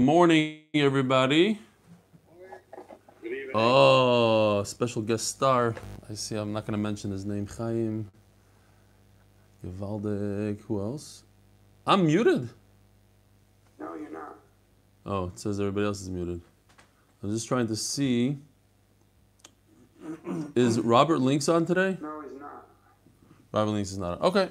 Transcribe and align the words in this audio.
morning, 0.00 0.60
everybody. 0.74 1.58
Oh, 3.54 4.62
special 4.64 5.02
guest 5.02 5.26
star. 5.28 5.74
I 6.08 6.14
see. 6.14 6.36
I'm 6.36 6.52
not 6.52 6.64
going 6.64 6.72
to 6.72 6.78
mention 6.78 7.10
his 7.10 7.24
name. 7.24 7.46
Chaim. 7.46 8.10
Yavaldek. 9.66 10.60
Who 10.62 10.80
else? 10.80 11.24
I'm 11.86 12.06
muted. 12.06 12.48
No, 13.80 13.94
you're 13.94 14.10
not. 14.10 14.36
Oh, 15.06 15.26
it 15.26 15.38
says 15.38 15.58
everybody 15.58 15.86
else 15.86 16.02
is 16.02 16.10
muted. 16.10 16.40
I'm 17.22 17.30
just 17.30 17.48
trying 17.48 17.66
to 17.68 17.76
see. 17.76 18.36
Is 20.54 20.78
Robert 20.80 21.18
Links 21.18 21.48
on 21.48 21.66
today? 21.66 21.96
No, 22.00 22.20
he's 22.20 22.38
not. 22.40 22.66
Robert 23.52 23.70
Links 23.72 23.90
is 23.90 23.98
not 23.98 24.20
on. 24.20 24.26
Okay. 24.26 24.48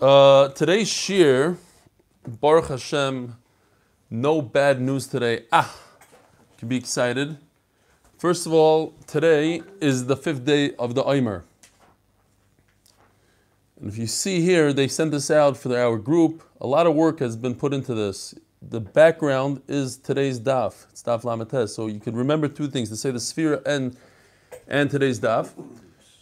Uh, 0.00 0.48
today's 0.48 0.88
shir, 0.88 1.56
Baruch 2.26 2.68
Hashem, 2.68 3.36
no 4.12 4.42
bad 4.42 4.78
news 4.78 5.06
today. 5.06 5.44
Ah, 5.50 5.74
can 6.58 6.68
be 6.68 6.76
excited. 6.76 7.38
First 8.18 8.46
of 8.46 8.52
all, 8.52 8.94
today 9.06 9.62
is 9.80 10.04
the 10.04 10.16
fifth 10.16 10.44
day 10.44 10.74
of 10.74 10.94
the 10.94 11.02
Omer. 11.02 11.44
And 13.80 13.88
if 13.88 13.96
you 13.96 14.06
see 14.06 14.42
here, 14.42 14.74
they 14.74 14.86
sent 14.86 15.12
this 15.12 15.30
out 15.30 15.56
for 15.56 15.74
our 15.76 15.96
group. 15.96 16.42
A 16.60 16.66
lot 16.66 16.86
of 16.86 16.94
work 16.94 17.20
has 17.20 17.36
been 17.36 17.54
put 17.54 17.72
into 17.72 17.94
this. 17.94 18.34
The 18.60 18.80
background 18.80 19.62
is 19.66 19.96
today's 19.96 20.38
daf. 20.38 20.86
It's 20.90 21.02
daf 21.02 21.22
lamates. 21.22 21.70
So 21.70 21.86
you 21.86 21.98
can 21.98 22.14
remember 22.14 22.48
two 22.48 22.68
things: 22.68 22.90
to 22.90 22.96
say 22.96 23.10
the 23.10 23.18
sefira 23.18 23.66
and 23.66 23.96
and 24.68 24.90
today's 24.90 25.20
daf. 25.20 25.52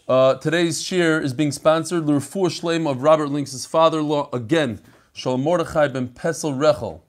Uh, 0.08 0.34
today's 0.34 0.80
shir 0.80 1.20
is 1.20 1.34
being 1.34 1.52
sponsored 1.52 2.06
L'Refuah 2.06 2.48
Shleim 2.48 2.88
of 2.88 3.02
Robert 3.02 3.28
Links' 3.28 3.66
father-in-law. 3.66 4.30
Again, 4.32 4.80
Shalom 5.12 5.42
Mordechai 5.42 5.88
ben 5.88 6.08
Pesel 6.08 6.56
Rechel 6.56 7.00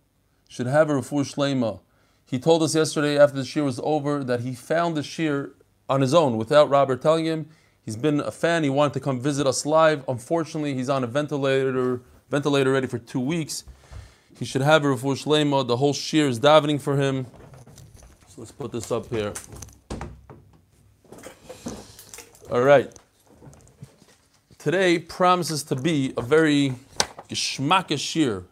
should 0.52 0.68
have 0.68 0.90
a 0.90 0.94
Refuah 0.94 1.23
Shleima. 1.23 1.80
He 2.26 2.38
told 2.38 2.62
us 2.62 2.76
yesterday 2.76 3.18
after 3.18 3.38
the 3.38 3.46
shir 3.46 3.64
was 3.64 3.80
over 3.86 4.22
that 4.22 4.42
he 4.42 4.54
found 4.54 4.98
the 4.98 5.02
shir 5.02 5.53
on 5.88 6.02
his 6.02 6.14
own 6.14 6.36
without 6.36 6.70
Robert 6.70 7.02
telling 7.02 7.23
him. 7.23 7.48
He's 7.86 7.95
been 7.95 8.20
a 8.20 8.31
fan. 8.31 8.66
He 8.66 8.70
wanted 8.70 8.92
to 8.95 9.00
come 9.00 9.22
visit 9.22 9.48
us 9.48 9.66
live. 9.66 10.03
Unfortunately, 10.09 10.73
he's 10.73 10.90
on 10.90 11.06
a 11.06 11.08
ventilator, 11.08 12.02
ventilator 12.30 12.73
ready 12.73 12.86
for 12.86 13.00
two 13.00 13.22
weeks. 13.22 13.64
He 14.38 14.44
should 14.44 14.62
have 14.62 14.84
a 14.84 14.88
Refuah 14.88 15.23
Shleima. 15.23 15.66
The 15.66 15.78
whole 15.78 15.94
shir 15.94 16.28
is 16.28 16.38
davening 16.38 16.81
for 16.81 16.97
him. 16.97 17.28
So 18.28 18.42
let's 18.42 18.52
put 18.52 18.73
this 18.73 18.92
up 18.92 19.08
here. 19.08 19.31
All 22.52 22.62
right. 22.62 22.94
Today 24.58 25.00
promises 25.00 25.64
to 25.64 25.78
be 25.78 26.14
a 26.18 26.22
very 26.22 26.73
geschmackish 27.30 28.00
shir. 28.00 28.44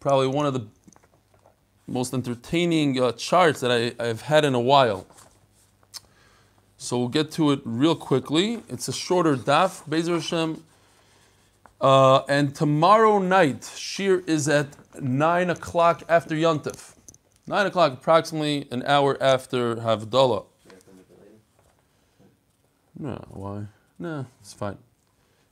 Probably 0.00 0.28
one 0.28 0.46
of 0.46 0.54
the 0.54 0.66
most 1.86 2.14
entertaining 2.14 3.00
uh, 3.00 3.12
charts 3.12 3.60
that 3.60 3.70
I, 3.70 3.94
I've 4.02 4.22
had 4.22 4.44
in 4.44 4.54
a 4.54 4.60
while. 4.60 5.06
So 6.76 6.98
we'll 6.98 7.08
get 7.08 7.30
to 7.32 7.50
it 7.52 7.60
real 7.64 7.96
quickly. 7.96 8.62
It's 8.68 8.88
a 8.88 8.92
shorter 8.92 9.36
daf, 9.36 9.88
Bezer 9.88 10.14
Hashem. 10.14 10.62
Uh, 11.80 12.22
and 12.28 12.54
tomorrow 12.54 13.18
night, 13.18 13.70
shir 13.76 14.22
is 14.26 14.48
at 14.48 14.68
9 15.00 15.50
o'clock 15.50 16.02
after 16.08 16.34
Yontif. 16.34 16.94
9 17.46 17.66
o'clock, 17.66 17.92
approximately 17.92 18.66
an 18.70 18.82
hour 18.86 19.22
after 19.22 19.76
Havdalah. 19.76 20.46
No, 22.98 23.24
why? 23.28 23.64
No, 23.98 24.26
it's 24.40 24.52
fine. 24.52 24.78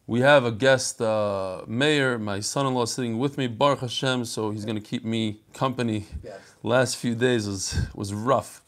We 0.07 0.21
have 0.21 0.45
a 0.45 0.51
guest 0.51 1.01
uh, 1.01 1.63
mayor, 1.69 2.19
my 2.19 2.41
son-in-law, 2.41 2.87
sitting 2.87 3.19
with 3.19 3.39
me, 3.39 3.47
Baruch 3.47 3.81
Hashem, 3.81 4.25
so 4.25 4.51
he's 4.51 4.65
going 4.65 4.77
to 4.77 4.83
keep 4.83 5.05
me 5.05 5.41
company. 5.55 6.07
Yes. 6.25 6.41
Last 6.65 6.97
few 6.97 7.15
days 7.15 7.47
was 7.47 7.81
was 7.95 8.13
rough. 8.13 8.63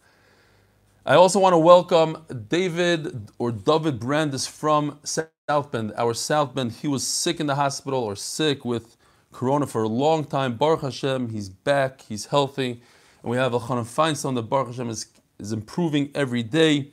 I 1.05 1.17
also 1.17 1.41
want 1.41 1.53
to 1.53 1.59
welcome 1.59 2.25
David 2.49 3.31
or 3.39 3.51
David 3.51 3.99
Brandis 3.99 4.47
from 4.47 5.01
South 5.03 5.73
Bend. 5.73 5.93
Our 5.97 6.15
South 6.15 6.55
Bend, 6.55 6.73
he 6.73 6.89
was 6.89 7.05
sick 7.07 7.41
in 7.41 7.47
the 7.47 7.57
hospital 7.57 8.01
or 8.03 8.15
sick 8.15 8.65
with 8.65 8.97
corona 9.33 9.67
for 9.67 9.83
a 9.83 9.89
long 9.89 10.25
time. 10.25 10.57
Baruch 10.57 10.83
Hashem, 10.83 11.31
he's 11.31 11.49
back, 11.49 12.03
he's 12.03 12.27
healthy, 12.27 12.81
and 13.23 13.31
we 13.31 13.37
have 13.37 13.55
a 13.55 13.59
Chanan 13.59 13.85
Feinstein 13.85 14.37
that 14.37 14.43
Baruch 14.43 14.69
Hashem 14.69 14.89
is, 14.89 15.07
is 15.41 15.53
improving 15.53 16.11
every 16.15 16.45
day 16.45 16.93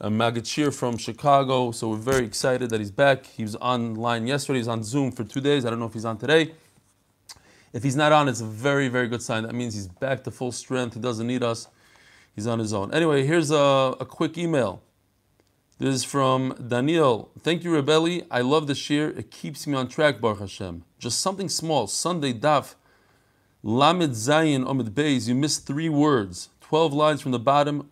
uh, 0.00 0.08
Magachir 0.08 0.74
from 0.74 0.96
Chicago. 0.96 1.70
So 1.72 1.88
we're 1.88 1.96
very 1.96 2.24
excited 2.24 2.70
that 2.70 2.80
he's 2.80 2.90
back. 2.90 3.26
He 3.26 3.42
was 3.42 3.56
online 3.56 4.26
yesterday. 4.26 4.58
He's 4.58 4.68
on 4.68 4.82
Zoom 4.82 5.12
for 5.12 5.24
two 5.24 5.40
days. 5.40 5.64
I 5.64 5.70
don't 5.70 5.78
know 5.78 5.86
if 5.86 5.94
he's 5.94 6.04
on 6.04 6.18
today. 6.18 6.52
If 7.72 7.82
he's 7.82 7.96
not 7.96 8.12
on, 8.12 8.28
it's 8.28 8.40
a 8.40 8.46
very, 8.46 8.88
very 8.88 9.08
good 9.08 9.22
sign. 9.22 9.42
That 9.42 9.54
means 9.54 9.74
he's 9.74 9.88
back 9.88 10.24
to 10.24 10.30
full 10.30 10.52
strength. 10.52 10.94
He 10.94 11.00
doesn't 11.00 11.26
need 11.26 11.42
us. 11.42 11.68
He's 12.34 12.46
on 12.46 12.58
his 12.58 12.72
own. 12.72 12.94
Anyway, 12.94 13.26
here's 13.26 13.50
a, 13.50 13.96
a 14.00 14.06
quick 14.06 14.38
email. 14.38 14.80
This 15.78 15.94
is 15.94 16.04
from 16.04 16.54
Daniel. 16.66 17.30
Thank 17.40 17.62
you, 17.62 17.70
Rebelli. 17.70 18.26
I 18.30 18.40
love 18.40 18.66
the 18.66 18.74
shir. 18.74 19.10
It 19.10 19.30
keeps 19.30 19.66
me 19.66 19.74
on 19.74 19.88
track, 19.88 20.20
Baruch 20.20 20.40
Hashem. 20.40 20.84
Just 20.98 21.20
something 21.20 21.48
small. 21.48 21.86
Sunday 21.86 22.32
daf. 22.32 22.74
Lamed 23.62 24.12
Zayin 24.12 24.64
Omid 24.64 24.90
Beis. 24.90 25.28
You 25.28 25.34
missed 25.34 25.66
three 25.66 25.88
words. 25.88 26.48
12 26.62 26.92
lines 26.92 27.20
from 27.20 27.32
the 27.32 27.38
bottom. 27.38 27.90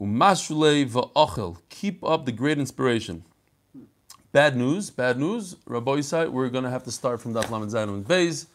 Umashule 0.00 0.86
va'achel. 0.86 1.58
Keep 1.68 2.04
up 2.04 2.24
the 2.24 2.32
great 2.32 2.58
inspiration. 2.58 3.24
Bad 4.32 4.56
news, 4.56 4.90
bad 4.90 5.18
news. 5.18 5.56
Rabbi 5.66 5.90
Yisai, 5.96 6.30
we're 6.30 6.48
going 6.48 6.64
to 6.64 6.70
have 6.70 6.84
to 6.84 6.90
start 6.90 7.20
from 7.20 7.34
Daf 7.34 7.50
Lamed 7.50 7.70
Zayin 7.70 7.88
and 7.88 8.06
Beis 8.06 8.46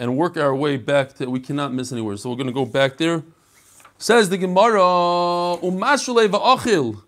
and 0.00 0.16
work 0.16 0.36
our 0.36 0.54
way 0.54 0.76
back 0.76 1.14
to, 1.14 1.30
we 1.30 1.40
cannot 1.40 1.72
miss 1.72 1.92
anywhere. 1.92 2.16
So 2.16 2.30
we're 2.30 2.36
going 2.36 2.48
to 2.48 2.52
go 2.52 2.66
back 2.66 2.96
there. 2.96 3.22
Says 3.96 4.28
the 4.28 4.36
Gemara, 4.36 4.80
Umashule 5.62 6.26
va'achel. 6.28 7.00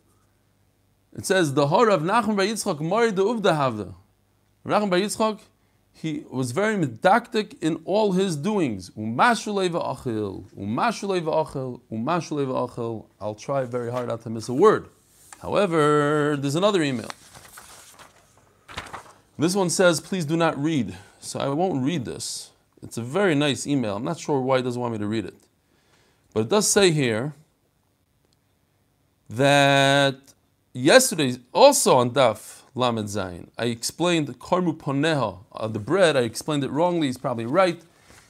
It 1.17 1.27
says, 1.27 1.55
the 1.55 1.67
Hor 1.67 1.89
of 1.89 2.03
Nachum 2.03 2.37
Bar 2.37 2.45
Yitzchak, 2.45 2.81
Mari 2.81 3.11
de 3.11 3.23
Uvda 3.23 3.57
Havda. 3.57 3.95
Nachum 4.65 4.91
Bar 4.91 5.01
Yitzchak, 5.01 5.41
he 5.97 6.25
was 6.31 6.53
very 6.53 6.77
medactic 6.77 7.57
in 7.63 7.81
all 7.87 8.13
his 8.13 8.37
doings. 8.37 8.91
I'll 13.21 13.35
try 13.35 13.65
very 13.65 13.91
hard 13.91 14.09
not 14.09 14.21
to 14.23 14.31
miss 14.31 14.49
a 14.49 14.55
word. 14.55 14.89
However, 15.41 16.37
there's 16.39 16.55
another 16.55 16.83
email. 16.83 17.09
This 19.39 19.55
one 19.55 19.71
says, 19.71 20.01
please 20.01 20.27
do 20.27 20.37
not 20.37 20.63
read. 20.63 20.97
So 21.19 21.41
I 21.41 21.49
won't 21.49 21.83
read 21.83 22.05
this. 22.05 22.51
It's 22.83 22.99
a 22.99 23.03
very 23.03 23.35
nice 23.35 23.67
email. 23.67 23.97
I'm 23.97 24.05
not 24.05 24.19
sure 24.19 24.41
why 24.41 24.59
he 24.59 24.63
doesn't 24.63 24.81
want 24.81 24.93
me 24.93 24.99
to 24.99 25.07
read 25.07 25.25
it. 25.25 25.35
But 26.35 26.41
it 26.41 26.49
does 26.51 26.69
say 26.69 26.91
here 26.91 27.35
that 29.31 30.17
yesterday, 30.75 31.39
also 31.53 31.97
on 31.97 32.11
Daf, 32.11 32.56
Lamed 32.77 33.09
Zayin. 33.09 33.49
I 33.57 33.65
explained 33.67 34.39
Karmu 34.39 34.77
Poneha, 34.77 35.39
uh, 35.53 35.67
the 35.67 35.79
bread, 35.79 36.17
I 36.17 36.21
explained 36.21 36.63
it 36.63 36.71
wrongly, 36.71 37.07
he's 37.07 37.17
probably 37.17 37.47
right. 37.47 37.81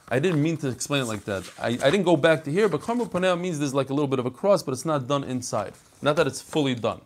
I 0.08 0.20
didn't 0.20 0.40
mean 0.40 0.56
to 0.58 0.68
explain 0.68 1.02
it 1.02 1.06
like 1.06 1.24
that. 1.24 1.50
I, 1.60 1.70
I 1.70 1.90
didn't 1.90 2.04
go 2.04 2.16
back 2.16 2.44
to 2.44 2.52
here, 2.52 2.68
but 2.68 2.80
Karmu 2.80 3.10
Poneha 3.10 3.38
means 3.38 3.58
there's 3.58 3.74
like 3.74 3.90
a 3.90 3.92
little 3.92 4.06
bit 4.06 4.20
of 4.20 4.26
a 4.26 4.30
cross, 4.30 4.62
but 4.62 4.70
it's 4.70 4.84
not 4.84 5.08
done 5.08 5.24
inside. 5.24 5.72
Not 6.00 6.14
that 6.16 6.28
it's 6.28 6.40
fully 6.40 6.76
done. 6.76 7.00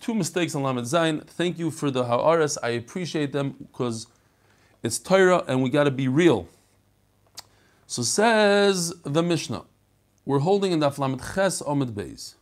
Two 0.00 0.14
mistakes 0.14 0.54
on 0.54 0.62
Lamed 0.62 0.86
Zayin. 0.86 1.26
Thank 1.26 1.58
you 1.58 1.70
for 1.70 1.90
the 1.90 2.04
Ha'aras. 2.04 2.56
I 2.62 2.70
appreciate 2.70 3.32
them 3.32 3.54
because 3.58 4.06
it's 4.82 4.98
Torah 4.98 5.44
and 5.46 5.62
we 5.62 5.68
got 5.68 5.84
to 5.84 5.90
be 5.90 6.08
real. 6.08 6.48
So 7.86 8.02
says 8.02 8.94
the 9.04 9.22
Mishnah. 9.22 9.64
We're 10.24 10.38
holding 10.38 10.72
in 10.72 10.80
the 10.80 10.88
Lamed 10.88 11.20
Ches 11.34 11.60
Omid 11.60 11.92
Beis. 11.92 12.34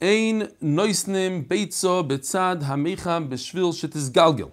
Ein 0.00 0.48
noisnim 0.62 1.44
beitzo 1.44 2.08
betzad 2.08 2.62
hamicham 2.62 3.28
shetis 3.28 4.10
galgil. 4.10 4.52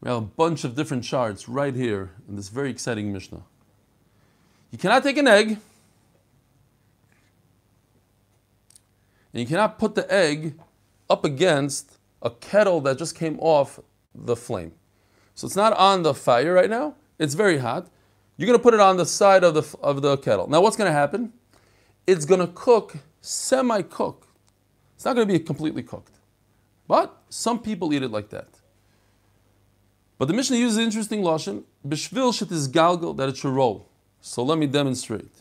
We 0.00 0.08
have 0.08 0.18
a 0.18 0.20
bunch 0.20 0.62
of 0.64 0.76
different 0.76 1.02
charts 1.02 1.48
right 1.48 1.74
here 1.74 2.10
in 2.28 2.36
this 2.36 2.48
very 2.48 2.70
exciting 2.70 3.12
Mishnah. 3.12 3.42
You 4.70 4.78
cannot 4.78 5.02
take 5.02 5.16
an 5.16 5.28
egg, 5.28 5.58
and 9.32 9.40
you 9.40 9.46
cannot 9.46 9.78
put 9.78 9.94
the 9.94 10.12
egg 10.12 10.58
up 11.10 11.24
against 11.24 11.98
a 12.20 12.30
kettle 12.30 12.80
that 12.82 12.98
just 12.98 13.16
came 13.16 13.38
off 13.40 13.80
the 14.14 14.36
flame. 14.36 14.72
So 15.34 15.46
it's 15.46 15.56
not 15.56 15.72
on 15.74 16.02
the 16.02 16.14
fire 16.14 16.54
right 16.54 16.70
now. 16.70 16.94
It's 17.18 17.34
very 17.34 17.58
hot. 17.58 17.88
You're 18.36 18.46
going 18.46 18.58
to 18.58 18.62
put 18.62 18.74
it 18.74 18.80
on 18.80 18.96
the 18.96 19.06
side 19.06 19.44
of 19.44 19.54
the, 19.54 19.76
of 19.82 20.02
the 20.02 20.16
kettle. 20.18 20.48
Now, 20.48 20.60
what's 20.60 20.76
going 20.76 20.88
to 20.88 20.92
happen? 20.92 21.32
It's 22.06 22.24
going 22.24 22.40
to 22.40 22.48
cook 22.48 22.96
semi 23.20 23.82
cook. 23.82 24.26
It's 24.94 25.04
not 25.04 25.14
going 25.14 25.26
to 25.26 25.32
be 25.32 25.38
completely 25.40 25.82
cooked. 25.82 26.18
But 26.86 27.16
some 27.28 27.60
people 27.60 27.92
eat 27.92 28.02
it 28.02 28.10
like 28.10 28.28
that. 28.30 28.48
But 30.18 30.28
the 30.28 30.34
Mishnah 30.34 30.56
uses 30.56 30.76
an 30.76 30.84
interesting 30.84 31.22
lashon, 31.22 31.64
bishvil 31.86 32.36
shit 32.36 32.52
is 32.52 32.68
galgal, 32.68 33.16
that 33.16 33.28
it 33.28 33.36
should 33.36 33.52
roll. 33.52 33.88
So 34.20 34.44
let 34.44 34.58
me 34.58 34.66
demonstrate. 34.66 35.32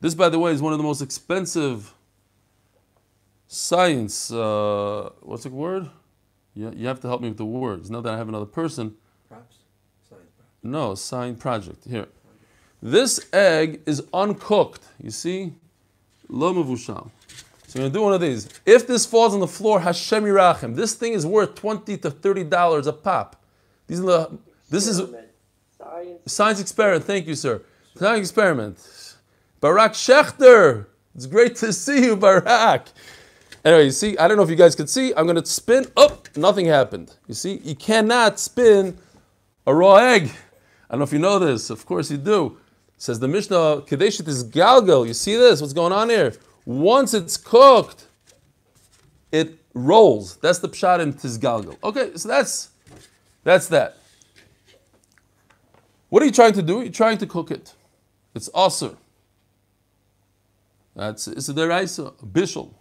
This, 0.00 0.14
by 0.14 0.28
the 0.28 0.38
way, 0.38 0.52
is 0.52 0.62
one 0.62 0.72
of 0.72 0.78
the 0.78 0.84
most 0.84 1.02
expensive 1.02 1.92
science. 3.48 4.30
Uh, 4.30 5.10
what's 5.22 5.44
the 5.44 5.50
word? 5.50 5.88
You, 6.54 6.72
you 6.76 6.86
have 6.86 7.00
to 7.00 7.08
help 7.08 7.22
me 7.22 7.28
with 7.28 7.38
the 7.38 7.44
words. 7.44 7.90
Now 7.90 8.00
that 8.00 8.14
I 8.14 8.16
have 8.16 8.28
another 8.28 8.46
person. 8.46 8.94
Props. 9.28 9.56
No, 10.62 10.94
sign 10.94 11.36
project. 11.36 11.84
Here. 11.88 12.06
This 12.86 13.18
egg 13.32 13.80
is 13.84 14.00
uncooked. 14.14 14.84
You 15.02 15.10
see? 15.10 15.52
Lo 16.28 16.54
mevushal. 16.54 17.10
So 17.66 17.80
you're 17.80 17.88
gonna 17.88 17.92
do 17.92 18.02
one 18.02 18.12
of 18.12 18.20
these. 18.20 18.48
If 18.64 18.86
this 18.86 19.04
falls 19.04 19.34
on 19.34 19.40
the 19.40 19.48
floor, 19.48 19.80
Hashem 19.80 20.22
Yirachem. 20.22 20.76
This 20.76 20.94
thing 20.94 21.12
is 21.12 21.26
worth 21.26 21.56
twenty 21.56 21.96
to 21.98 22.12
thirty 22.12 22.44
dollars 22.44 22.86
a 22.86 22.92
pop. 22.92 23.42
These 23.88 23.98
are 23.98 24.04
the. 24.04 24.38
This 24.70 24.86
is 24.86 25.02
Science. 25.76 26.32
science 26.32 26.60
experiment. 26.60 27.02
Thank 27.02 27.26
you, 27.26 27.34
sir. 27.34 27.60
Science 27.96 28.20
experiment. 28.28 29.16
Barak 29.60 29.94
Schechter. 29.94 30.86
It's 31.16 31.26
great 31.26 31.56
to 31.56 31.72
see 31.72 32.04
you, 32.04 32.14
Barak. 32.16 32.86
Anyway, 33.64 33.86
you 33.86 33.90
see, 33.90 34.16
I 34.16 34.28
don't 34.28 34.36
know 34.36 34.44
if 34.44 34.50
you 34.50 34.54
guys 34.54 34.76
could 34.76 34.88
see. 34.88 35.12
I'm 35.16 35.26
gonna 35.26 35.44
spin. 35.44 35.86
Oh, 35.96 36.20
nothing 36.36 36.66
happened. 36.66 37.16
You 37.26 37.34
see, 37.34 37.60
you 37.64 37.74
cannot 37.74 38.38
spin 38.38 38.96
a 39.66 39.74
raw 39.74 39.96
egg. 39.96 40.30
I 40.88 40.92
don't 40.92 41.00
know 41.00 41.04
if 41.04 41.12
you 41.12 41.18
know 41.18 41.40
this. 41.40 41.68
Of 41.68 41.84
course 41.84 42.12
you 42.12 42.16
do. 42.16 42.58
Says 42.98 43.20
the 43.20 43.28
Mishnah, 43.28 43.82
Kadeshit 43.86 44.26
is 44.26 44.42
galgal. 44.44 45.06
You 45.06 45.14
see 45.14 45.36
this? 45.36 45.60
What's 45.60 45.72
going 45.72 45.92
on 45.92 46.08
here? 46.08 46.34
Once 46.64 47.12
it's 47.14 47.36
cooked, 47.36 48.06
it 49.30 49.58
rolls. 49.74 50.36
That's 50.36 50.58
the 50.58 50.68
pshat 50.68 51.00
in 51.00 51.12
tizgalgal. 51.12 51.76
Okay, 51.84 52.12
so 52.16 52.28
that's 52.28 52.70
that's 53.44 53.68
that. 53.68 53.98
What 56.08 56.22
are 56.22 56.26
you 56.26 56.32
trying 56.32 56.54
to 56.54 56.62
do? 56.62 56.80
You're 56.80 56.90
trying 56.90 57.18
to 57.18 57.26
cook 57.26 57.50
it. 57.50 57.74
It's 58.34 58.48
asr. 58.50 58.96
That's 60.94 61.28
it's 61.28 61.48
a 61.48 61.54
deraisa, 61.54 62.14
bishul. 62.24 62.72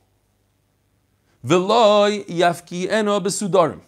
Veloy 1.45 2.25
yafki 2.25 2.89
eno 2.89 3.19
besudarim. 3.19 3.81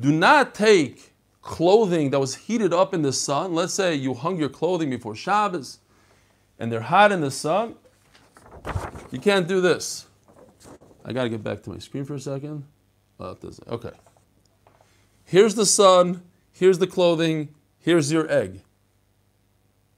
Do 0.00 0.10
not 0.10 0.54
take 0.54 1.11
clothing 1.42 2.10
that 2.10 2.20
was 2.20 2.36
heated 2.36 2.72
up 2.72 2.94
in 2.94 3.02
the 3.02 3.12
sun. 3.12 3.54
Let's 3.54 3.74
say 3.74 3.94
you 3.94 4.14
hung 4.14 4.38
your 4.38 4.48
clothing 4.48 4.88
before 4.88 5.14
Shabbos 5.14 5.78
and 6.58 6.72
they're 6.72 6.80
hot 6.80 7.12
in 7.12 7.20
the 7.20 7.30
sun. 7.30 7.74
You 9.10 9.18
can't 9.18 9.46
do 9.46 9.60
this. 9.60 10.06
I 11.04 11.12
got 11.12 11.24
to 11.24 11.28
get 11.28 11.42
back 11.42 11.62
to 11.64 11.70
my 11.70 11.78
screen 11.78 12.04
for 12.04 12.14
a 12.14 12.20
second. 12.20 12.64
Oh. 13.18 13.36
Okay. 13.68 13.90
Here's 15.24 15.54
the 15.54 15.66
sun. 15.66 16.22
Here's 16.52 16.78
the 16.78 16.86
clothing. 16.86 17.54
Here's 17.78 18.12
your 18.12 18.30
egg. 18.30 18.62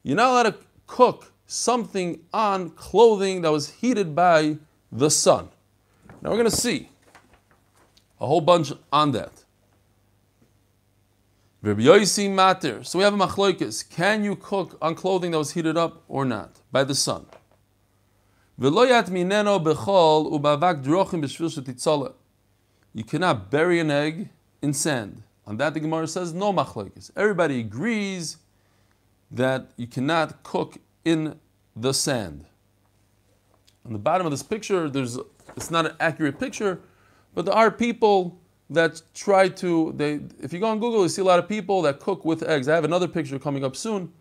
You're 0.02 0.16
not 0.16 0.30
allowed 0.30 0.42
to 0.44 0.56
cook 0.86 1.32
something 1.46 2.20
on 2.32 2.70
clothing 2.70 3.42
that 3.42 3.52
was 3.52 3.70
heated 3.70 4.14
by 4.14 4.56
the 4.90 5.10
sun. 5.10 5.48
Now 6.22 6.30
we're 6.30 6.36
going 6.36 6.50
to 6.50 6.56
see 6.56 6.88
a 8.20 8.26
whole 8.26 8.40
bunch 8.40 8.72
on 8.92 9.12
that. 9.12 9.43
Matter. 11.64 12.84
So 12.84 12.98
we 12.98 13.04
have 13.04 13.14
a 13.14 13.16
machloikis. 13.16 13.88
Can 13.88 14.22
you 14.22 14.36
cook 14.36 14.76
on 14.82 14.94
clothing 14.94 15.30
that 15.30 15.38
was 15.38 15.52
heated 15.52 15.78
up 15.78 16.02
or 16.08 16.26
not 16.26 16.60
by 16.70 16.84
the 16.84 16.94
sun? 16.94 17.24
You 18.58 18.70
cannot 23.02 23.50
bury 23.50 23.80
an 23.80 23.90
egg 23.90 24.28
in 24.60 24.74
sand. 24.74 25.22
On 25.46 25.56
that, 25.56 25.72
the 25.72 25.80
Gemara 25.80 26.06
says 26.06 26.34
no 26.34 26.52
machloikis. 26.52 27.10
Everybody 27.16 27.60
agrees 27.60 28.36
that 29.30 29.70
you 29.78 29.86
cannot 29.86 30.42
cook 30.42 30.76
in 31.02 31.40
the 31.74 31.94
sand. 31.94 32.44
On 33.86 33.94
the 33.94 33.98
bottom 33.98 34.26
of 34.26 34.30
this 34.30 34.42
picture, 34.42 34.90
there's 34.90 35.18
it's 35.56 35.70
not 35.70 35.86
an 35.86 35.96
accurate 35.98 36.38
picture, 36.38 36.80
but 37.34 37.46
there 37.46 37.54
are 37.54 37.70
people 37.70 38.38
that 38.74 39.02
try 39.14 39.48
to. 39.48 39.92
They, 39.96 40.20
if 40.40 40.52
you 40.52 40.60
go 40.60 40.66
on 40.66 40.78
Google, 40.78 41.02
you 41.02 41.08
see 41.08 41.22
a 41.22 41.24
lot 41.24 41.38
of 41.38 41.48
people 41.48 41.82
that 41.82 42.00
cook 42.00 42.24
with 42.24 42.42
eggs. 42.42 42.68
I 42.68 42.74
have 42.74 42.84
another 42.84 43.08
picture 43.08 43.38
coming 43.38 43.64
up 43.64 43.74
soon. 43.76 44.12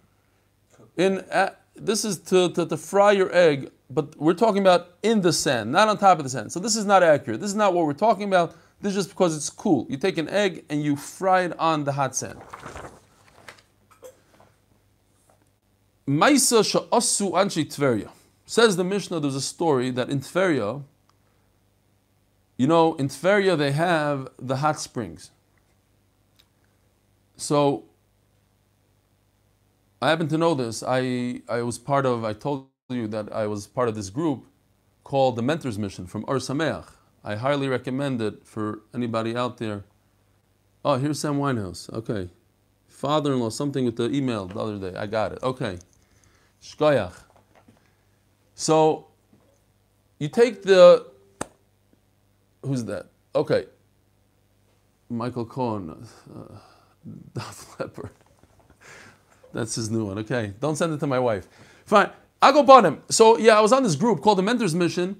In 0.97 1.19
uh, 1.31 1.51
this 1.75 2.05
is 2.05 2.17
to, 2.19 2.49
to, 2.53 2.65
to 2.65 2.77
fry 2.77 3.11
your 3.11 3.33
egg, 3.35 3.71
but 3.89 4.15
we're 4.17 4.33
talking 4.33 4.61
about 4.61 4.89
in 5.01 5.21
the 5.21 5.33
sand, 5.33 5.71
not 5.71 5.87
on 5.87 5.97
top 5.97 6.19
of 6.19 6.23
the 6.23 6.29
sand. 6.29 6.51
So 6.51 6.59
this 6.59 6.75
is 6.75 6.85
not 6.85 7.03
accurate. 7.03 7.39
This 7.39 7.49
is 7.49 7.55
not 7.55 7.73
what 7.73 7.85
we're 7.85 7.93
talking 7.93 8.27
about. 8.27 8.55
This 8.81 8.91
is 8.91 9.05
just 9.05 9.09
because 9.09 9.35
it's 9.35 9.49
cool. 9.49 9.87
You 9.89 9.97
take 9.97 10.17
an 10.17 10.29
egg 10.29 10.65
and 10.69 10.83
you 10.83 10.95
fry 10.95 11.41
it 11.41 11.57
on 11.59 11.83
the 11.83 11.93
hot 11.93 12.15
sand. 12.15 12.39
Maisa 16.07 16.63
sha'asu 16.63 17.31
anshi 17.31 17.65
Tveria. 17.65 18.09
Says 18.45 18.75
the 18.75 18.83
Mishnah, 18.83 19.21
there's 19.21 19.35
a 19.35 19.41
story 19.41 19.89
that 19.91 20.09
in 20.09 20.19
Tveria, 20.19 20.83
you 22.57 22.67
know, 22.67 22.95
in 22.95 23.07
Tveria 23.07 23.57
they 23.57 23.71
have 23.71 24.29
the 24.39 24.57
hot 24.57 24.79
springs. 24.79 25.31
So 27.35 27.85
I 30.01 30.09
happen 30.09 30.27
to 30.29 30.37
know 30.37 30.53
this. 30.53 30.83
I, 30.85 31.41
I 31.49 31.61
was 31.61 31.77
part 31.77 32.05
of, 32.05 32.23
I 32.23 32.33
told 32.33 32.67
you 32.89 33.07
that 33.07 33.33
I 33.33 33.47
was 33.47 33.67
part 33.67 33.89
of 33.89 33.95
this 33.95 34.09
group 34.09 34.45
called 35.03 35.35
the 35.35 35.41
Mentors 35.41 35.79
Mission 35.79 36.05
from 36.07 36.25
Ohr 36.27 36.37
Somayach. 36.37 36.89
I 37.23 37.35
highly 37.35 37.67
recommend 37.67 38.21
it 38.21 38.45
for 38.45 38.81
anybody 38.93 39.35
out 39.35 39.57
there. 39.57 39.85
Oh, 40.85 40.95
here's 40.95 41.19
Sam 41.19 41.39
Winehouse. 41.39 41.91
Okay. 41.93 42.29
Father 42.87 43.33
in 43.33 43.39
law, 43.39 43.49
something 43.49 43.85
with 43.85 43.95
the 43.95 44.09
email 44.11 44.47
the 44.47 44.59
other 44.59 44.77
day. 44.77 44.97
I 44.97 45.07
got 45.07 45.31
it. 45.31 45.39
Okay. 45.41 45.79
Shkoyach. 46.61 47.13
So 48.55 49.07
you 50.19 50.27
take 50.27 50.63
the. 50.63 51.12
Who's 52.63 52.85
that? 52.85 53.07
Okay. 53.35 53.65
Michael 55.09 55.45
Cohen. 55.45 56.07
Uh, 56.33 56.57
Dov 57.33 57.75
Leppard. 57.79 58.11
That's 59.53 59.75
his 59.75 59.91
new 59.91 60.05
one. 60.05 60.17
Okay. 60.19 60.53
Don't 60.59 60.75
send 60.75 60.93
it 60.93 60.99
to 60.99 61.07
my 61.07 61.19
wife. 61.19 61.47
Fine. 61.85 62.09
I'll 62.41 62.63
go 62.63 62.81
him. 62.81 63.01
So, 63.09 63.37
yeah, 63.37 63.57
I 63.57 63.61
was 63.61 63.71
on 63.71 63.83
this 63.83 63.95
group 63.95 64.21
called 64.21 64.37
the 64.37 64.43
Mentors 64.43 64.75
Mission, 64.75 65.15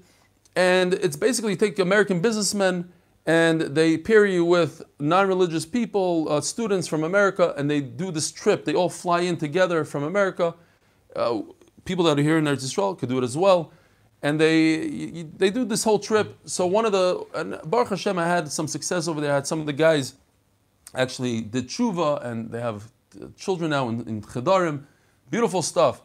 and 0.54 0.92
it's 0.92 1.16
basically 1.16 1.56
take 1.56 1.78
American 1.78 2.20
businessmen 2.20 2.92
and 3.26 3.62
they 3.62 3.96
pair 3.96 4.26
you 4.26 4.44
with 4.44 4.82
non-religious 4.98 5.64
people, 5.64 6.26
uh, 6.28 6.40
students 6.40 6.86
from 6.86 7.04
America, 7.04 7.54
and 7.56 7.70
they 7.70 7.80
do 7.80 8.10
this 8.10 8.30
trip. 8.30 8.64
They 8.64 8.74
all 8.74 8.90
fly 8.90 9.20
in 9.20 9.38
together 9.38 9.84
from 9.84 10.02
America. 10.02 10.54
Uh, 11.16 11.40
people 11.86 12.04
that 12.04 12.18
are 12.18 12.22
here 12.22 12.36
in 12.36 12.44
Eretz 12.44 12.64
Yisrael 12.64 12.98
could 12.98 13.08
do 13.08 13.16
it 13.16 13.24
as 13.24 13.36
well, 13.36 13.72
and 14.24 14.40
they 14.40 15.26
they 15.36 15.50
do 15.50 15.64
this 15.66 15.84
whole 15.84 15.98
trip. 15.98 16.38
So 16.46 16.66
one 16.66 16.86
of 16.86 16.92
the 16.92 17.26
and 17.34 17.60
Baruch 17.70 17.90
Hashem, 17.90 18.18
I 18.18 18.26
had 18.26 18.50
some 18.50 18.66
success 18.66 19.06
over 19.06 19.20
there. 19.20 19.32
I 19.32 19.34
had 19.34 19.46
some 19.46 19.60
of 19.60 19.66
the 19.66 19.74
guys 19.74 20.14
actually 20.94 21.42
did 21.42 21.68
tshuva, 21.68 22.24
and 22.24 22.50
they 22.50 22.60
have 22.60 22.84
children 23.36 23.70
now 23.70 23.90
in, 23.90 24.00
in 24.08 24.22
Chedarim. 24.22 24.84
Beautiful 25.30 25.60
stuff. 25.60 26.00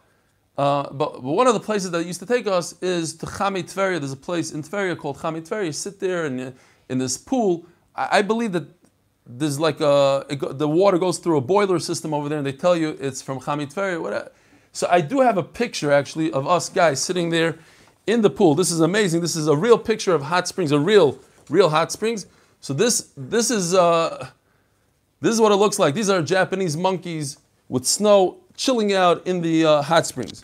Uh, 0.58 0.92
but, 0.92 1.14
but 1.14 1.22
one 1.22 1.48
of 1.48 1.54
the 1.54 1.60
places 1.62 1.92
that 1.92 2.06
used 2.06 2.20
to 2.20 2.26
take 2.26 2.46
us 2.46 2.76
is 2.82 3.16
to 3.16 3.26
Chami 3.26 3.64
Tveria. 3.64 4.00
There's 4.00 4.12
a 4.12 4.18
place 4.18 4.52
in 4.52 4.64
Tveria 4.64 4.98
called 4.98 5.18
Chami 5.18 5.42
Tveria. 5.48 5.68
You 5.68 5.72
sit 5.72 6.02
there 6.02 6.26
and 6.26 6.42
uh, 6.42 6.52
in 6.90 6.98
this 6.98 7.18
pool. 7.18 7.66
I, 7.96 8.20
I 8.20 8.22
believe 8.22 8.52
that 8.52 8.68
there's 9.26 9.60
like 9.62 9.80
a 9.80 10.26
go, 10.38 10.52
the 10.52 10.68
water 10.68 10.98
goes 10.98 11.20
through 11.20 11.38
a 11.38 11.42
boiler 11.56 11.80
system 11.80 12.14
over 12.14 12.28
there, 12.28 12.40
and 12.40 12.46
they 12.46 12.52
tell 12.52 12.76
you 12.76 12.98
it's 13.00 13.22
from 13.22 13.40
Chami 13.40 13.74
Tveria. 13.74 14.30
So 14.74 14.88
I 14.92 15.00
do 15.00 15.22
have 15.22 15.38
a 15.38 15.44
picture 15.44 15.94
actually 15.94 16.34
of 16.34 16.46
us 16.46 16.68
guys 16.68 17.02
sitting 17.02 17.30
there 17.30 17.58
in 18.10 18.22
the 18.22 18.30
pool. 18.30 18.56
This 18.56 18.72
is 18.72 18.80
amazing. 18.80 19.22
This 19.22 19.36
is 19.36 19.48
a 19.48 19.56
real 19.56 19.78
picture 19.78 20.14
of 20.14 20.24
hot 20.24 20.48
springs, 20.48 20.72
a 20.72 20.80
real, 20.80 21.20
real 21.50 21.70
hot 21.70 21.92
springs. 21.92 22.26
So 22.60 22.74
this 22.74 23.12
this 23.16 23.52
is 23.52 23.74
uh, 23.74 24.30
this 25.22 25.34
is 25.34 25.42
what 25.42 25.52
it 25.52 25.56
looks 25.56 25.80
like. 25.80 25.94
These 25.94 26.10
are 26.10 26.22
Japanese 26.22 26.76
monkeys 26.76 27.38
with 27.68 27.86
snow 27.86 28.38
chilling 28.56 28.94
out 28.94 29.26
in 29.26 29.42
the 29.42 29.66
uh, 29.66 29.82
hot 29.82 30.06
springs. 30.06 30.44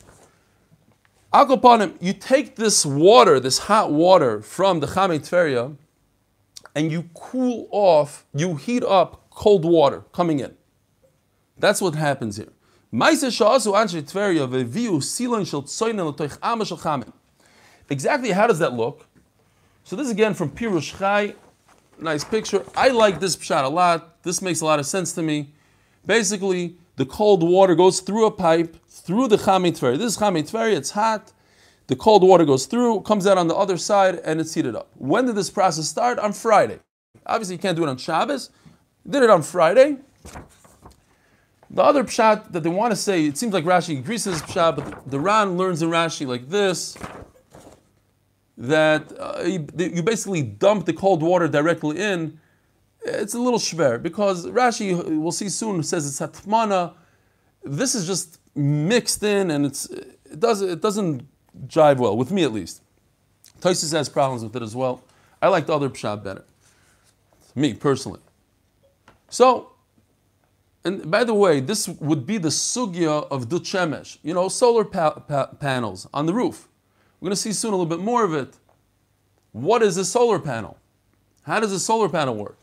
Akopanim, 1.33 1.97
you 1.99 2.13
take 2.13 2.55
this 2.55 2.85
water, 2.85 3.41
this 3.41 3.57
hot 3.57 3.91
water 3.91 4.41
from 4.41 4.79
the 4.79 4.87
Chame 4.87 5.19
Tveria, 5.19 5.75
and 6.75 6.91
you 6.91 7.09
cool 7.13 7.67
off, 7.71 8.25
you 8.33 8.55
heat 8.55 8.83
up 8.83 9.29
cold 9.31 9.65
water 9.65 10.05
coming 10.13 10.39
in. 10.39 10.55
That's 11.57 11.81
what 11.81 11.95
happens 11.95 12.37
here. 12.37 12.53
Exactly 17.89 18.31
how 18.31 18.47
does 18.47 18.59
that 18.59 18.73
look? 18.73 19.05
So 19.83 19.95
this 19.95 20.05
is 20.07 20.11
again 20.11 20.33
from 20.33 20.49
Pirush 20.49 20.97
Chai. 20.97 21.35
Nice 21.99 22.23
picture. 22.23 22.65
I 22.75 22.89
like 22.89 23.19
this 23.19 23.39
shot 23.39 23.65
a 23.65 23.69
lot. 23.69 24.23
This 24.23 24.41
makes 24.41 24.61
a 24.61 24.65
lot 24.65 24.79
of 24.79 24.85
sense 24.85 25.13
to 25.13 25.21
me. 25.21 25.53
Basically, 26.05 26.77
the 26.97 27.05
cold 27.05 27.43
water 27.43 27.75
goes 27.75 27.99
through 27.99 28.25
a 28.25 28.31
pipe, 28.31 28.77
through 28.87 29.27
the 29.27 29.37
Chami 29.37 29.71
This 29.97 30.13
is 30.13 30.17
Chami 30.17 30.73
it's 30.75 30.91
hot. 30.91 31.31
The 31.87 31.95
cold 31.95 32.23
water 32.23 32.45
goes 32.45 32.65
through, 32.65 33.01
comes 33.01 33.27
out 33.27 33.37
on 33.37 33.47
the 33.47 33.55
other 33.55 33.77
side, 33.77 34.15
and 34.25 34.41
it's 34.41 34.53
heated 34.55 34.75
up. 34.75 34.89
When 34.95 35.27
did 35.27 35.35
this 35.35 35.51
process 35.51 35.87
start? 35.87 36.17
On 36.17 36.33
Friday. 36.33 36.79
Obviously, 37.25 37.55
you 37.55 37.59
can't 37.59 37.77
do 37.77 37.83
it 37.83 37.89
on 37.89 37.97
Shabbos. 37.97 38.49
Did 39.07 39.21
it 39.21 39.29
on 39.29 39.43
Friday. 39.43 39.97
The 41.69 41.83
other 41.83 42.03
pshat 42.03 42.51
that 42.53 42.63
they 42.63 42.69
want 42.69 42.91
to 42.91 42.95
say, 42.95 43.25
it 43.25 43.37
seems 43.37 43.53
like 43.53 43.65
Rashi 43.65 44.03
this 44.03 44.41
pshat, 44.41 44.75
but 44.77 45.11
the 45.11 45.19
Ran 45.19 45.57
learns 45.57 45.81
in 45.81 45.89
Rashi 45.89 46.25
like 46.25 46.49
this 46.49 46.97
that 48.67 49.11
uh, 49.19 49.41
you, 49.43 49.67
you 49.77 50.03
basically 50.03 50.41
dump 50.41 50.85
the 50.85 50.93
cold 50.93 51.21
water 51.21 51.47
directly 51.47 51.97
in. 51.99 52.39
it's 53.03 53.33
a 53.33 53.39
little 53.39 53.59
shver 53.59 54.01
because 54.01 54.47
Rashi, 54.47 55.03
we'll 55.19 55.31
see 55.31 55.49
soon, 55.49 55.83
says 55.83 56.07
it's 56.07 56.19
hatmana. 56.19 56.93
This 57.63 57.95
is 57.95 58.05
just 58.05 58.39
mixed 58.55 59.23
in, 59.23 59.51
and 59.51 59.65
it's 59.65 59.85
it 59.87 60.39
does 60.39 60.61
it 60.61 60.81
doesn't 60.81 61.27
jive 61.67 61.97
well 61.97 62.15
with 62.17 62.31
me 62.31 62.43
at 62.43 62.53
least. 62.53 62.81
Tosis 63.61 63.91
has 63.93 64.09
problems 64.09 64.43
with 64.43 64.55
it 64.55 64.61
as 64.61 64.75
well. 64.75 65.03
I 65.41 65.47
like 65.47 65.65
the 65.67 65.73
other 65.73 65.89
pshat 65.89 66.23
better. 66.23 66.43
Me 67.55 67.73
personally. 67.73 68.19
So, 69.29 69.71
and 70.83 71.09
by 71.09 71.23
the 71.23 71.33
way, 71.33 71.59
this 71.59 71.87
would 71.87 72.25
be 72.25 72.37
the 72.37 72.49
sugya 72.49 73.27
of 73.29 73.49
Dut 73.49 73.63
Shemesh, 73.63 74.17
you 74.23 74.33
know, 74.33 74.49
solar 74.49 74.83
pa- 74.83 75.19
pa- 75.19 75.47
panels 75.59 76.07
on 76.13 76.25
the 76.25 76.33
roof. 76.33 76.67
We're 77.19 77.27
going 77.27 77.35
to 77.35 77.41
see 77.41 77.53
soon 77.53 77.73
a 77.73 77.77
little 77.77 77.85
bit 77.85 78.03
more 78.03 78.23
of 78.23 78.33
it. 78.33 78.55
What 79.51 79.81
is 79.81 79.97
a 79.97 80.05
solar 80.05 80.39
panel? 80.39 80.77
How 81.43 81.59
does 81.59 81.71
a 81.71 81.79
solar 81.79 82.09
panel 82.09 82.35
work? 82.35 82.57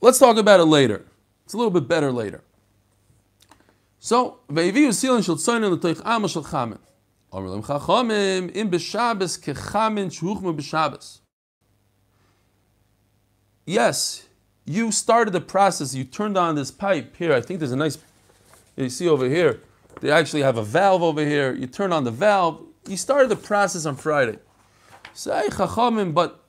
Let's 0.00 0.18
talk 0.18 0.36
about 0.36 0.60
it 0.60 0.64
later. 0.64 1.04
It's 1.44 1.54
a 1.54 1.56
little 1.56 1.70
bit 1.70 1.86
better 1.86 2.10
later. 2.10 2.42
So, 3.98 4.38
silin 4.50 5.24
shel 5.24 5.36
tzoyin 5.36 6.30
shel 6.30 6.42
chamen. 6.42 6.78
Omer 7.32 7.48
lem 7.48 8.50
im 8.50 8.70
b'shabes 8.70 9.38
shuchma 9.40 10.56
b'shabes. 10.56 11.20
Yes, 13.64 14.26
you 14.64 14.90
started 14.90 15.32
the 15.32 15.40
process. 15.40 15.94
You 15.94 16.04
turned 16.04 16.36
on 16.36 16.56
this 16.56 16.70
pipe 16.70 17.16
here. 17.16 17.32
I 17.32 17.40
think 17.40 17.60
there's 17.60 17.72
a 17.72 17.76
nice. 17.76 17.98
You 18.76 18.88
see 18.88 19.08
over 19.08 19.28
here, 19.28 19.60
they 20.00 20.10
actually 20.10 20.42
have 20.42 20.56
a 20.56 20.64
valve 20.64 21.02
over 21.02 21.24
here. 21.24 21.54
You 21.54 21.66
turn 21.66 21.92
on 21.92 22.04
the 22.04 22.10
valve. 22.10 22.60
You 22.88 22.96
started 22.96 23.28
the 23.28 23.36
process 23.36 23.86
on 23.86 23.96
Friday. 23.96 24.38
Say 25.14 25.48
chachamim, 25.50 26.12
but 26.14 26.44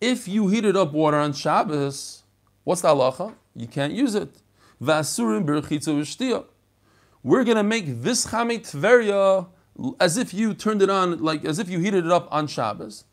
if 0.00 0.26
you 0.26 0.48
heated 0.48 0.76
up 0.76 0.92
water 0.92 1.16
on 1.16 1.32
Shabbos, 1.32 2.22
what's 2.64 2.80
the 2.80 2.88
halacha? 2.88 3.34
You 3.54 3.66
can't 3.66 3.92
use 3.92 4.14
it. 4.14 4.30
Vasurim. 4.82 6.44
We're 7.22 7.44
gonna 7.44 7.62
make 7.62 8.02
this 8.02 8.26
chamet 8.26 8.70
tveria 8.70 9.46
as 10.00 10.16
if 10.16 10.34
you 10.34 10.54
turned 10.54 10.82
it 10.82 10.90
on, 10.90 11.18
like 11.18 11.44
as 11.44 11.58
if 11.58 11.68
you 11.68 11.78
heated 11.78 12.06
it 12.06 12.12
up 12.12 12.28
on 12.30 12.46
Shabbos. 12.46 13.04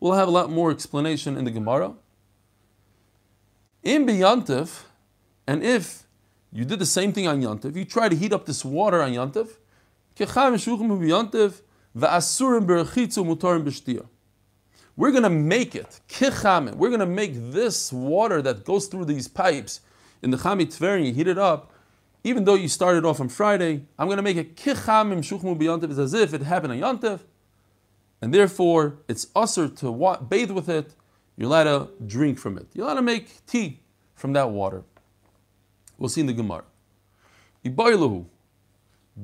We'll 0.00 0.14
have 0.14 0.28
a 0.28 0.30
lot 0.30 0.50
more 0.50 0.70
explanation 0.70 1.36
in 1.36 1.44
the 1.44 1.50
Gemara. 1.50 1.94
In 3.82 4.06
Yantiv, 4.06 4.84
and 5.46 5.62
if 5.62 6.04
you 6.52 6.64
did 6.64 6.78
the 6.78 6.86
same 6.86 7.12
thing 7.12 7.26
on 7.26 7.40
Yantiv, 7.40 7.76
you 7.76 7.84
try 7.84 8.08
to 8.08 8.16
heat 8.16 8.32
up 8.32 8.46
this 8.46 8.64
water 8.64 9.02
on 9.02 9.12
Yantiv, 11.96 14.06
we're 14.96 15.10
going 15.10 15.22
to 15.22 15.30
make 15.30 15.74
it, 15.74 16.00
we're 16.76 16.88
going 16.88 17.00
to 17.00 17.06
make 17.06 17.32
this 17.34 17.92
water 17.92 18.42
that 18.42 18.64
goes 18.64 18.86
through 18.86 19.06
these 19.06 19.28
pipes 19.28 19.80
in 20.22 20.30
the 20.30 20.36
Chamit 20.36 20.76
Tver 20.76 21.04
you 21.04 21.12
heat 21.12 21.26
it 21.26 21.38
up, 21.38 21.72
even 22.22 22.44
though 22.44 22.54
you 22.54 22.68
started 22.68 23.04
off 23.04 23.20
on 23.20 23.28
Friday, 23.28 23.86
I'm 23.98 24.06
going 24.06 24.18
to 24.18 24.22
make 24.22 24.36
it 24.36 24.56
kichamim 24.56 25.24
b'yantiv, 25.56 25.98
as 25.98 26.12
if 26.12 26.34
it 26.34 26.42
happened 26.42 26.72
on 26.72 26.98
Yantiv, 26.98 27.20
and 28.20 28.34
therefore 28.34 28.98
it's 29.08 29.28
usher 29.34 29.68
to 29.68 30.18
bathe 30.28 30.50
with 30.50 30.68
it, 30.68 30.94
you're 31.36 31.46
allowed 31.46 31.64
to 31.64 31.88
drink 32.06 32.38
from 32.38 32.58
it. 32.58 32.66
You're 32.74 32.84
allowed 32.84 32.96
to 32.96 33.02
make 33.02 33.46
tea 33.46 33.80
from 34.14 34.34
that 34.34 34.50
water. 34.50 34.82
We'll 35.96 36.10
see 36.10 36.20
in 36.20 36.26
the 36.26 36.34
Gemara. 36.34 36.64
Ibayluhu. 37.64 38.26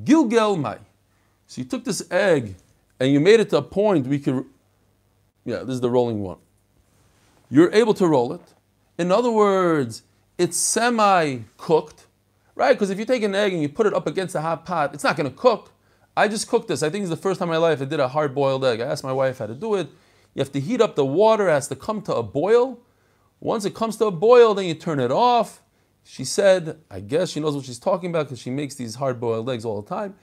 Gilgel 0.04 0.58
mai. 0.58 0.78
So 1.46 1.60
you 1.60 1.66
took 1.66 1.84
this 1.84 2.02
egg 2.10 2.56
and 2.98 3.10
you 3.12 3.20
made 3.20 3.40
it 3.40 3.50
to 3.50 3.58
a 3.58 3.62
point 3.62 4.06
we 4.06 4.18
could. 4.18 4.44
Yeah, 5.44 5.58
this 5.58 5.74
is 5.74 5.80
the 5.80 5.90
rolling 5.90 6.20
one. 6.20 6.38
You're 7.48 7.72
able 7.72 7.94
to 7.94 8.06
roll 8.06 8.32
it. 8.32 8.54
In 8.98 9.12
other 9.12 9.30
words, 9.30 10.02
it's 10.38 10.56
semi 10.56 11.40
cooked, 11.56 12.06
right? 12.54 12.72
Because 12.72 12.90
if 12.90 12.98
you 12.98 13.04
take 13.04 13.22
an 13.22 13.34
egg 13.34 13.52
and 13.52 13.62
you 13.62 13.68
put 13.68 13.86
it 13.86 13.94
up 13.94 14.06
against 14.06 14.34
a 14.34 14.40
hot 14.40 14.64
pot, 14.64 14.94
it's 14.94 15.04
not 15.04 15.16
going 15.16 15.30
to 15.30 15.36
cook. 15.36 15.72
I 16.16 16.28
just 16.28 16.48
cooked 16.48 16.68
this. 16.68 16.82
I 16.82 16.90
think 16.90 17.02
it's 17.02 17.10
the 17.10 17.16
first 17.16 17.38
time 17.38 17.48
in 17.48 17.54
my 17.54 17.58
life 17.58 17.80
I 17.80 17.84
did 17.84 18.00
a 18.00 18.08
hard 18.08 18.34
boiled 18.34 18.64
egg. 18.64 18.80
I 18.80 18.86
asked 18.86 19.04
my 19.04 19.12
wife 19.12 19.38
how 19.38 19.46
to 19.46 19.54
do 19.54 19.74
it. 19.74 19.88
You 20.34 20.40
have 20.40 20.52
to 20.52 20.60
heat 20.60 20.80
up 20.80 20.96
the 20.96 21.04
water, 21.04 21.48
it 21.48 21.52
has 21.52 21.68
to 21.68 21.76
come 21.76 22.02
to 22.02 22.14
a 22.14 22.22
boil. 22.22 22.78
Once 23.40 23.64
it 23.64 23.74
comes 23.74 23.96
to 23.98 24.06
a 24.06 24.10
boil, 24.10 24.54
then 24.54 24.64
you 24.66 24.74
turn 24.74 24.98
it 24.98 25.10
off. 25.10 25.62
She 26.04 26.24
said, 26.24 26.78
I 26.90 27.00
guess 27.00 27.30
she 27.30 27.40
knows 27.40 27.54
what 27.54 27.64
she's 27.64 27.78
talking 27.78 28.10
about 28.10 28.26
because 28.26 28.38
she 28.38 28.50
makes 28.50 28.74
these 28.74 28.94
hard 28.94 29.20
boiled 29.20 29.48
eggs 29.50 29.64
all 29.64 29.80
the 29.80 29.88
time. 29.88 30.14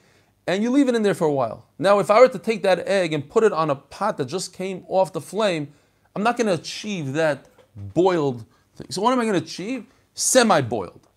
And 0.45 0.61
you 0.61 0.71
leave 0.71 0.89
it 0.89 0.95
in 0.95 1.03
there 1.03 1.13
for 1.13 1.25
a 1.25 1.31
while. 1.31 1.65
Now, 1.79 1.99
if 1.99 2.11
I 2.11 2.19
were 2.19 2.27
to 2.27 2.39
take 2.39 2.63
that 2.63 2.79
egg 2.87 3.13
and 3.13 3.29
put 3.29 3.43
it 3.43 3.53
on 3.53 3.69
a 3.69 3.75
pot 3.75 4.17
that 4.17 4.25
just 4.25 4.53
came 4.53 4.83
off 4.87 5.13
the 5.13 5.21
flame, 5.21 5.69
I'm 6.15 6.23
not 6.23 6.37
going 6.37 6.47
to 6.47 6.53
achieve 6.53 7.13
that 7.13 7.47
boiled 7.75 8.45
thing. 8.75 8.87
So, 8.89 9.01
what 9.01 9.13
am 9.13 9.19
I 9.19 9.23
going 9.25 9.39
to 9.39 9.45
achieve? 9.45 9.85
Semi 10.13 10.61
boiled. 10.61 11.07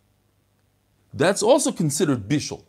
That's 1.12 1.42
also 1.42 1.72
considered 1.72 2.28
bishul. 2.28 2.62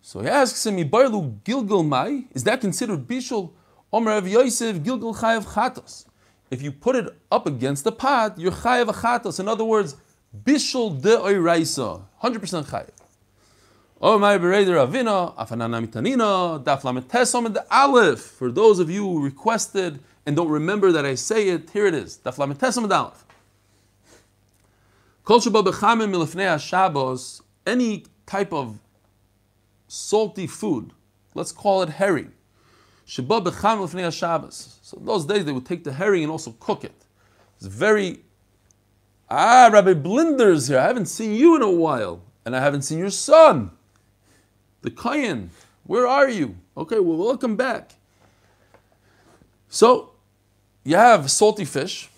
So 0.00 0.20
he 0.20 0.28
asks 0.28 0.64
him, 0.64 0.76
Gilgul 0.78 1.86
Mai, 1.86 2.24
is 2.32 2.44
that 2.44 2.60
considered 2.60 3.06
bishul? 3.06 3.52
Omer 3.92 4.12
Rav 4.12 4.28
Yosef 4.28 4.76
Gilgul 4.78 5.14
Chayav 5.16 5.44
Chatos. 5.44 6.06
If 6.50 6.62
you 6.62 6.72
put 6.72 6.96
it 6.96 7.14
up 7.30 7.46
against 7.46 7.84
the 7.84 7.92
pot, 7.92 8.38
you're 8.38 8.52
Chayav 8.52 8.86
Chatos. 8.86 9.38
In 9.38 9.48
other 9.48 9.64
words, 9.64 9.96
Bishul 10.44 11.00
de 11.00 11.16
Oiraisa, 11.16 12.02
100% 12.22 12.64
Chayav. 12.66 12.90
Oh 14.00 14.16
my 14.16 14.38
Avina. 14.38 15.34
For 18.18 18.52
those 18.52 18.78
of 18.78 18.88
you 18.88 19.02
who 19.02 19.24
requested 19.24 19.98
and 20.24 20.36
don't 20.36 20.48
remember 20.48 20.92
that 20.92 21.04
I 21.04 21.16
say 21.16 21.48
it, 21.48 21.70
here 21.70 21.86
it 21.86 21.94
is. 21.94 22.18
Bechamim 22.18 22.56
any 27.66 28.04
type 28.24 28.52
of 28.52 28.78
salty 29.88 30.46
food, 30.46 30.92
let's 31.34 31.50
call 31.50 31.82
it 31.82 31.88
herring, 31.88 32.32
Sheba 33.04 33.50
Shabbos. 34.12 34.78
So 34.82 34.96
those 35.00 35.26
days 35.26 35.44
they 35.44 35.52
would 35.52 35.66
take 35.66 35.82
the 35.82 35.92
herring 35.92 36.22
and 36.22 36.30
also 36.30 36.52
cook 36.60 36.84
it. 36.84 37.04
It's 37.56 37.66
very 37.66 38.20
ah 39.28 39.68
Rabbi 39.72 39.94
Blinder's 39.94 40.68
here. 40.68 40.78
I 40.78 40.84
haven't 40.84 41.06
seen 41.06 41.34
you 41.34 41.56
in 41.56 41.62
a 41.62 41.70
while, 41.70 42.22
and 42.44 42.54
I 42.54 42.60
haven't 42.60 42.82
seen 42.82 42.98
your 42.98 43.10
son, 43.10 43.72
the 44.82 44.90
Kayan. 44.90 45.50
Where 45.84 46.06
are 46.06 46.28
you? 46.28 46.56
Okay, 46.76 47.00
well 47.00 47.16
welcome 47.16 47.56
back. 47.56 47.92
So 49.68 50.12
you 50.84 50.96
have 50.96 51.30
salty 51.30 51.64
fish, 51.64 52.08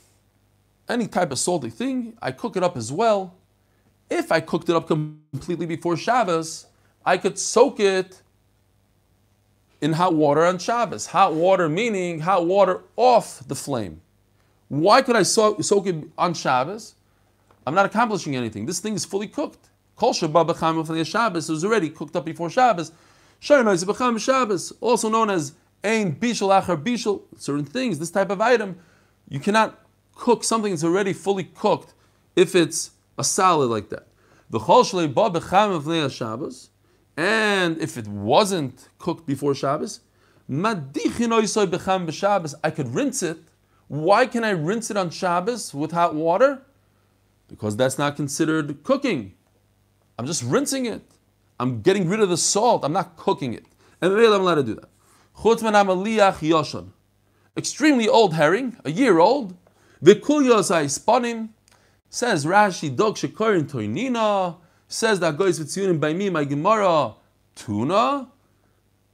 any 0.88 1.06
type 1.06 1.32
of 1.32 1.38
salty 1.38 1.70
thing. 1.70 2.16
I 2.20 2.32
cook 2.32 2.56
it 2.56 2.62
up 2.62 2.76
as 2.76 2.92
well. 2.92 3.34
If 4.08 4.32
I 4.32 4.40
cooked 4.40 4.68
it 4.68 4.76
up 4.76 4.86
completely 4.86 5.66
before 5.66 5.96
Shabbos, 5.96 6.66
I 7.04 7.16
could 7.16 7.38
soak 7.38 7.80
it 7.80 8.22
in 9.80 9.92
hot 9.94 10.14
water 10.14 10.44
on 10.44 10.58
Shabbos. 10.58 11.06
Hot 11.06 11.34
water 11.34 11.68
meaning 11.68 12.20
hot 12.20 12.46
water 12.46 12.82
off 12.96 13.46
the 13.48 13.54
flame. 13.54 14.00
Why 14.68 15.02
could 15.02 15.16
I 15.16 15.22
soak, 15.22 15.62
soak 15.64 15.86
it 15.86 16.04
on 16.18 16.34
Shabbos? 16.34 16.94
I'm 17.66 17.74
not 17.74 17.86
accomplishing 17.86 18.36
anything. 18.36 18.66
This 18.66 18.80
thing 18.80 18.94
is 18.94 19.04
fully 19.04 19.26
cooked. 19.26 19.69
Kol 20.00 20.14
Shabbat 20.14 21.06
Shabbos 21.06 21.50
was 21.50 21.62
already 21.62 21.90
cooked 21.90 22.16
up 22.16 22.24
before 22.24 22.48
Shabbos. 22.48 22.90
Shabbos, 23.38 24.72
also 24.80 25.10
known 25.10 25.28
as 25.28 25.52
Ein 25.84 26.16
Bishul 26.16 26.48
Achar 26.58 26.82
Bishul, 26.82 27.24
certain 27.36 27.66
things, 27.66 27.98
this 27.98 28.10
type 28.10 28.30
of 28.30 28.40
item, 28.40 28.78
you 29.28 29.38
cannot 29.38 29.78
cook 30.14 30.42
something 30.42 30.72
that's 30.72 30.84
already 30.84 31.12
fully 31.12 31.44
cooked 31.44 31.92
if 32.34 32.54
it's 32.54 32.92
a 33.18 33.24
salad 33.24 33.68
like 33.68 33.90
that. 33.90 34.06
The 34.48 34.60
Khal 34.60 35.12
Biham 35.12 35.76
of 35.76 35.86
Laya 35.86 36.08
Shabbos, 36.08 36.70
and 37.14 37.76
if 37.76 37.98
it 37.98 38.08
wasn't 38.08 38.88
cooked 38.98 39.26
before 39.26 39.54
Shabbos, 39.54 40.00
I 40.48 40.74
could 42.70 42.94
rinse 42.94 43.22
it. 43.22 43.38
Why 43.88 44.24
can 44.24 44.44
I 44.44 44.50
rinse 44.50 44.90
it 44.90 44.96
on 44.96 45.10
Shabbos 45.10 45.74
with 45.74 45.92
hot 45.92 46.14
water? 46.14 46.62
Because 47.48 47.76
that's 47.76 47.98
not 47.98 48.16
considered 48.16 48.82
cooking. 48.82 49.34
I'm 50.20 50.26
just 50.26 50.42
rinsing 50.42 50.84
it. 50.84 51.00
I'm 51.58 51.80
getting 51.80 52.06
rid 52.06 52.20
of 52.20 52.28
the 52.28 52.36
salt. 52.36 52.84
I'm 52.84 52.92
not 52.92 53.16
cooking 53.16 53.54
it. 53.54 53.64
And 54.02 54.12
really, 54.12 54.34
I'm 54.34 54.42
allowed 54.42 54.56
to 54.56 54.62
do 54.62 54.74
that. 54.74 54.90
Extremely 57.56 58.06
old 58.06 58.34
herring, 58.34 58.76
a 58.84 58.90
year 58.90 59.18
old. 59.18 59.56
Vikulyosai 60.04 60.84
spanim. 60.90 61.48
Says 62.10 62.44
Rashi, 62.44 62.94
Dog 62.94 63.16
Shekorin 63.16 63.64
Toinina 63.64 64.58
says 64.88 65.20
that 65.20 65.38
goes 65.38 65.58
with 65.58 65.98
by 65.98 66.12
me, 66.12 66.28
my 66.28 66.44
Gemara, 66.44 67.14
tuna. 67.54 68.28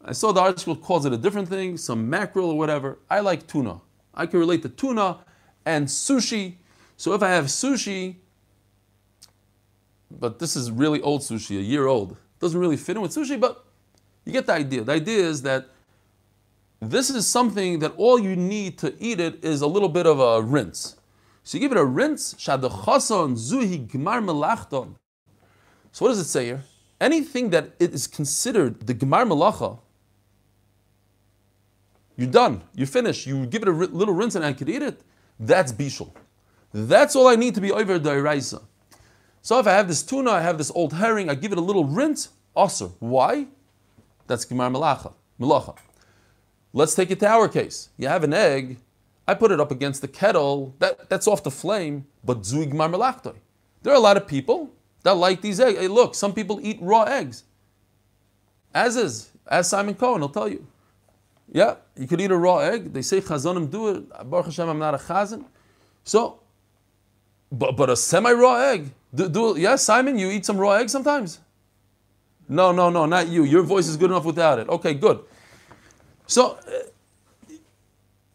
I 0.04 0.10
saw 0.10 0.32
the 0.32 0.40
article 0.40 0.75
calls 0.75 1.06
it 1.06 1.12
a 1.12 1.16
different 1.16 1.48
thing, 1.48 1.76
some 1.76 2.10
mackerel 2.10 2.50
or 2.50 2.58
whatever. 2.58 2.98
I 3.08 3.20
like 3.20 3.46
tuna. 3.46 3.80
I 4.12 4.26
can 4.26 4.40
relate 4.40 4.62
to 4.62 4.70
tuna 4.70 5.18
and 5.64 5.86
sushi. 5.86 6.56
So 6.96 7.12
if 7.12 7.22
I 7.22 7.28
have 7.28 7.44
sushi, 7.44 8.16
but 10.10 10.38
this 10.38 10.56
is 10.56 10.70
really 10.70 11.00
old 11.00 11.22
sushi, 11.22 11.58
a 11.58 11.62
year 11.62 11.86
old, 11.86 12.16
doesn't 12.40 12.58
really 12.58 12.76
fit 12.76 12.96
in 12.96 13.02
with 13.02 13.14
sushi, 13.14 13.40
but 13.40 13.64
you 14.25 14.32
get 14.32 14.46
the 14.46 14.52
idea. 14.52 14.84
The 14.84 14.92
idea 14.92 15.25
is 15.25 15.42
that 15.42 15.68
this 16.80 17.10
is 17.10 17.26
something 17.26 17.78
that 17.80 17.94
all 17.96 18.18
you 18.18 18.36
need 18.36 18.78
to 18.78 18.94
eat 18.98 19.20
it 19.20 19.44
is 19.44 19.62
a 19.62 19.66
little 19.66 19.88
bit 19.88 20.06
of 20.06 20.20
a 20.20 20.42
rinse. 20.42 20.96
So 21.42 21.56
you 21.56 21.60
give 21.60 21.72
it 21.72 21.78
a 21.78 21.84
rinse. 21.84 22.34
Gmar. 22.34 24.94
So 25.92 26.04
what 26.04 26.10
does 26.10 26.18
it 26.18 26.25
say 26.25 26.46
here? 26.46 26.62
Anything 27.00 27.50
that 27.50 27.70
it 27.78 27.94
is 27.94 28.06
considered 28.06 28.86
the 28.86 28.94
gmar 28.94 29.26
melacha, 29.26 29.78
you're 32.16 32.30
done. 32.30 32.62
You 32.75 32.86
finish. 32.86 33.26
You 33.26 33.46
give 33.46 33.62
it 33.62 33.68
a 33.68 33.72
little 33.72 34.14
rinse 34.14 34.34
and 34.34 34.44
I 34.44 34.52
could 34.52 34.68
eat 34.68 34.82
it. 34.82 35.00
That's 35.38 35.72
bishul. 35.72 36.12
That's 36.72 37.14
all 37.14 37.28
I 37.28 37.36
need 37.36 37.54
to 37.54 37.60
be 37.60 37.70
over 37.70 37.98
the 37.98 38.10
So 39.46 39.60
if 39.60 39.68
I 39.68 39.74
have 39.74 39.86
this 39.86 40.02
tuna, 40.02 40.32
I 40.32 40.40
have 40.40 40.58
this 40.58 40.72
old 40.74 40.94
herring, 40.94 41.30
I 41.30 41.36
give 41.36 41.52
it 41.52 41.58
a 41.58 41.60
little 41.60 41.84
rinse, 41.84 42.30
also. 42.56 42.96
Why? 42.98 43.46
That's 44.26 44.44
Gemar 44.44 44.74
Melacha. 44.74 45.12
Melacha. 45.40 45.76
Let's 46.72 46.96
take 46.96 47.12
it 47.12 47.20
to 47.20 47.28
our 47.28 47.46
case. 47.46 47.90
You 47.96 48.08
have 48.08 48.24
an 48.24 48.34
egg, 48.34 48.78
I 49.28 49.34
put 49.34 49.52
it 49.52 49.60
up 49.60 49.70
against 49.70 50.00
the 50.00 50.08
kettle, 50.08 50.74
that, 50.80 51.08
that's 51.08 51.28
off 51.28 51.44
the 51.44 51.52
flame, 51.52 52.06
but 52.24 52.40
Zui 52.40 52.72
Gemar 52.72 52.92
Melachtoi. 52.92 53.36
There 53.84 53.92
are 53.92 53.96
a 53.96 54.00
lot 54.00 54.16
of 54.16 54.26
people 54.26 54.72
that 55.04 55.16
like 55.16 55.42
these 55.42 55.60
eggs. 55.60 55.78
Hey, 55.78 55.86
look, 55.86 56.16
some 56.16 56.34
people 56.34 56.58
eat 56.60 56.78
raw 56.80 57.04
eggs. 57.04 57.44
As 58.74 58.96
is, 58.96 59.30
as 59.46 59.70
Simon 59.70 59.94
Cohen 59.94 60.22
will 60.22 60.28
tell 60.28 60.48
you. 60.48 60.66
Yeah, 61.52 61.76
you 61.96 62.08
could 62.08 62.20
eat 62.20 62.32
a 62.32 62.36
raw 62.36 62.58
egg. 62.58 62.92
They 62.92 63.02
say 63.02 63.20
chazanim 63.20 63.70
do 63.70 63.90
it. 63.90 64.28
Baruch 64.28 64.46
Hashem, 64.46 64.68
I'm 64.68 64.80
not 64.80 64.94
a 64.94 64.98
chazan. 64.98 65.44
So, 66.02 66.40
but, 67.52 67.76
but 67.76 67.90
a 67.90 67.96
semi-raw 67.96 68.56
egg. 68.56 68.90
Do, 69.16 69.28
do, 69.28 69.76
Simon, 69.76 70.18
you 70.18 70.30
eat 70.30 70.44
some 70.44 70.58
raw 70.58 70.73
egg 70.73 70.90
sometimes? 70.90 71.40
No, 72.49 72.70
no, 72.70 72.90
no, 72.90 73.06
not 73.06 73.28
you. 73.28 73.42
Your 73.44 73.62
voice 73.62 73.88
is 73.88 73.96
good 73.96 74.11
enough 74.11 74.25
without 74.25 74.58
it. 74.58 74.68
Okay, 74.68 74.94
good. 74.94 75.20
So, 76.26 76.58
uh, 76.68 77.54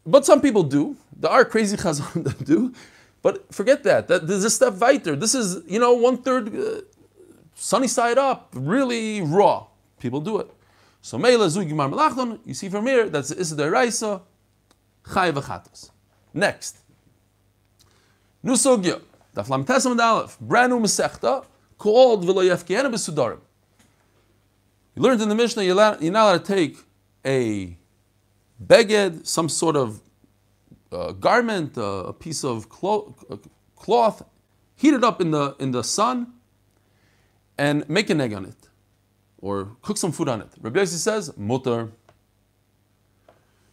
but 0.05 0.25
some 0.25 0.41
people 0.41 0.63
do. 0.63 0.97
There 1.15 1.31
are 1.31 1.45
crazy 1.45 1.77
chazan 1.83 2.23
that 2.23 2.43
do. 2.43 2.73
But 3.21 3.53
forget 3.53 3.83
that. 3.83 4.07
that 4.07 4.27
there's 4.27 4.43
a 4.43 4.49
step 4.49 4.73
weiter. 4.75 5.15
This 5.15 5.35
is, 5.35 5.61
you 5.67 5.79
know, 5.79 5.93
one 5.93 6.17
third 6.17 6.55
uh, 6.55 6.81
sunny 7.53 7.87
side 7.87 8.17
up, 8.17 8.49
really 8.53 9.21
raw. 9.21 9.67
People 9.99 10.19
do 10.19 10.39
it. 10.39 10.49
So 11.01 11.17
Meila 11.17 11.47
Zugimar 11.47 11.91
Melachton, 11.91 12.39
you 12.45 12.53
see 12.53 12.69
from 12.69 12.87
here, 12.87 13.09
that's 13.09 13.29
the 13.29 13.39
Issa 13.39 13.69
Raisa, 13.69 14.21
V'chatos. 15.05 15.91
Next. 16.33 16.77
New 18.43 18.53
Sugya, 18.53 19.01
Daf 19.35 19.49
Lam 19.49 19.63
Tesam 19.65 19.99
Aleph, 19.99 20.37
brand 20.39 20.71
new 20.71 20.79
Masechta, 20.79 21.45
called 21.77 22.25
V'lo 22.25 22.43
Yefkiena 22.43 22.91
B'Sudarim. 22.91 23.39
You 24.95 25.01
learned 25.01 25.21
in 25.21 25.29
the 25.29 25.35
Mishnah, 25.35 25.63
you're, 25.63 25.75
you're 26.01 26.11
not 26.11 26.23
allowed 26.23 26.45
to 26.45 26.53
take 26.53 26.77
a 27.25 27.77
beged, 28.63 29.25
some 29.25 29.47
sort 29.47 29.77
of 29.77 30.01
uh, 30.91 31.13
garment, 31.13 31.77
uh, 31.77 32.03
a 32.07 32.13
piece 32.13 32.43
of 32.43 32.67
clo- 32.67 33.15
uh, 33.29 33.37
cloth, 33.75 34.25
heat 34.75 34.93
it 34.93 35.03
up 35.03 35.21
in 35.21 35.31
the, 35.31 35.55
in 35.59 35.71
the 35.71 35.83
sun, 35.83 36.33
and 37.57 37.87
make 37.87 38.09
an 38.09 38.19
egg 38.19 38.33
on 38.33 38.45
it 38.45 38.67
or 39.37 39.69
cook 39.81 39.97
some 39.97 40.11
food 40.11 40.27
on 40.27 40.41
it. 40.41 40.49
Rabbi 40.59 40.79
Yossi 40.79 40.97
says, 40.97 41.35
mutter. 41.37 41.89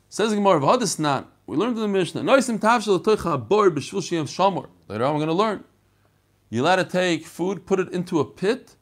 Says 0.09 0.33
Gemara, 0.33 0.61
v'hadis 0.61 0.99
not. 0.99 1.31
We 1.49 1.57
learned 1.57 1.77
in 1.77 1.83
the 1.83 1.89
Mishnah. 1.89 2.23
Later 2.23 2.45
on 5.05 5.15
we're 5.15 5.19
going 5.19 5.29
to 5.29 5.33
learn. 5.33 5.65
You're 6.51 6.63
allowed 6.63 6.77
to 6.77 6.85
take 6.85 7.25
food, 7.25 7.65
put 7.65 7.81
it 7.81 7.91
into 7.91 8.21
a 8.21 8.25
pit 8.27 8.77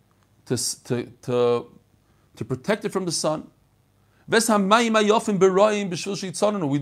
to, 0.47 0.57
to, 0.85 1.05
to, 1.23 1.67
to 2.35 2.45
protect 2.45 2.85
it 2.85 2.89
from 2.89 3.05
the 3.05 3.13
sun. 3.13 3.47
We 4.29 4.41
do 4.41 4.51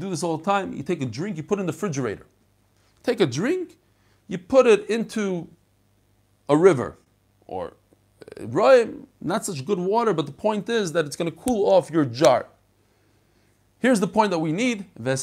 this 0.09 0.23
all 0.23 0.39
the 0.39 0.45
time. 0.45 0.73
You 0.73 0.83
take 0.83 1.03
a 1.03 1.07
drink, 1.07 1.37
you 1.37 1.43
put 1.43 1.59
it 1.59 1.61
in 1.61 1.67
the 1.67 1.73
refrigerator. 1.73 2.27
Take 3.03 3.21
a 3.21 3.27
drink, 3.27 3.77
you 4.27 4.39
put 4.39 4.67
it 4.67 4.89
into 4.89 5.49
a 6.49 6.57
river 6.57 6.97
or 7.47 7.75
eh, 8.39 8.45
Roim, 8.47 9.05
not 9.21 9.45
such 9.45 9.63
good 9.67 9.79
water, 9.79 10.15
but 10.15 10.25
the 10.25 10.33
point 10.33 10.67
is 10.71 10.93
that 10.93 11.05
it's 11.05 11.17
going 11.17 11.31
to 11.31 11.37
cool 11.37 11.71
off 11.71 11.91
your 11.91 12.07
jar. 12.07 12.47
Here's 13.85 14.01
the 14.01 14.09
point 14.09 14.31
that 14.31 14.39
we 14.39 14.51
need. 14.51 14.87
You 14.97 15.17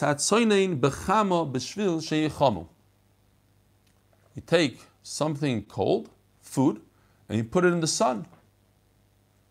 take 4.45 4.80
something 5.02 5.63
cold, 5.63 6.10
food, 6.41 6.82
and 7.28 7.38
you 7.39 7.43
put 7.43 7.65
it 7.65 7.69
in 7.69 7.80
the 7.80 7.88
sun. 7.88 8.28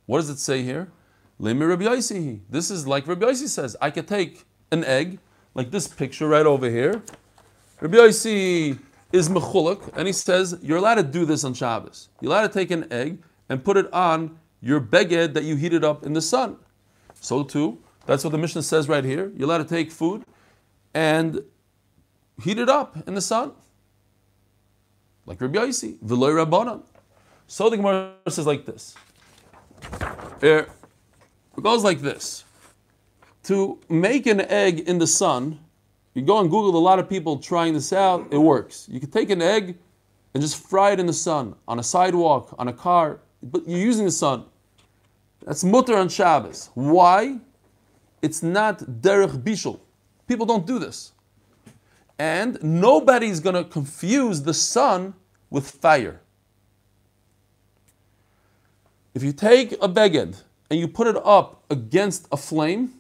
What 0.07 0.19
does 0.19 0.31
it 0.31 0.39
say 0.39 0.63
here? 0.63 0.93
This 1.41 2.71
is 2.71 2.87
like 2.87 3.09
Rabbi 3.09 3.27
Yossi 3.27 3.49
says. 3.49 3.77
I 3.81 3.91
could 3.91 4.07
take 4.07 4.45
an 4.71 4.85
egg, 4.85 5.19
like 5.57 5.73
this 5.73 5.89
picture 5.89 6.29
right 6.29 6.47
over 6.47 6.71
here. 6.71 7.03
Rabbi 7.81 7.97
Yossi 7.97 8.79
is 9.13 9.29
mechulak, 9.29 9.91
and 9.97 10.07
he 10.07 10.13
says 10.13 10.57
you're 10.63 10.79
allowed 10.79 10.95
to 10.95 11.03
do 11.03 11.25
this 11.25 11.43
on 11.43 11.55
Shabbos. 11.55 12.11
You're 12.21 12.31
allowed 12.31 12.47
to 12.47 12.53
take 12.53 12.71
an 12.71 12.87
egg 12.93 13.21
and 13.49 13.65
put 13.65 13.77
it 13.77 13.93
on 13.93 14.39
your 14.61 14.81
beged 14.81 15.35
that 15.35 15.43
you 15.43 15.57
heated 15.57 15.83
up 15.83 16.07
in 16.07 16.13
the 16.13 16.23
sun. 16.23 16.59
So 17.21 17.43
too, 17.43 17.83
that's 18.11 18.25
what 18.25 18.31
the 18.31 18.39
Mishnah 18.39 18.65
says 18.65 18.89
right 18.89 19.05
here. 19.05 19.31
You're 19.37 19.47
allowed 19.47 19.59
to 19.59 19.73
take 19.73 19.93
food 19.93 20.25
and 20.95 21.45
heat 22.43 22.59
it 22.59 22.69
up 22.69 22.97
in 23.07 23.15
the 23.15 23.21
sun. 23.21 23.53
Like 25.27 25.41
Rabbi 25.41 25.57
Yossi, 25.57 25.97
V'loy 25.99 26.45
Rabbanan. 26.45 26.83
So 27.47 27.71
the 27.71 27.77
Gemara 27.77 28.15
says 28.29 28.49
like 28.49 28.67
this. 28.67 28.97
It 30.43 30.69
goes 31.63 31.85
like 31.85 32.01
this. 32.01 32.43
To 33.45 33.79
make 33.89 34.27
an 34.27 34.41
egg 34.41 34.81
in 34.89 34.99
the 34.99 35.07
sun, 35.07 35.61
you 36.15 36.23
go 36.23 36.39
on 36.39 36.49
Google, 36.49 36.77
a 36.77 36.83
lot 36.83 36.99
of 36.99 37.09
people 37.09 37.39
trying 37.39 37.75
this 37.75 37.93
out, 37.93 38.27
it 38.33 38.39
works. 38.39 38.89
You 38.91 38.99
can 38.99 39.13
take 39.13 39.31
an 39.31 39.41
egg 39.41 39.79
and 40.35 40.43
just 40.43 40.69
fry 40.69 40.91
it 40.91 40.99
in 40.99 41.07
the 41.07 41.13
sun, 41.13 41.55
on 41.69 41.79
a 41.79 41.85
sidewalk, 41.85 42.57
on 42.59 42.67
a 42.67 42.73
car, 42.73 43.21
but 43.41 43.69
you're 43.69 43.79
using 43.79 44.05
the 44.05 44.11
sun. 44.11 44.47
That's 45.47 45.63
mutter 45.63 45.97
on 45.97 46.09
Shabbos. 46.09 46.71
Why? 46.75 47.39
It's 48.23 48.43
not 48.43 48.79
derech 48.79 49.43
bishul. 49.43 49.81
People 50.27 50.47
don't 50.47 50.67
do 50.67 50.79
this. 50.79 51.13
And 52.19 52.63
nobody's 52.63 53.41
going 53.41 53.55
to 53.55 53.65
confuse 53.65 54.43
the 54.43 54.55
sun 54.55 55.15
with 55.49 55.71
fire. 55.71 56.21
If 59.15 59.23
you 59.23 59.33
take 59.33 59.73
a 59.73 59.89
beged 59.89 60.43
and 60.71 60.79
you 60.79 60.87
put 60.87 61.07
it 61.07 61.17
up 61.25 61.65
against 61.71 62.29
a 62.31 62.37
flame, 62.37 62.93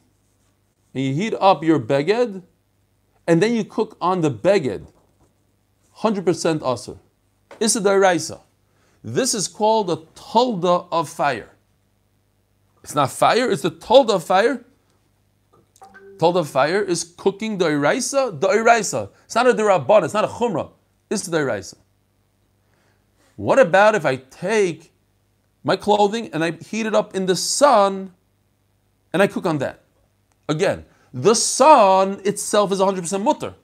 and 0.92 1.04
you 1.04 1.14
heat 1.14 1.34
up 1.40 1.62
your 1.62 1.78
beged, 1.78 2.42
and 3.26 3.42
then 3.42 3.54
you 3.54 3.64
cook 3.64 3.96
on 4.00 4.22
the 4.22 4.30
beged, 4.30 4.86
100% 5.98 6.60
asr. 6.60 6.98
Issa 7.60 7.80
daraisa. 7.80 8.40
This 9.04 9.34
is 9.34 9.46
called 9.46 9.90
a 9.90 9.96
tolda 10.18 10.88
of 10.90 11.08
fire. 11.08 11.50
It's 12.82 12.94
not 12.94 13.10
fire, 13.12 13.50
it's 13.50 13.62
the 13.62 13.70
tolda 13.70 14.14
of 14.14 14.24
fire. 14.24 14.64
Tolda 16.20 16.40
of 16.40 16.50
fire 16.50 16.82
is 16.82 17.02
cooking 17.02 17.56
the 17.56 17.64
iraisa, 17.64 18.38
the 18.38 18.48
iraisa. 18.48 19.08
It's 19.24 19.34
not 19.34 19.46
a 19.46 19.54
dirabban, 19.54 20.04
it's 20.04 20.12
not 20.12 20.24
a 20.24 20.28
chumrah, 20.28 20.70
it's 21.08 21.22
the 21.22 21.38
iraisa. 21.38 21.76
What 23.36 23.58
about 23.58 23.94
if 23.94 24.04
I 24.04 24.16
take 24.16 24.92
my 25.64 25.76
clothing 25.76 26.28
and 26.34 26.44
I 26.44 26.50
heat 26.50 26.84
it 26.84 26.94
up 26.94 27.16
in 27.16 27.24
the 27.24 27.34
sun 27.34 28.12
and 29.14 29.22
I 29.22 29.28
cook 29.28 29.46
on 29.46 29.56
that? 29.58 29.80
Again, 30.46 30.84
the 31.14 31.34
sun 31.34 32.20
itself 32.22 32.70
is 32.70 32.80
100% 32.80 33.22
mutter. 33.22 33.54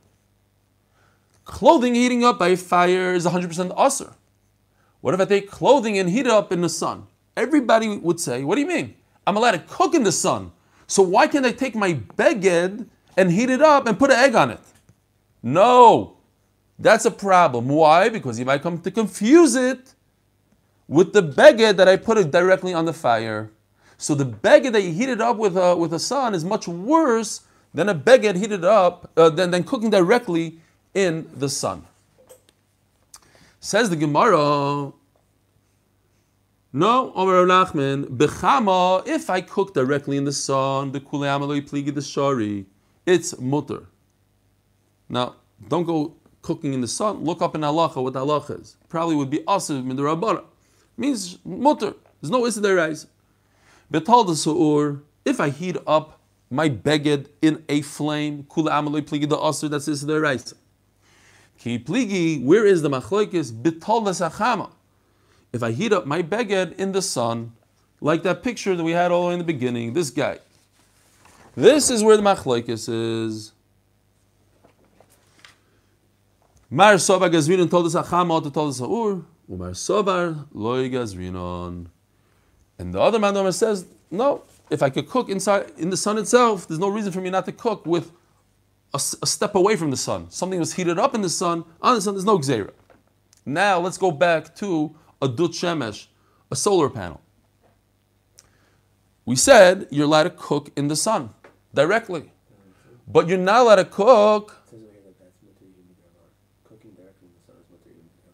Clothing 1.45 1.95
heating 1.95 2.25
up 2.25 2.39
by 2.39 2.57
fire 2.57 3.13
is 3.13 3.27
100% 3.27 3.77
asr. 3.77 4.15
What 5.03 5.13
if 5.13 5.21
I 5.21 5.27
take 5.27 5.51
clothing 5.51 5.99
and 5.99 6.09
heat 6.09 6.25
it 6.25 6.33
up 6.33 6.51
in 6.53 6.63
the 6.63 6.71
sun? 6.71 7.07
Everybody 7.37 7.99
would 7.99 8.19
say, 8.19 8.45
What 8.45 8.55
do 8.55 8.63
you 8.63 8.67
mean? 8.67 8.95
I'm 9.27 9.37
allowed 9.37 9.53
to 9.53 9.59
cook 9.59 9.95
in 9.95 10.05
the 10.05 10.13
sun. 10.13 10.53
So 10.87 11.03
why 11.03 11.27
can't 11.27 11.47
I 11.47 11.53
take 11.53 11.75
my 11.75 11.95
beged 12.17 12.87
and 13.17 13.31
heat 13.31 13.51
it 13.51 13.63
up 13.63 13.87
and 13.87 13.99
put 13.99 14.11
an 14.11 14.19
egg 14.19 14.35
on 14.35 14.51
it? 14.51 14.61
No, 15.43 16.17
that's 16.79 17.05
a 17.05 17.11
problem. 17.11 17.69
Why? 17.69 18.09
Because 18.09 18.39
you 18.39 18.45
might 18.45 18.63
come 18.63 18.81
to 18.81 18.91
confuse 18.91 19.55
it 19.55 19.95
with 20.89 21.13
the 21.13 21.23
beged 21.23 21.77
that 21.77 21.89
I 21.89 21.97
put 21.97 22.19
it 22.19 22.31
directly 22.31 22.73
on 22.73 22.85
the 22.85 22.93
fire. 22.93 23.51
So 23.99 24.15
the 24.15 24.27
beged 24.27 24.73
that 24.73 24.83
you 24.83 24.93
heat 24.93 25.09
it 25.09 25.21
up 25.21 25.37
with 25.37 25.57
a, 25.57 25.75
with 25.77 25.93
a 25.95 25.99
sun 25.99 26.35
is 26.35 26.45
much 26.45 26.69
worse 26.69 27.43
than 27.73 27.89
a 27.89 27.95
beged 27.95 28.37
heated 28.37 28.65
up 28.65 29.11
uh, 29.17 29.31
than, 29.31 29.51
than 29.51 29.65
cooking 29.65 29.91
directly 29.91 30.59
in 30.95 31.29
the 31.35 31.49
sun. 31.49 31.85
Says 33.61 33.91
the 33.91 33.97
Gemara, 33.97 34.93
no, 36.77 37.11
Omer 37.15 37.47
Nachman, 37.47 38.05
Bechama, 38.05 39.03
if 39.09 39.31
I 39.31 39.41
cook 39.41 39.73
directly 39.73 40.19
in 40.19 40.25
the 40.25 40.33
sun, 40.33 40.93
the 40.93 41.01
Kule 41.01 41.23
Amaloi 41.23 41.67
Pligi 41.67 41.95
the 41.95 42.03
Shari, 42.03 42.67
it's 43.07 43.39
mutter. 43.41 43.87
Now, 45.09 45.37
don't 45.69 45.85
go 45.85 46.17
cooking 46.43 46.75
in 46.75 46.83
the 46.83 46.89
sun, 46.89 47.25
look 47.25 47.41
up 47.41 47.55
in 47.55 47.63
halacha 47.63 48.03
what 48.03 48.13
the 48.13 48.21
halacha 48.21 48.61
is. 48.61 48.77
Probably 48.91 49.17
would 49.17 49.31
be 49.31 49.39
asim 49.39 49.91
in 49.91 49.97
the. 49.97 50.45
Means 50.99 51.39
mutter. 51.47 51.95
There's 52.21 52.31
no 52.31 52.45
issa 52.45 52.61
rise. 52.75 53.07
Betal 53.91 54.27
the 54.27 54.35
su'ur, 54.35 55.01
if 55.25 55.41
I 55.41 55.49
heat 55.49 55.79
up 55.87 56.21
my 56.51 56.69
beged 56.69 57.29
in 57.41 57.65
a 57.71 57.81
flame, 57.81 58.47
Kule 58.53 58.67
Amaloi 58.67 59.01
Pligi 59.01 59.27
the 59.27 59.39
Asr, 59.39 59.71
that's 59.71 59.89
issa 59.89 60.21
rise. 60.21 60.55
Ki 61.59 61.79
pligi, 61.79 62.45
where 62.45 62.67
is 62.67 62.83
the 62.83 62.91
machlokes? 62.91 63.51
Bitol 63.51 64.05
lesachama. 64.05 64.71
If 65.57 65.63
I 65.63 65.73
heat 65.73 65.91
up 65.91 66.05
my 66.05 66.21
beged 66.21 66.79
in 66.79 66.93
the 66.93 67.01
sun, 67.01 67.55
like 68.03 68.23
that 68.25 68.43
picture 68.43 68.77
that 68.77 68.85
we 68.85 68.93
had 68.93 69.11
all 69.11 69.31
in 69.31 69.39
the 69.39 69.45
beginning, 69.45 69.95
this 69.95 70.11
guy. 70.11 70.39
This 71.55 71.89
is 71.89 72.05
where 72.05 72.19
the 72.19 72.23
machlokes 72.23 72.91
is. 72.91 73.53
Mar 76.69 76.99
soba 76.99 77.31
gazrinon 77.31 77.71
told 77.71 77.87
us 77.87 77.95
achama 77.95 78.43
to 78.43 78.51
told 78.51 78.69
us 78.69 78.81
umar 78.83 79.71
sobar 79.71 80.47
loy. 80.53 80.91
And 82.79 82.93
the 82.93 83.01
other 83.01 83.19
man 83.19 83.51
says, 83.51 83.87
no, 84.11 84.43
if 84.69 84.83
I 84.83 84.91
could 84.91 85.09
cook 85.09 85.31
inside 85.31 85.73
in 85.79 85.89
the 85.89 85.97
sun 85.97 86.19
itself, 86.19 86.69
there's 86.69 86.81
no 86.81 86.89
reason 86.89 87.13
for 87.13 87.23
me 87.23 87.31
not 87.31 87.47
to 87.47 87.53
cook 87.53 87.87
with 87.87 88.13
a, 88.93 89.01
a 89.23 89.27
step 89.27 89.55
away 89.55 89.77
from 89.77 89.91
the 89.91 89.97
sun. 89.97 90.31
Something 90.31 90.59
was 90.61 90.75
heated 90.75 90.99
up 90.99 91.15
in 91.15 91.23
the 91.23 91.31
sun, 91.31 91.65
on 91.81 91.95
the 91.95 92.03
sun, 92.03 92.13
there's 92.13 92.27
no 92.27 92.37
gzera. 92.37 92.73
Now 93.47 93.79
let's 93.79 93.97
go 93.97 94.11
back 94.11 94.55
to 94.57 94.95
a 95.21 95.29
dut 95.29 95.53
shemesh, 95.53 96.07
a 96.51 96.57
solar 96.57 96.89
panel. 96.89 97.21
We 99.25 99.37
said 99.37 99.89
you're 99.91 100.05
allowed 100.05 100.25
to 100.25 100.31
cook 100.31 100.71
in 100.77 100.89
the 100.89 100.97
sun 100.97 101.31
directly, 101.75 102.33
but 103.09 103.29
you're 103.29 103.39
not 103.39 103.63
allowed 103.63 103.77
to 103.77 103.85
cook. 103.85 104.63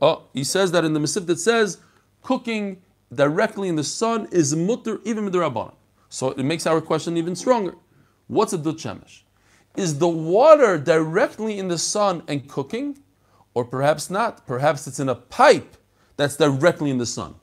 Oh, 0.00 0.24
he 0.34 0.42
says 0.42 0.72
that 0.72 0.84
in 0.84 0.92
the 0.94 1.00
Masif 1.00 1.26
that 1.26 1.38
says 1.38 1.78
cooking 2.22 2.82
directly 3.14 3.68
in 3.68 3.76
the 3.76 3.84
sun 3.84 4.28
is 4.32 4.54
mutter 4.54 5.00
even 5.04 5.24
with 5.24 5.32
the 5.32 5.38
rabbanon. 5.38 5.74
So 6.08 6.30
it 6.30 6.42
makes 6.42 6.66
our 6.66 6.80
question 6.80 7.16
even 7.16 7.36
stronger. 7.36 7.74
What's 8.26 8.52
a 8.52 8.58
dut 8.58 8.76
shemesh? 8.76 9.22
Is 9.76 9.98
the 9.98 10.08
water 10.08 10.76
directly 10.76 11.58
in 11.58 11.68
the 11.68 11.78
sun 11.78 12.22
and 12.28 12.46
cooking, 12.48 12.98
or 13.54 13.64
perhaps 13.64 14.10
not? 14.10 14.46
Perhaps 14.46 14.86
it's 14.86 15.00
in 15.00 15.08
a 15.08 15.14
pipe 15.14 15.76
that's 16.22 16.36
directly 16.36 16.90
in 16.90 16.98
the 16.98 17.06
sun. 17.06 17.34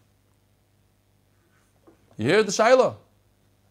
You 2.17 2.27
hear 2.27 2.43
the 2.43 2.51
shiloh? 2.51 2.97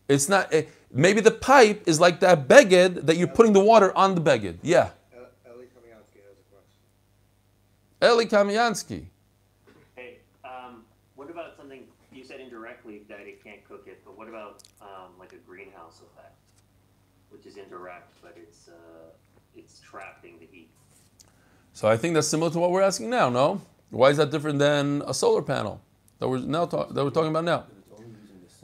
It's 0.09 0.29
not. 0.29 0.53
It, 0.53 0.71
maybe 0.93 1.21
the 1.21 1.31
pipe 1.31 1.83
is 1.87 2.01
like 2.01 2.21
that 2.21 2.49
beged 2.49 3.07
that 3.07 3.17
you're 3.17 3.29
putting 3.29 3.53
the 3.53 3.61
water 3.61 3.95
on 3.97 4.15
the 4.15 4.21
beged. 4.21 4.59
Yeah. 4.63 4.91
Eli 5.47 5.65
Kamiansky 5.65 6.21
has 6.25 6.39
a 6.39 6.47
question. 6.51 6.83
Eli 8.03 8.25
Kamiansky. 8.25 9.05
Hey, 9.97 10.19
um, 10.45 10.85
what 11.15 11.29
about 11.31 11.57
something 11.57 11.85
you 12.13 12.25
said 12.25 12.41
indirectly 12.41 13.03
that 13.09 13.21
it 13.21 13.43
can't 13.45 13.63
cook 13.69 13.85
it, 13.87 14.03
but 14.05 14.17
what 14.17 14.29
about 14.29 14.63
um, 14.81 15.11
like 15.19 15.33
a 15.33 15.37
greenhouse 15.37 16.01
effect, 16.01 16.37
which 17.31 17.45
is 17.45 17.57
indirect, 17.59 18.13
but 18.23 18.35
it's 18.37 18.69
uh, 18.69 19.11
it's 19.55 19.81
trapping 19.81 20.39
the 20.39 20.47
heat. 20.51 20.71
So 21.75 21.87
I 21.87 21.97
think 21.97 22.15
that's 22.15 22.27
similar 22.27 22.51
to 22.51 22.59
what 22.59 22.71
we're 22.71 22.83
asking 22.83 23.11
now. 23.11 23.29
No, 23.29 23.61
why 23.91 24.11
is 24.11 24.17
that 24.19 24.31
different 24.31 24.59
than 24.59 25.03
a 25.07 25.15
solar 25.15 25.43
panel 25.43 25.81
that 26.19 26.29
we're 26.29 26.39
now 26.39 26.67
talk, 26.67 26.93
that 26.95 27.05
we're 27.05 27.11
talking 27.11 27.31
about 27.31 27.45
now? 27.45 27.65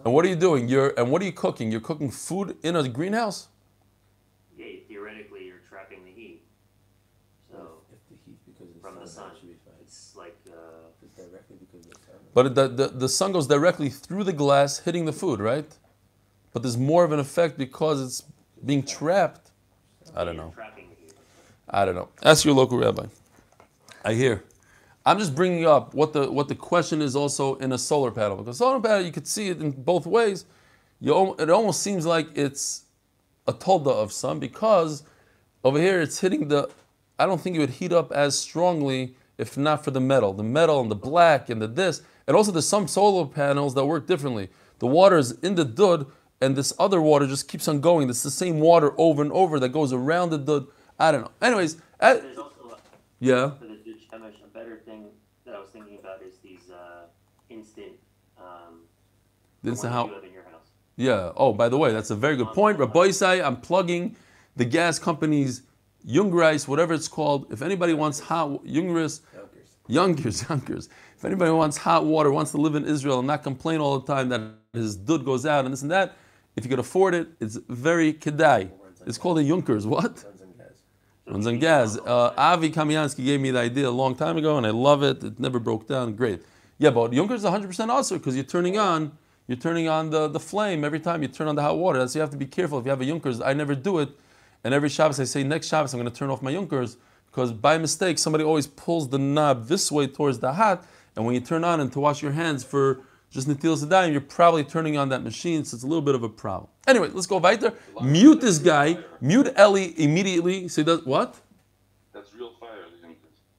And 0.04 0.12
what 0.12 0.24
are 0.24 0.28
you 0.28 0.36
doing? 0.36 0.68
You're 0.68 0.92
and 0.98 1.10
what 1.10 1.22
are 1.22 1.24
you 1.24 1.32
cooking? 1.32 1.72
You're 1.72 1.80
cooking 1.80 2.10
food 2.10 2.56
in 2.62 2.76
a 2.76 2.86
greenhouse. 2.88 3.48
Yeah, 4.56 4.66
theoretically, 4.86 5.46
you're 5.46 5.62
trapping 5.68 6.04
the 6.04 6.10
heat. 6.10 6.42
So 7.50 7.78
If 7.90 7.98
the 8.10 8.16
heat 8.26 8.38
because 8.44 8.68
of 8.68 8.74
the 8.74 8.80
from 8.80 8.94
the 9.00 9.06
sun, 9.06 9.24
sun, 9.24 9.30
that 9.32 9.40
should 9.40 9.56
it's 9.80 10.14
like 10.14 10.36
uh, 10.48 10.52
it's 11.02 11.14
directly 11.16 11.56
because 11.58 11.86
of 11.86 11.92
the 11.92 11.98
sun. 12.00 12.14
But 12.34 12.54
the, 12.54 12.68
the, 12.68 12.88
the 12.88 13.08
sun 13.08 13.32
goes 13.32 13.46
directly 13.46 13.88
through 13.88 14.24
the 14.24 14.32
glass, 14.34 14.80
hitting 14.80 15.06
the 15.06 15.12
food, 15.12 15.40
right? 15.40 15.70
But 16.52 16.62
there's 16.62 16.76
more 16.76 17.04
of 17.04 17.12
an 17.12 17.18
effect 17.18 17.56
because 17.56 18.02
it's 18.02 18.22
being 18.64 18.82
trapped. 18.82 19.50
I 20.14 20.24
don't 20.24 20.36
know. 20.36 20.52
trapping 20.54 20.90
the 20.90 20.96
heat. 20.96 21.14
I 21.68 21.84
don't 21.86 21.94
know. 21.94 22.10
Ask 22.22 22.44
your 22.44 22.54
local 22.54 22.78
rabbi. 22.78 23.06
I 24.04 24.12
hear. 24.12 24.44
I'm 25.06 25.18
just 25.18 25.34
bringing 25.34 25.66
up 25.66 25.94
what 25.94 26.12
the 26.12 26.30
what 26.30 26.48
the 26.48 26.54
question 26.54 27.02
is 27.02 27.14
also 27.14 27.56
in 27.56 27.72
a 27.72 27.78
solar 27.78 28.10
panel 28.10 28.38
because 28.38 28.58
solar 28.58 28.80
panel 28.80 29.02
you 29.02 29.12
could 29.12 29.26
see 29.26 29.48
it 29.48 29.60
in 29.60 29.70
both 29.70 30.06
ways. 30.06 30.46
You, 31.00 31.34
it 31.38 31.50
almost 31.50 31.82
seems 31.82 32.06
like 32.06 32.28
it's 32.34 32.84
a 33.46 33.52
tolda 33.52 33.90
of 33.90 34.12
sun 34.12 34.38
because 34.38 35.02
over 35.62 35.78
here 35.78 36.00
it's 36.00 36.20
hitting 36.20 36.48
the. 36.48 36.70
I 37.18 37.26
don't 37.26 37.40
think 37.40 37.56
it 37.56 37.60
would 37.60 37.70
heat 37.70 37.92
up 37.92 38.10
as 38.12 38.38
strongly 38.38 39.14
if 39.38 39.56
not 39.56 39.84
for 39.84 39.90
the 39.90 40.00
metal, 40.00 40.32
the 40.32 40.42
metal 40.42 40.80
and 40.80 40.90
the 40.90 40.96
black 40.96 41.48
and 41.50 41.60
the 41.60 41.66
this, 41.66 42.02
and 42.26 42.36
also 42.36 42.52
there's 42.52 42.68
some 42.68 42.88
solar 42.88 43.26
panels 43.26 43.74
that 43.74 43.84
work 43.84 44.06
differently. 44.06 44.48
The 44.78 44.86
water 44.86 45.18
is 45.18 45.32
in 45.42 45.54
the 45.54 45.64
dud, 45.64 46.06
and 46.40 46.56
this 46.56 46.72
other 46.78 47.00
water 47.00 47.26
just 47.26 47.48
keeps 47.48 47.68
on 47.68 47.80
going. 47.80 48.08
It's 48.08 48.22
the 48.22 48.30
same 48.30 48.60
water 48.60 48.92
over 48.98 49.22
and 49.22 49.32
over 49.32 49.58
that 49.60 49.70
goes 49.70 49.92
around 49.92 50.30
the 50.30 50.38
dud. 50.38 50.66
I 50.98 51.12
don't 51.12 51.22
know. 51.22 51.30
Anyways, 51.42 51.76
uh, 52.00 52.14
There's 52.14 52.38
also 52.38 52.70
a, 52.70 52.76
yeah. 53.18 53.50
for 53.50 53.64
the 53.64 53.76
Dud 53.76 53.94
Shemesh, 54.12 54.44
a 54.44 54.48
better 54.52 54.80
thing 54.84 55.06
that 55.44 55.54
I 55.54 55.60
was 55.60 55.70
thinking 55.70 55.98
about 55.98 56.22
is 56.22 56.34
these 56.42 56.70
uh, 56.70 57.06
instant. 57.48 57.92
Um, 58.38 58.82
Instant 59.64 59.94
ones 59.94 60.10
how- 60.12 60.18
in 60.26 60.32
your 60.32 60.42
house. 60.44 60.70
Yeah. 60.96 61.32
Oh, 61.36 61.52
by 61.52 61.68
the 61.68 61.76
way, 61.78 61.92
that's 61.92 62.10
a 62.10 62.16
very 62.16 62.36
good 62.36 62.48
point. 62.48 62.78
Rabbi 62.78 63.08
Isai, 63.08 63.44
I'm 63.44 63.56
plugging 63.56 64.16
the 64.56 64.64
gas 64.64 64.98
company's 64.98 65.62
Jungreis, 66.06 66.68
whatever 66.68 66.94
it's 66.94 67.08
called. 67.08 67.46
If 67.50 67.62
anybody 67.62 67.94
wants 67.94 68.20
hot 68.20 68.64
Jungreis. 68.64 69.20
Youngers, 69.86 70.42
Youngers. 70.48 70.88
If 71.16 71.24
anybody 71.24 71.50
wants 71.50 71.76
hot 71.76 72.04
water, 72.06 72.30
wants 72.30 72.52
to 72.52 72.56
live 72.56 72.74
in 72.74 72.84
Israel 72.86 73.18
and 73.18 73.26
not 73.26 73.42
complain 73.42 73.80
all 73.80 73.98
the 73.98 74.06
time 74.14 74.28
that 74.30 74.40
his 74.72 74.96
dud 74.96 75.24
goes 75.24 75.44
out 75.44 75.64
and 75.64 75.72
this 75.72 75.82
and 75.82 75.90
that, 75.90 76.16
if 76.56 76.64
you 76.64 76.70
could 76.70 76.78
afford 76.78 77.14
it, 77.14 77.28
it's 77.40 77.56
very 77.68 78.12
kedai. 78.14 78.70
It's 79.06 79.18
called 79.18 79.38
a 79.38 79.44
Junkers. 79.44 79.86
What? 79.86 80.24
Runs 81.26 81.46
on 81.46 81.58
gas. 81.58 81.98
Uh, 81.98 82.34
Avi 82.36 82.70
Kamiansky 82.70 83.24
gave 83.24 83.40
me 83.40 83.50
the 83.50 83.58
idea 83.60 83.88
a 83.88 83.90
long 83.90 84.14
time 84.14 84.36
ago, 84.36 84.58
and 84.58 84.66
I 84.66 84.70
love 84.70 85.02
it. 85.02 85.24
It 85.24 85.40
never 85.40 85.58
broke 85.58 85.88
down. 85.88 86.14
Great. 86.14 86.42
Yeah, 86.78 86.90
but 86.90 87.12
Junker 87.12 87.34
is 87.34 87.44
100% 87.44 87.88
also 87.88 88.18
because 88.18 88.34
you're 88.34 88.44
turning 88.44 88.78
on, 88.78 89.12
you're 89.46 89.58
turning 89.58 89.88
on 89.88 90.10
the, 90.10 90.28
the 90.28 90.40
flame 90.40 90.84
every 90.84 91.00
time 91.00 91.22
you 91.22 91.28
turn 91.28 91.48
on 91.48 91.54
the 91.54 91.62
hot 91.62 91.78
water. 91.78 91.98
That's 91.98 92.14
you 92.14 92.20
have 92.20 92.30
to 92.30 92.36
be 92.36 92.46
careful. 92.46 92.78
If 92.78 92.84
you 92.84 92.90
have 92.90 93.00
a 93.00 93.04
Junkers, 93.04 93.40
I 93.40 93.52
never 93.52 93.74
do 93.74 93.98
it, 93.98 94.10
and 94.62 94.72
every 94.72 94.88
Shabbos 94.88 95.20
I 95.20 95.24
say 95.24 95.42
next 95.42 95.68
Shabbos 95.68 95.92
I'm 95.92 96.00
going 96.00 96.10
to 96.10 96.18
turn 96.18 96.30
off 96.30 96.42
my 96.42 96.52
Junkers 96.52 96.96
because 97.26 97.52
by 97.52 97.78
mistake 97.78 98.18
somebody 98.18 98.44
always 98.44 98.66
pulls 98.66 99.08
the 99.08 99.18
knob 99.18 99.66
this 99.66 99.90
way 99.92 100.06
towards 100.06 100.38
the 100.38 100.52
hot, 100.52 100.86
and 101.16 101.24
when 101.24 101.34
you 101.34 101.40
turn 101.40 101.64
on 101.64 101.80
and 101.80 101.92
to 101.92 102.00
wash 102.00 102.22
your 102.22 102.32
hands 102.32 102.64
for 102.64 103.00
just 103.30 103.48
Natil 103.48 103.76
Sedayim, 103.76 104.12
you're 104.12 104.20
probably 104.20 104.62
turning 104.62 104.96
on 104.96 105.08
that 105.08 105.24
machine, 105.24 105.64
so 105.64 105.74
it's 105.74 105.82
a 105.82 105.86
little 105.86 106.02
bit 106.02 106.14
of 106.14 106.22
a 106.22 106.28
problem. 106.28 106.70
Anyway, 106.86 107.08
let's 107.12 107.26
go 107.26 107.38
weiter. 107.38 107.72
Mute 108.00 108.40
this 108.40 108.58
guy. 108.58 108.98
Mute 109.20 109.52
Ellie 109.56 110.00
immediately. 110.00 110.68
Say 110.68 110.84
that 110.84 111.04
what? 111.04 111.40
That's 112.12 112.32
real 112.34 112.52
fire. 112.60 112.84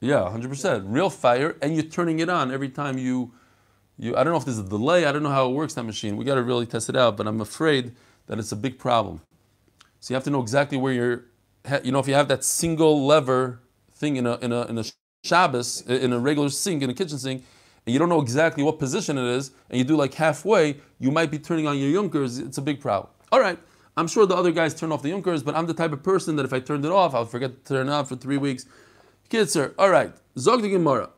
Yeah, 0.00 0.30
hundred 0.30 0.48
percent, 0.48 0.84
real 0.86 1.10
fire, 1.10 1.56
and 1.62 1.74
you're 1.74 1.82
turning 1.82 2.20
it 2.20 2.28
on 2.28 2.50
every 2.52 2.68
time 2.68 2.98
you, 2.98 3.32
you. 3.98 4.16
I 4.16 4.24
don't 4.24 4.32
know 4.32 4.38
if 4.38 4.44
there's 4.44 4.58
a 4.58 4.62
delay. 4.62 5.06
I 5.06 5.12
don't 5.12 5.22
know 5.22 5.30
how 5.30 5.48
it 5.48 5.54
works 5.54 5.74
that 5.74 5.84
machine. 5.84 6.16
We 6.16 6.24
got 6.24 6.36
to 6.36 6.42
really 6.42 6.66
test 6.66 6.88
it 6.88 6.96
out, 6.96 7.16
but 7.16 7.26
I'm 7.26 7.40
afraid 7.40 7.94
that 8.26 8.38
it's 8.38 8.52
a 8.52 8.56
big 8.56 8.78
problem. 8.78 9.20
So 10.00 10.12
you 10.12 10.14
have 10.14 10.24
to 10.24 10.30
know 10.30 10.42
exactly 10.42 10.78
where 10.78 10.92
you're. 10.92 11.24
You 11.82 11.90
know, 11.90 11.98
if 11.98 12.06
you 12.06 12.14
have 12.14 12.28
that 12.28 12.44
single 12.44 13.04
lever 13.06 13.60
thing 13.94 14.16
in 14.16 14.26
a 14.26 14.36
in 14.36 14.52
a 14.52 14.66
in 14.66 14.78
a 14.78 14.84
Shabbos 15.24 15.80
in 15.82 16.12
a 16.12 16.18
regular 16.18 16.48
sink 16.50 16.82
in 16.82 16.90
a 16.90 16.94
kitchen 16.94 17.18
sink, 17.18 17.44
and 17.84 17.92
you 17.92 17.98
don't 17.98 18.08
know 18.08 18.20
exactly 18.20 18.62
what 18.62 18.78
position 18.78 19.18
it 19.18 19.24
is, 19.24 19.50
and 19.70 19.78
you 19.78 19.84
do 19.84 19.96
like 19.96 20.14
halfway, 20.14 20.76
you 21.00 21.10
might 21.10 21.30
be 21.30 21.38
turning 21.38 21.66
on 21.66 21.78
your 21.78 21.90
Junkers. 21.90 22.38
It's 22.38 22.58
a 22.58 22.62
big 22.62 22.80
problem. 22.80 23.10
All 23.32 23.40
right. 23.40 23.58
I'm 23.98 24.06
sure 24.06 24.26
the 24.26 24.36
other 24.36 24.52
guys 24.52 24.74
turn 24.74 24.92
off 24.92 25.02
the 25.02 25.10
Junkers, 25.10 25.42
but 25.42 25.56
I'm 25.56 25.66
the 25.66 25.72
type 25.72 25.92
of 25.92 26.02
person 26.02 26.36
that 26.36 26.44
if 26.44 26.52
I 26.52 26.60
turned 26.60 26.84
it 26.84 26.92
off, 26.92 27.14
I'll 27.14 27.24
forget 27.24 27.64
to 27.64 27.74
turn 27.74 27.88
it 27.88 27.92
on 27.92 28.04
for 28.04 28.14
three 28.14 28.36
weeks. 28.36 28.66
Kitzer, 29.30 29.74
all 29.78 29.88
right. 29.88 30.12
Zog 30.38 30.62
the 30.62 30.68
Gemara. 30.68 31.10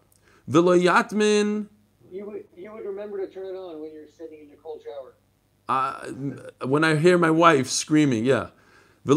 V'lo 0.49 0.81
yatmin. 0.81 1.67
You 2.69 2.75
would 2.75 2.85
remember 2.85 3.17
to 3.27 3.33
turn 3.33 3.47
it 3.47 3.57
on 3.57 3.81
when 3.81 3.95
you're 3.95 4.07
sitting 4.07 4.41
in 4.41 4.49
your 4.49 4.59
cold 4.59 4.83
shower. 4.85 5.15
Uh, 5.71 6.09
when 6.67 6.85
I 6.85 6.97
hear 6.97 7.17
my 7.17 7.31
wife 7.31 7.69
screaming, 7.69 8.27
yeah. 8.27 8.49
So 9.07 9.15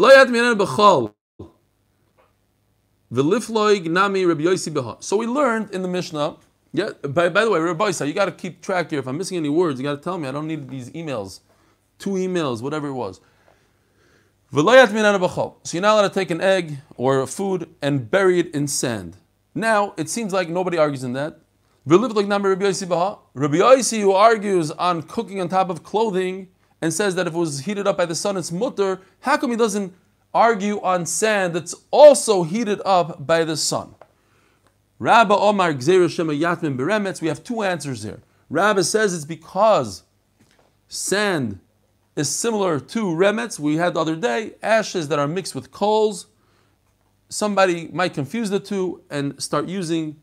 we 5.18 5.26
learned 5.26 5.70
in 5.70 5.82
the 5.82 5.88
Mishnah. 5.88 6.36
Yeah. 6.72 6.92
By, 7.02 7.28
by 7.28 7.44
the 7.44 7.50
way, 7.50 7.60
Rabbi 7.60 7.90
Yossi, 7.90 8.06
you 8.06 8.14
got 8.14 8.24
to 8.24 8.32
keep 8.32 8.62
track 8.62 8.88
here. 8.88 9.00
If 9.00 9.06
I'm 9.06 9.18
missing 9.18 9.36
any 9.36 9.50
words, 9.50 9.78
you 9.78 9.84
got 9.84 9.96
to 9.96 10.00
tell 10.00 10.16
me. 10.16 10.28
I 10.28 10.32
don't 10.32 10.46
need 10.46 10.70
these 10.70 10.88
emails, 10.90 11.40
two 11.98 12.12
emails, 12.12 12.62
whatever 12.62 12.88
it 12.88 12.94
was. 12.94 13.20
So 14.50 14.62
you're 14.62 15.82
not 15.82 15.92
allowed 15.92 16.08
to 16.08 16.14
take 16.14 16.30
an 16.30 16.40
egg 16.40 16.78
or 16.96 17.20
a 17.20 17.26
food 17.26 17.68
and 17.82 18.10
bury 18.10 18.38
it 18.38 18.54
in 18.54 18.66
sand. 18.66 19.18
Now 19.54 19.92
it 19.98 20.08
seems 20.08 20.32
like 20.32 20.48
nobody 20.48 20.78
argues 20.78 21.04
in 21.04 21.12
that. 21.12 21.41
Rabbi 21.84 22.06
Yossi. 22.06 23.18
Rabbi 23.34 24.00
who 24.00 24.12
argues 24.12 24.70
on 24.72 25.02
cooking 25.02 25.40
on 25.40 25.48
top 25.48 25.68
of 25.68 25.82
clothing 25.82 26.48
and 26.80 26.92
says 26.92 27.14
that 27.16 27.26
if 27.26 27.34
it 27.34 27.38
was 27.38 27.60
heated 27.60 27.86
up 27.86 27.96
by 27.96 28.06
the 28.06 28.14
sun, 28.14 28.36
it's 28.36 28.52
mutter. 28.52 29.00
How 29.20 29.36
come 29.36 29.50
he 29.50 29.56
doesn't 29.56 29.94
argue 30.32 30.80
on 30.80 31.06
sand 31.06 31.54
that's 31.54 31.74
also 31.90 32.44
heated 32.44 32.80
up 32.84 33.26
by 33.26 33.44
the 33.44 33.56
sun? 33.56 33.94
Rabba 34.98 35.34
Omar 35.36 35.74
Gzeir 35.74 36.08
Shema 36.08 36.32
Yatmin 36.32 36.76
Beremetz. 36.76 37.20
We 37.20 37.28
have 37.28 37.42
two 37.42 37.62
answers 37.62 38.04
here. 38.04 38.22
Rabba 38.48 38.84
says 38.84 39.14
it's 39.14 39.24
because 39.24 40.04
sand 40.86 41.58
is 42.14 42.28
similar 42.28 42.78
to 42.78 43.04
remetz 43.06 43.58
we 43.58 43.76
had 43.76 43.94
the 43.94 44.00
other 44.00 44.14
day, 44.14 44.52
ashes 44.62 45.08
that 45.08 45.18
are 45.18 45.26
mixed 45.26 45.54
with 45.54 45.72
coals. 45.72 46.26
somebody 47.28 47.88
might 47.92 48.12
confuse 48.12 48.50
the 48.50 48.60
two 48.60 49.02
and 49.10 49.42
start 49.42 49.66
using 49.66 50.20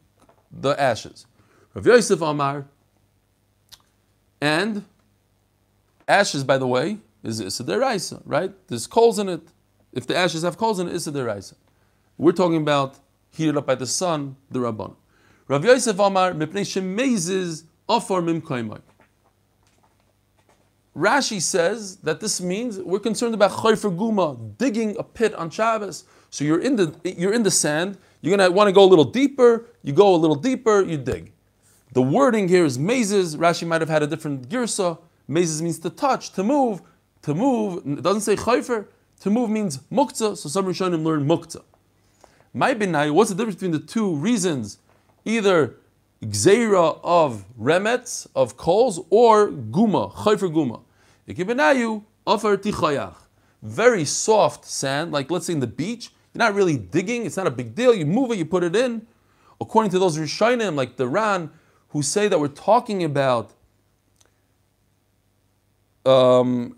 the 0.51 0.79
ashes. 0.79 1.25
Rav 1.73 1.85
Yosef 1.85 2.21
Amar, 2.21 2.65
and 4.41 4.85
ashes, 6.07 6.43
by 6.43 6.57
the 6.57 6.67
way, 6.67 6.97
is 7.23 7.39
Issa 7.39 7.63
deraisa, 7.63 8.21
right? 8.25 8.51
There's 8.67 8.87
coals 8.87 9.19
in 9.19 9.29
it. 9.29 9.41
If 9.93 10.07
the 10.07 10.15
ashes 10.15 10.43
have 10.43 10.57
coals 10.57 10.79
in 10.79 10.87
it, 10.87 10.95
Issa 10.95 11.11
deraisa. 11.11 11.55
We're 12.17 12.31
talking 12.31 12.57
about 12.57 12.99
heated 13.31 13.57
up 13.57 13.65
by 13.65 13.75
the 13.75 13.85
sun, 13.85 14.35
the 14.49 14.59
Rabban. 14.59 14.95
Rav 15.47 15.63
Yosef 15.65 15.99
Amar, 15.99 16.33
Mipnei 16.33 16.61
Shemezes, 16.61 17.63
Afar 17.87 18.21
Mim 18.21 18.41
Kaimai. 18.41 18.81
Rashi 20.95 21.41
says 21.41 21.97
that 21.97 22.19
this 22.19 22.41
means 22.41 22.79
we're 22.79 22.99
concerned 22.99 23.33
about 23.33 23.51
chayfer 23.51 23.95
guma, 23.95 24.57
digging 24.57 24.97
a 24.97 25.03
pit 25.03 25.33
on 25.35 25.49
Shabbos. 25.49 26.03
So 26.29 26.43
you're 26.43 26.59
in 26.59 26.75
the 26.75 26.93
you're 27.17 27.33
in 27.33 27.43
the 27.43 27.51
sand. 27.51 27.97
You're 28.21 28.35
gonna 28.35 28.51
want 28.51 28.67
to 28.67 28.73
go 28.73 28.83
a 28.83 28.89
little 28.89 29.05
deeper. 29.05 29.65
You 29.83 29.93
go 29.93 30.13
a 30.13 30.17
little 30.17 30.35
deeper. 30.35 30.83
You 30.83 30.97
dig. 30.97 31.31
The 31.91 32.01
wording 32.01 32.47
here 32.47 32.65
is 32.65 32.77
mazes. 32.77 33.35
Rashi 33.35 33.65
might 33.65 33.81
have 33.81 33.89
had 33.89 34.03
a 34.03 34.07
different 34.07 34.47
girsa. 34.47 34.99
Mazes 35.27 35.61
means 35.61 35.79
to 35.79 35.89
touch, 35.89 36.31
to 36.33 36.43
move, 36.43 36.81
to 37.23 37.33
move. 37.33 37.83
It 37.85 38.03
doesn't 38.03 38.21
say 38.21 38.35
chayfer. 38.35 38.85
To 39.21 39.29
move 39.29 39.49
means 39.49 39.79
muktzah. 39.91 40.37
So 40.37 40.49
some 40.49 40.65
Rishonim 40.65 41.03
learn 41.03 41.27
muktzah. 41.27 41.63
My 42.53 42.73
benai, 42.73 43.11
what's 43.11 43.29
the 43.29 43.35
difference 43.35 43.55
between 43.55 43.71
the 43.71 43.79
two 43.79 44.15
reasons? 44.15 44.77
Either 45.25 45.75
gzeira 46.23 46.99
of 47.03 47.45
remets, 47.57 48.27
of 48.35 48.55
coals, 48.57 49.01
or 49.09 49.49
guma, 49.49 50.11
chayfer 50.13 50.51
guma. 50.51 50.81
Ikibenayu, 51.27 52.03
offer 52.25 52.57
tichayach. 52.57 53.15
Very 53.61 54.05
soft 54.05 54.65
sand, 54.65 55.11
like 55.11 55.29
let's 55.29 55.47
say 55.47 55.53
in 55.53 55.59
the 55.59 55.67
beach. 55.67 56.11
You're 56.33 56.39
not 56.39 56.53
really 56.53 56.77
digging, 56.77 57.25
it's 57.25 57.37
not 57.37 57.47
a 57.47 57.51
big 57.51 57.75
deal. 57.75 57.93
You 57.93 58.05
move 58.05 58.31
it, 58.31 58.37
you 58.37 58.45
put 58.45 58.63
it 58.63 58.75
in. 58.75 59.07
According 59.59 59.91
to 59.91 59.99
those 59.99 60.17
Rishonim, 60.17 60.75
like 60.75 60.95
the 60.95 61.07
Ran, 61.07 61.51
who 61.89 62.01
say 62.01 62.27
that 62.27 62.39
we're 62.39 62.47
talking 62.47 63.03
about 63.03 63.51
um, 66.05 66.77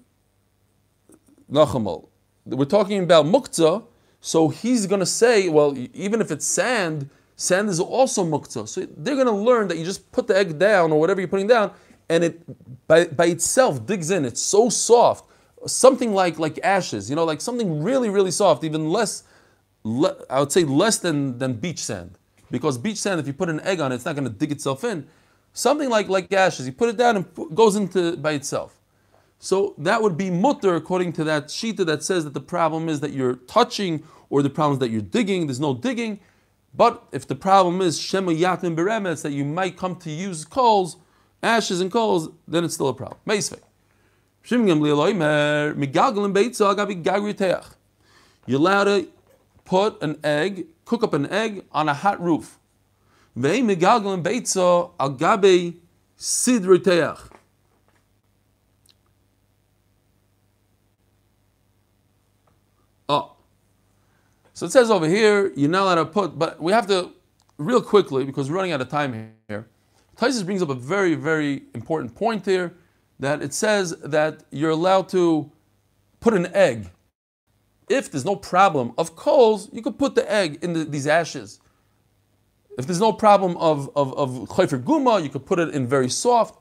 Nachamal. 1.51 2.07
We're 2.45 2.65
talking 2.65 3.03
about 3.03 3.25
muktzah, 3.25 3.83
so 4.19 4.49
he's 4.49 4.87
going 4.87 4.99
to 4.99 5.05
say, 5.05 5.49
well, 5.49 5.77
even 5.93 6.21
if 6.21 6.31
it's 6.31 6.45
sand, 6.45 7.09
sand 7.35 7.69
is 7.69 7.79
also 7.79 8.25
muktzah. 8.25 8.67
So 8.67 8.87
they're 8.97 9.15
going 9.15 9.27
to 9.27 9.31
learn 9.31 9.67
that 9.67 9.77
you 9.77 9.85
just 9.85 10.11
put 10.11 10.27
the 10.27 10.37
egg 10.37 10.57
down 10.57 10.91
or 10.91 10.99
whatever 10.99 11.21
you're 11.21 11.27
putting 11.27 11.47
down, 11.47 11.71
and 12.09 12.23
it 12.23 12.87
by, 12.87 13.05
by 13.05 13.27
itself 13.27 13.85
digs 13.85 14.11
in. 14.11 14.25
It's 14.25 14.41
so 14.41 14.69
soft, 14.69 15.29
something 15.65 16.13
like 16.13 16.39
like 16.39 16.59
ashes, 16.63 17.09
you 17.09 17.15
know, 17.15 17.25
like 17.25 17.41
something 17.41 17.83
really 17.83 18.09
really 18.09 18.31
soft, 18.31 18.63
even 18.63 18.89
less. 18.89 19.23
Le, 19.83 20.15
I 20.29 20.39
would 20.39 20.51
say 20.51 20.63
less 20.63 20.97
than 20.99 21.37
than 21.39 21.53
beach 21.53 21.79
sand, 21.79 22.17
because 22.51 22.77
beach 22.77 22.97
sand, 22.97 23.19
if 23.19 23.27
you 23.27 23.33
put 23.33 23.49
an 23.49 23.59
egg 23.61 23.79
on 23.79 23.91
it, 23.91 23.95
it's 23.95 24.05
not 24.05 24.15
going 24.15 24.27
to 24.27 24.33
dig 24.33 24.51
itself 24.51 24.83
in. 24.83 25.07
Something 25.53 25.89
like 25.89 26.07
like 26.09 26.31
ashes, 26.31 26.65
you 26.65 26.73
put 26.73 26.89
it 26.89 26.97
down 26.97 27.17
and 27.17 27.55
goes 27.55 27.75
into 27.75 28.15
by 28.17 28.33
itself. 28.33 28.79
So 29.39 29.73
that 29.79 30.03
would 30.03 30.17
be 30.17 30.29
mutter 30.29 30.75
according 30.75 31.13
to 31.13 31.23
that 31.23 31.47
shita 31.47 31.85
that 31.87 32.03
says 32.03 32.25
that 32.25 32.35
the 32.35 32.41
problem 32.41 32.87
is 32.87 32.99
that 32.99 33.11
you're 33.11 33.35
touching 33.35 34.03
or 34.29 34.43
the 34.43 34.51
problem 34.51 34.73
is 34.73 34.79
that 34.79 34.91
you're 34.91 35.01
digging. 35.01 35.47
There's 35.47 35.59
no 35.59 35.73
digging. 35.73 36.19
But 36.73 37.03
if 37.11 37.27
the 37.27 37.35
problem 37.35 37.81
is 37.81 37.99
shema 37.99 38.31
yatim 38.31 38.75
beremetz 38.75 39.23
that 39.23 39.31
you 39.31 39.43
might 39.43 39.77
come 39.77 39.95
to 39.97 40.11
use 40.11 40.45
coals, 40.45 40.97
ashes 41.43 41.81
and 41.81 41.91
coals, 41.91 42.29
then 42.47 42.63
it's 42.63 42.75
still 42.75 42.89
a 42.89 42.93
problem. 42.93 43.19
You're 48.47 48.59
allowed 48.59 48.83
to 48.85 49.07
put 49.65 50.01
an 50.01 50.19
egg, 50.23 50.65
cook 50.91 51.03
up 51.03 51.13
an 51.13 51.25
egg 51.31 51.63
on 51.71 51.87
a 51.87 51.93
hot 51.93 52.21
roof. 52.21 52.59
Oh. 63.07 63.37
So 64.53 64.65
it 64.65 64.73
says 64.73 64.91
over 64.91 65.07
here, 65.07 65.53
you're 65.55 65.69
not 65.69 65.83
allowed 65.83 65.95
to 65.95 66.05
put, 66.07 66.37
but 66.37 66.61
we 66.61 66.73
have 66.73 66.87
to, 66.87 67.13
real 67.57 67.81
quickly, 67.81 68.25
because 68.25 68.49
we're 68.49 68.57
running 68.57 68.73
out 68.73 68.81
of 68.81 68.89
time 68.89 69.31
here, 69.47 69.69
Tysus 70.17 70.43
brings 70.43 70.61
up 70.61 70.67
a 70.67 70.75
very, 70.75 71.15
very 71.15 71.63
important 71.73 72.13
point 72.13 72.45
here, 72.45 72.73
that 73.17 73.41
it 73.41 73.53
says 73.53 73.95
that 74.03 74.43
you're 74.51 74.71
allowed 74.71 75.07
to 75.07 75.49
put 76.19 76.33
an 76.33 76.47
egg. 76.53 76.89
If 77.91 78.11
there's 78.11 78.25
no 78.25 78.35
problem 78.35 78.93
of 78.97 79.15
coals, 79.15 79.69
you 79.73 79.81
could 79.81 79.99
put 79.99 80.15
the 80.15 80.31
egg 80.31 80.59
in 80.61 80.73
the, 80.73 80.85
these 80.85 81.07
ashes. 81.07 81.59
If 82.77 82.87
there's 82.87 83.01
no 83.01 83.11
problem 83.11 83.57
of, 83.57 83.89
of, 83.95 84.17
of 84.17 84.29
chayfer 84.49 84.81
guma, 84.81 85.21
you 85.21 85.29
could 85.29 85.45
put 85.45 85.59
it 85.59 85.75
in 85.75 85.87
very 85.87 86.09
soft. 86.09 86.57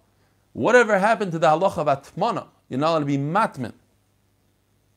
Whatever 0.53 0.99
happened 0.99 1.31
to 1.33 1.39
the 1.39 1.47
halacha 1.47 1.79
of 1.79 1.87
atmana, 1.87 2.49
you're 2.69 2.81
not 2.81 2.91
allowed 2.91 2.99
to 3.01 3.05
be 3.05 3.17
matmin. 3.17 3.73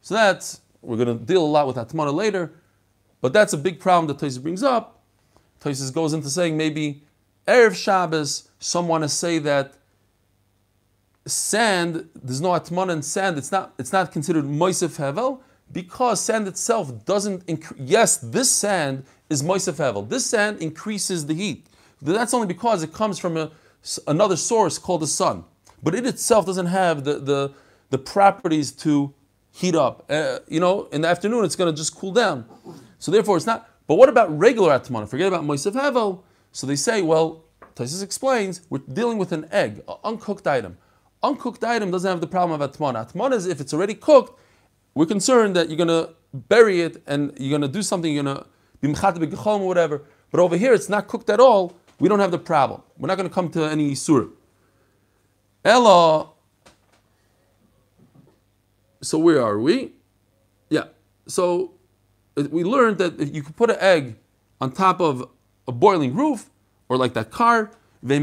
So 0.02 0.16
that's 0.16 0.62
we're 0.84 0.98
going 0.98 1.18
to 1.18 1.24
deal 1.24 1.44
a 1.44 1.48
lot 1.48 1.66
with 1.66 1.78
Atmana 1.78 2.14
later, 2.14 2.52
but 3.22 3.32
that's 3.32 3.54
a 3.54 3.58
big 3.58 3.80
problem 3.80 4.08
that 4.08 4.24
Tosis 4.24 4.42
brings 4.42 4.62
up. 4.62 5.02
Tosis 5.62 5.94
goes 5.94 6.14
into 6.14 6.30
saying 6.30 6.58
maybe 6.58 7.04
Erev 7.48 7.74
Shabbos, 7.74 8.50
some 8.60 8.88
want 8.90 9.04
to 9.04 9.10
say 9.10 9.40
that 9.40 9.76
sand, 11.26 12.10
there's 12.22 12.42
no 12.42 12.50
Atmana 12.50 12.92
in 12.92 13.02
sand, 13.02 13.38
it's 13.38 13.52
not, 13.52 13.74
it's 13.80 13.94
not 13.94 14.12
considered 14.12 14.44
Moisef 14.44 14.98
Hevel, 14.98 15.40
because 15.74 16.22
sand 16.22 16.48
itself 16.48 17.06
doesn't, 17.06 17.46
inc- 17.48 17.76
yes, 17.78 18.18
this 18.18 18.50
sand 18.50 19.04
is 19.30 19.44
Moisef 19.44 19.76
Hevel. 19.76 20.08
This 20.08 20.26
sand 20.26 20.62
increases 20.62 21.26
the 21.26 21.34
heat. 21.34 21.66
That's 22.02 22.34
only 22.34 22.48
because 22.48 22.84
it 22.84 22.94
comes 22.94 23.18
from 23.18 23.38
a, 23.38 23.52
another 24.08 24.38
source 24.38 24.78
called 24.78 25.02
the 25.02 25.08
sun. 25.08 25.44
But 25.82 25.96
it 25.96 26.06
itself 26.06 26.46
doesn't 26.46 26.68
have 26.68 27.04
the, 27.04 27.20
the, 27.20 27.54
the 27.90 27.98
properties 27.98 28.72
to 28.74 29.14
heat 29.52 29.76
up. 29.76 30.06
Uh, 30.10 30.40
you 30.48 30.60
know, 30.60 30.86
in 30.92 31.02
the 31.02 31.08
afternoon 31.08 31.44
it's 31.44 31.56
going 31.56 31.74
to 31.74 31.78
just 31.78 31.96
cool 31.96 32.12
down. 32.12 32.46
So 33.00 33.12
therefore 33.12 33.38
it's 33.38 33.46
not. 33.46 33.70
But 33.88 33.96
what 33.96 34.10
about 34.10 34.38
regular 34.38 34.78
atmana? 34.78 35.10
Forget 35.10 35.28
about 35.28 35.44
moisef 35.44 35.74
hevel. 35.74 36.22
So 36.52 36.68
they 36.68 36.76
say, 36.76 37.02
well, 37.02 37.44
Taisus 37.76 38.04
explains, 38.04 38.62
we're 38.70 38.80
dealing 38.80 39.18
with 39.18 39.32
an 39.32 39.48
egg, 39.52 39.82
an 39.88 39.96
uncooked 40.04 40.48
item. 40.48 40.78
Uncooked 41.22 41.64
item 41.64 41.90
doesn't 41.92 42.10
have 42.10 42.22
the 42.22 42.28
problem 42.28 42.62
of 42.62 42.72
atmana. 42.72 43.12
Atmana 43.12 43.34
is 43.34 43.48
if 43.48 43.60
it's 43.60 43.74
already 43.74 43.96
cooked, 43.96 44.40
we're 44.96 45.06
concerned 45.06 45.56
that 45.56 45.70
you're 45.70 45.78
going 45.78 45.88
to 45.88 46.10
bury 46.34 46.82
it 46.82 47.04
and 47.08 47.34
you're 47.40 47.50
going 47.58 47.62
to 47.62 47.68
do 47.68 47.82
something, 47.82 48.14
you're 48.14 48.24
going 48.24 48.38
to 48.38 48.46
be 48.82 48.88
mchat 48.88 49.46
or 49.46 49.68
whatever. 49.68 50.04
But 50.32 50.40
over 50.40 50.58
here 50.58 50.74
it's 50.74 50.90
not 50.90 51.08
cooked 51.08 51.30
at 51.30 51.40
all. 51.40 51.78
We 52.00 52.10
don't 52.10 52.20
have 52.20 52.32
the 52.32 52.40
problem. 52.40 52.82
We're 52.98 53.08
not 53.08 53.18
going 53.18 53.30
to 53.30 53.34
come 53.34 53.50
to 53.52 53.64
any 53.64 53.96
surah. 53.96 54.28
Ella 55.64 56.34
so 59.04 59.18
where 59.18 59.42
are 59.44 59.60
we? 59.60 59.92
Yeah. 60.70 60.86
So 61.28 61.74
we 62.36 62.64
learned 62.64 62.98
that 63.00 63.20
if 63.20 63.36
you 63.36 63.44
could 63.44 63.56
put 63.56 63.70
an 63.70 63.78
egg 63.80 64.16
on 64.62 64.72
top 64.72 65.02
of 65.02 65.30
a 65.68 65.72
boiling 65.72 66.16
roof, 66.16 66.50
or 66.90 66.98
like 66.98 67.14
that 67.14 67.32
car, 67.32 67.72
but 68.02 68.22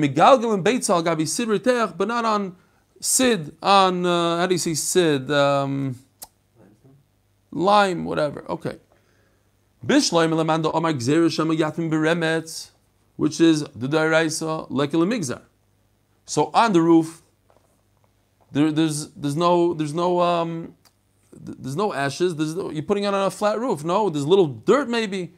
not 2.09 2.25
on 2.25 2.57
sid, 3.01 3.57
on, 3.63 4.07
uh, 4.07 4.39
how 4.39 4.47
do 4.47 4.55
you 4.55 4.59
say 4.59 4.75
sid? 4.75 5.31
Um, 5.31 5.97
lime, 7.51 8.05
whatever. 8.05 8.45
Okay. 8.51 8.79
Which 9.83 10.13
is 13.41 13.65
the 13.75 13.89
Daraisa 13.89 14.71
Lekel. 14.71 15.41
So 16.27 16.51
on 16.55 16.73
the 16.73 16.81
roof, 16.81 17.23
there, 18.53 18.71
there's 18.73 19.09
there's 19.11 19.37
no 19.37 19.75
there's 19.75 19.95
no 19.95 20.21
um, 20.21 20.75
there's 21.33 21.77
no 21.77 21.93
ashes. 21.93 22.35
There's 22.37 22.55
no, 22.55 22.71
you're 22.71 22.83
putting 22.83 23.05
it 23.05 23.15
on 23.15 23.27
a 23.27 23.31
flat 23.31 23.59
roof. 23.59 23.85
No, 23.85 24.11
there's 24.11 24.27
little 24.27 24.47
dirt 24.47 24.89
maybe. 24.89 25.35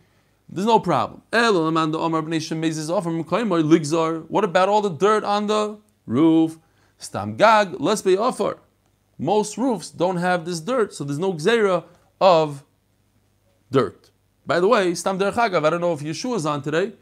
There's 0.48 0.66
no 0.66 0.80
problem. 0.80 1.22
What 1.30 1.54
about 4.44 4.68
all 4.68 4.82
the 4.82 4.90
dirt 4.90 5.24
on 5.24 5.46
the 5.46 5.78
roof? 6.06 6.58
Stam 6.98 7.36
gag, 7.36 7.80
let's 7.80 8.02
be 8.02 8.16
offer. 8.16 8.58
Most 9.18 9.56
roofs 9.56 9.90
don't 9.90 10.18
have 10.18 10.44
this 10.44 10.60
dirt, 10.60 10.94
so 10.94 11.04
there's 11.04 11.18
no 11.18 11.32
gzera 11.32 11.84
of 12.22 12.62
dirt. 13.72 14.10
By 14.46 14.60
the 14.60 14.68
way, 14.68 14.94
Stam 14.94 15.18
Derchagav, 15.18 15.66
I 15.66 15.70
don't 15.70 15.80
know 15.80 15.92
if 15.92 16.00
Yeshua 16.00 16.36
is 16.36 16.46
on 16.46 16.62
today, 16.62 16.92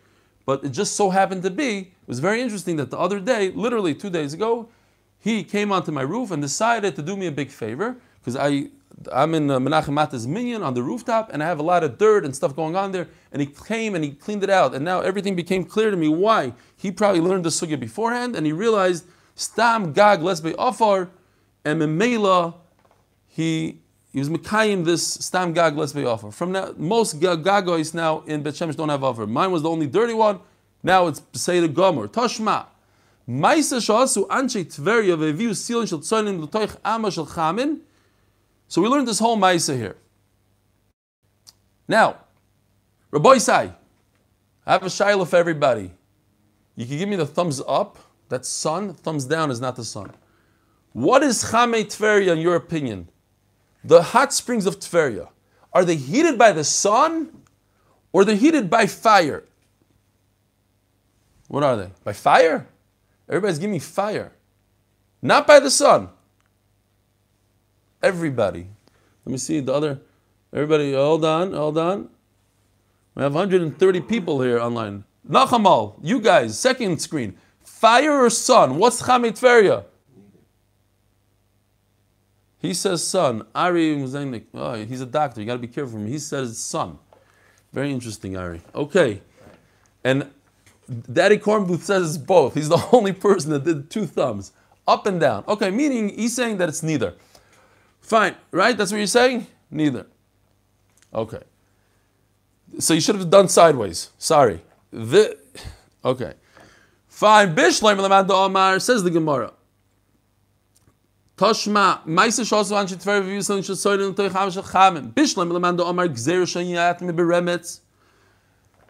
but 0.46 0.64
it 0.64 0.70
just 0.70 0.96
so 0.96 1.11
happened 1.11 1.42
to 1.42 1.50
be, 1.50 1.78
it 1.78 2.09
was 2.09 2.20
very 2.20 2.40
interesting 2.40 2.76
that 2.76 2.90
the 2.90 2.98
other 2.98 3.20
day, 3.20 3.50
literally 3.50 3.94
two 3.94 4.09
days 4.09 4.33
ago, 4.33 4.70
he 5.18 5.44
came 5.44 5.72
onto 5.72 5.92
my 5.92 6.00
roof 6.00 6.30
and 6.30 6.40
decided 6.40 6.96
to 6.96 7.02
do 7.02 7.18
me 7.18 7.26
a 7.26 7.33
big 7.33 7.50
favor 7.50 7.96
because 8.18 8.35
I 8.35 8.70
I'm 9.12 9.35
in 9.35 9.50
uh, 9.50 9.59
Menachem 9.59 9.92
Mata's 9.92 10.26
minyan 10.26 10.62
on 10.62 10.74
the 10.74 10.83
rooftop 10.83 11.30
and 11.33 11.42
I 11.42 11.46
have 11.46 11.59
a 11.59 11.62
lot 11.62 11.85
of 11.85 11.96
dirt 11.96 12.24
and 12.24 12.35
stuff 12.35 12.56
going 12.56 12.74
on 12.74 12.92
there. 12.92 13.09
And 13.33 13.40
he 13.40 13.46
came 13.46 13.94
and 13.94 14.02
he 14.04 14.11
cleaned 14.11 14.42
it 14.42 14.50
out. 14.50 14.74
And 14.74 14.85
now 14.85 15.00
everything 15.00 15.37
became 15.37 15.64
clear 15.64 15.90
to 15.90 15.96
me 15.96 16.09
why. 16.09 16.52
He 16.76 16.90
probably 16.90 17.20
learned 17.20 17.44
the 17.44 17.50
sugya 17.50 17.78
beforehand 17.78 18.37
and 18.37 18.44
he 18.44 18.52
realized 18.52 19.04
Stam 19.35 19.92
Gag 19.92 20.20
Lesbe 20.20 20.54
Afar 20.59 21.09
and 21.64 21.80
Memela, 21.80 22.54
he 23.26 23.80
he 24.12 24.18
was 24.18 24.29
Mekayim 24.29 24.85
this 24.85 25.07
Stam 25.07 25.53
Gag, 25.53 25.77
let's 25.77 25.92
be 25.92 26.05
offer. 26.05 26.31
From 26.31 26.53
now, 26.53 26.75
most 26.77 27.20
ga- 27.20 27.37
Gagois 27.37 27.94
now 27.94 28.23
in 28.27 28.42
Bet 28.42 28.55
Shemesh 28.55 28.77
don't 28.77 28.88
have 28.88 29.05
offer. 29.05 29.27
Mine 29.27 29.53
was 29.53 29.62
the 29.62 29.70
only 29.70 29.87
dirty 29.87 30.14
one. 30.14 30.40
Now 30.83 31.07
it's 31.07 31.20
the 31.20 31.68
Gomer. 31.68 32.09
Toshma. 32.09 32.66
Maisa 33.29 33.79
shasu 33.79 34.27
anshe 34.27 34.64
Tveria 34.64 35.16
ve'viu 35.16 35.51
silin 35.51 35.88
shel 35.88 36.01
tzonim 36.01 36.40
l'toich 36.40 36.77
ama 36.85 37.11
shel 37.11 37.27
chamin. 37.27 37.81
So 38.66 38.83
we 38.83 38.88
learned 38.88 39.07
this 39.07 39.20
whole 39.20 39.37
Maisa 39.37 39.77
here. 39.77 39.96
Now, 41.87 42.16
Rabbi 43.12 43.38
Sai, 43.38 43.75
I 44.66 44.73
have 44.73 44.83
a 44.83 44.90
shiloh 44.90 45.25
for 45.25 45.37
everybody. 45.37 45.92
You 46.75 46.87
can 46.87 46.99
give 46.99 47.09
me 47.09 47.16
the 47.16 47.27
thumbs 47.27 47.61
up. 47.68 47.99
That's 48.29 48.49
sun. 48.49 48.94
Thumbs 48.94 49.25
down 49.25 49.51
is 49.51 49.61
not 49.61 49.77
the 49.77 49.85
sun. 49.85 50.12
What 50.92 51.23
is 51.23 51.44
Chamei 51.44 51.85
Tveria 51.85 52.33
in 52.33 52.38
your 52.38 52.57
opinion? 52.57 53.09
The 53.84 54.02
hot 54.02 54.32
springs 54.32 54.66
of 54.66 54.78
Tveria, 54.78 55.28
are 55.72 55.84
they 55.84 55.96
heated 55.96 56.38
by 56.38 56.52
the 56.52 56.64
sun 56.64 57.42
or 58.12 58.24
they're 58.24 58.36
heated 58.36 58.68
by 58.68 58.86
fire? 58.86 59.44
What 61.48 61.62
are 61.62 61.76
they? 61.76 61.90
By 62.04 62.12
fire? 62.12 62.66
Everybody's 63.28 63.58
giving 63.58 63.72
me 63.72 63.78
fire. 63.78 64.32
Not 65.22 65.46
by 65.46 65.60
the 65.60 65.70
sun. 65.70 66.08
Everybody. 68.02 68.66
Let 69.24 69.32
me 69.32 69.38
see 69.38 69.60
the 69.60 69.72
other. 69.72 70.00
Everybody, 70.52 70.92
hold 70.94 71.24
on, 71.24 71.52
hold 71.52 71.78
on. 71.78 72.08
We 73.14 73.22
have 73.22 73.34
130 73.34 74.00
people 74.02 74.40
here 74.40 74.58
online. 74.58 75.04
Nachamal, 75.28 75.96
you 76.02 76.20
guys, 76.20 76.58
second 76.58 77.00
screen. 77.00 77.36
Fire 77.62 78.24
or 78.24 78.30
sun? 78.30 78.76
What's 78.78 79.02
Chamei 79.02 79.30
Tveria? 79.30 79.84
He 82.61 82.75
says 82.75 83.03
son. 83.03 83.46
Ari 83.55 83.94
oh, 84.55 84.75
he's 84.85 85.01
a 85.01 85.07
doctor. 85.07 85.40
You 85.40 85.46
got 85.46 85.55
to 85.55 85.59
be 85.59 85.66
careful 85.66 85.99
him. 85.99 86.07
He 86.07 86.18
says 86.18 86.59
son. 86.59 86.99
Very 87.73 87.90
interesting, 87.90 88.37
Ari. 88.37 88.61
Okay. 88.75 89.23
And 90.05 90.31
Daddy 91.11 91.38
Cornbooth 91.38 91.81
says 91.81 92.16
it's 92.16 92.18
both. 92.18 92.55
He's 92.55 92.68
the 92.68 92.85
only 92.92 93.12
person 93.12 93.51
that 93.53 93.64
did 93.64 93.90
two 93.90 94.07
thumbs. 94.07 94.53
Up 94.87 95.07
and 95.07 95.20
down. 95.20 95.44
Okay, 95.46 95.70
meaning 95.70 96.11
he's 96.11 96.35
saying 96.35 96.59
that 96.59 96.68
it's 96.68 96.83
neither. 96.83 97.14
Fine, 98.01 98.35
right? 98.51 98.77
That's 98.77 98.90
what 98.90 98.99
you're 98.99 99.07
saying? 99.07 99.46
Neither. 99.70 100.07
Okay. 101.14 101.42
So 102.79 102.94
you 102.94 103.01
should 103.01 103.16
have 103.16 103.31
done 103.31 103.49
sideways. 103.49 104.11
Sorry. 104.18 104.61
The, 104.90 105.38
okay. 106.05 106.35
Fine. 107.09 107.55
Bishleim 107.55 108.31
Omar 108.31 108.81
says 108.81 109.03
the 109.05 109.11
Gemara. 109.11 109.53
Toshma, 111.40 112.05
Lamanda 115.46 115.81
Omar. 115.81 116.05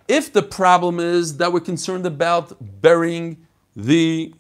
If 0.09 0.33
the 0.33 0.43
problem 0.43 0.99
is 0.99 1.37
that 1.37 1.53
we're 1.53 1.61
concerned 1.61 2.07
about 2.07 2.83
burying 2.83 3.47
the 3.77 4.35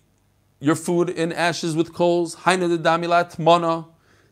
your 0.59 0.75
food 0.75 1.09
in 1.09 1.33
ashes 1.33 1.77
with 1.77 1.95
coals, 1.95 2.35
Haina 2.35 2.69
de 2.69 2.79
Damilat 2.79 3.39
Mona, 3.39 3.87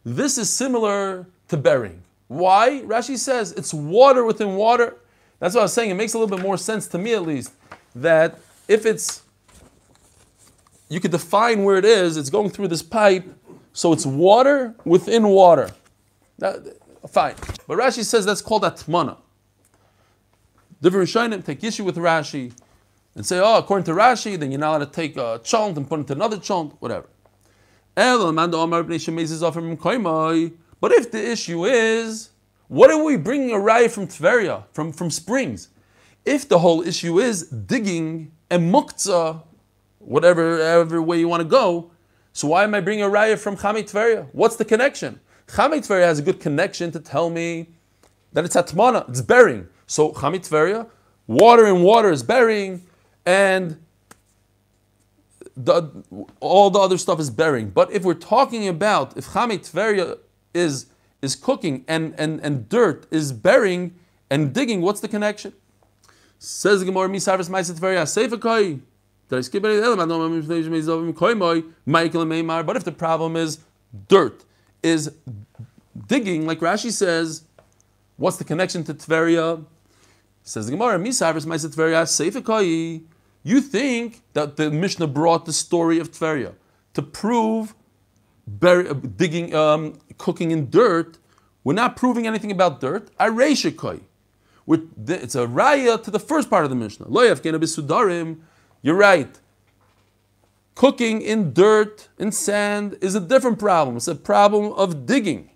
this 0.05 0.38
is 0.38 0.51
similar 0.51 1.29
to 1.47 1.57
burying. 1.57 2.03
Why? 2.27 2.83
Rashi 2.85 3.17
says 3.17 3.53
it's 3.53 3.73
water 3.73 4.25
within 4.25 4.57
water. 4.57 4.97
That's 5.38 5.55
what 5.55 5.61
I 5.61 5.64
was 5.64 5.73
saying. 5.73 5.91
It 5.91 5.95
makes 5.95 6.14
a 6.14 6.19
little 6.19 6.37
bit 6.37 6.45
more 6.45 6.59
sense 6.59 6.88
to 6.88 6.99
me, 6.99 7.14
at 7.14 7.23
least, 7.23 7.53
that 7.95 8.41
if 8.67 8.85
it's, 8.85 9.23
you 10.88 10.99
could 10.99 11.12
define 11.12 11.62
where 11.62 11.77
it 11.77 11.85
is, 11.85 12.17
it's 12.17 12.29
going 12.29 12.51
through 12.51 12.67
this 12.67 12.83
pipe, 12.83 13.38
so 13.79 13.93
it's 13.93 14.05
water 14.05 14.75
within 14.85 15.29
water. 15.29 15.71
That, 16.38 16.79
fine. 17.09 17.37
But 17.69 17.79
Rashi 17.79 18.05
says 18.05 18.27
that's 18.27 18.43
called 18.43 18.64
atmana. 18.64 19.19
The 20.81 20.91
Rishonim 20.91 21.45
take 21.45 21.62
issue 21.62 21.85
with 21.85 21.95
Rashi 21.95 22.53
and 23.14 23.25
say, 23.25 23.38
oh, 23.38 23.59
according 23.59 23.85
to 23.85 23.93
Rashi, 23.93 24.37
then 24.37 24.51
you're 24.51 24.59
not 24.59 24.79
allowed 24.79 24.87
to 24.87 24.91
take 24.91 25.17
a 25.17 25.41
chont 25.45 25.77
and 25.77 25.88
put 25.88 26.01
into 26.01 26.12
another 26.12 26.38
chont, 26.38 26.75
whatever. 26.81 27.07
But 27.95 28.11
if 30.93 31.12
the 31.12 31.31
issue 31.31 31.64
is, 31.64 32.31
what 32.67 32.91
are 32.91 33.05
we 33.05 33.17
bringing 33.17 33.53
a 33.53 33.59
raya 33.59 33.88
from 33.88 34.09
Tveria, 34.09 34.64
from, 34.73 34.93
from 34.93 35.09
springs? 35.09 35.69
If 36.25 36.49
the 36.49 36.59
whole 36.59 36.83
issue 36.83 37.21
is 37.21 37.47
digging 37.47 38.33
and 38.51 38.75
muktzah, 38.75 39.45
whatever, 40.01 40.51
whatever 40.59 41.01
way 41.01 41.21
you 41.21 41.29
want 41.29 41.45
to 41.45 41.49
go, 41.49 41.93
so 42.38 42.46
why 42.46 42.62
am 42.62 42.72
I 42.72 42.81
bringing 42.81 43.03
a 43.03 43.09
raya 43.09 43.37
from 43.37 43.57
Chamei 43.57 43.83
Tveria? 43.83 44.29
What's 44.31 44.55
the 44.55 44.64
connection? 44.64 45.18
Chamei 45.48 45.85
Tveria 45.85 46.05
has 46.05 46.20
a 46.20 46.22
good 46.22 46.38
connection 46.38 46.92
to 46.92 47.01
tell 47.01 47.31
me 47.31 47.66
that 48.33 48.44
it's 48.44 48.55
atmana, 48.55 49.09
it's 49.09 49.20
burying. 49.20 49.66
So 49.88 50.12
Chamei 50.12 50.38
Tveria, 50.38 50.88
water 51.27 51.66
and 51.66 51.83
water 51.83 52.12
is 52.12 52.22
burying, 52.22 52.87
and 53.27 53.85
the, 55.57 55.90
all 56.38 56.70
the 56.70 56.79
other 56.79 56.96
stuff 56.96 57.18
is 57.18 57.29
burying. 57.29 57.70
But 57.70 57.90
if 57.90 58.05
we're 58.05 58.14
talking 58.14 58.68
about 58.68 59.16
if 59.16 59.31
Chamei 59.31 59.59
Tveria 59.59 60.18
is 60.55 60.87
is 61.20 61.35
cooking 61.35 61.85
and, 61.88 62.14
and, 62.18 62.38
and 62.38 62.68
dirt 62.68 63.09
is 63.11 63.33
burying 63.33 63.96
and 64.31 64.55
digging, 64.55 64.81
what's 64.81 65.01
the 65.01 65.09
connection? 65.09 65.55
Says 66.38 66.85
Gemara, 66.85 67.09
Misarvis 67.09 67.51
Maiset 67.51 67.81
Tveria 67.81 68.05
Seifakai. 68.05 68.81
But 69.29 69.41
if 69.41 69.53
the 72.85 72.95
problem 72.97 73.37
is 73.37 73.59
dirt 74.09 74.45
is 74.83 75.12
digging, 76.07 76.47
like 76.47 76.61
Rashi 76.61 76.91
says, 76.91 77.45
what's 78.17 78.38
the 78.38 78.45
connection 78.45 78.85
to 78.85 78.95
Tveria? 78.95 79.64
Says 80.43 80.67
the 80.67 80.73
Gemara, 80.73 80.99
Misarvis 80.99 81.45
Maiset 81.45 81.75
Tveria 81.75 82.05
Seifakai. 82.05 83.03
You 83.43 83.61
think 83.61 84.23
that 84.33 84.57
the 84.57 84.71
Mishnah 84.71 85.07
brought 85.07 85.45
the 85.45 85.53
story 85.53 85.99
of 85.99 86.11
Tveria 86.11 86.55
to 86.95 87.03
prove 87.03 87.75
bury, 88.47 88.95
digging, 88.95 89.55
um, 89.55 89.99
cooking 90.17 90.51
in 90.51 90.71
dirt. 90.71 91.19
We're 91.64 91.75
not 91.75 91.97
proving 91.97 92.27
anything 92.27 92.51
about 92.51 92.81
dirt. 92.81 93.11
It's 93.21 93.64
a 95.35 95.47
raya 95.47 96.03
to 96.03 96.11
the 96.11 96.19
first 96.19 96.51
part 96.51 96.64
of 96.64 96.71
the 96.71 96.77
Mishnah. 96.77 97.07
You're 98.83 98.95
right. 98.95 99.38
Cooking 100.75 101.23
in 101.23 101.53
dirt, 101.53 102.09
in 102.19 102.31
sand, 102.31 102.99
is 103.01 103.14
a 103.14 103.21
different 103.21 103.59
problem. 103.59 103.97
It's 103.97 104.09
a 104.09 104.14
problem 104.14 104.73
of 104.73 105.07
digging. 105.07 105.51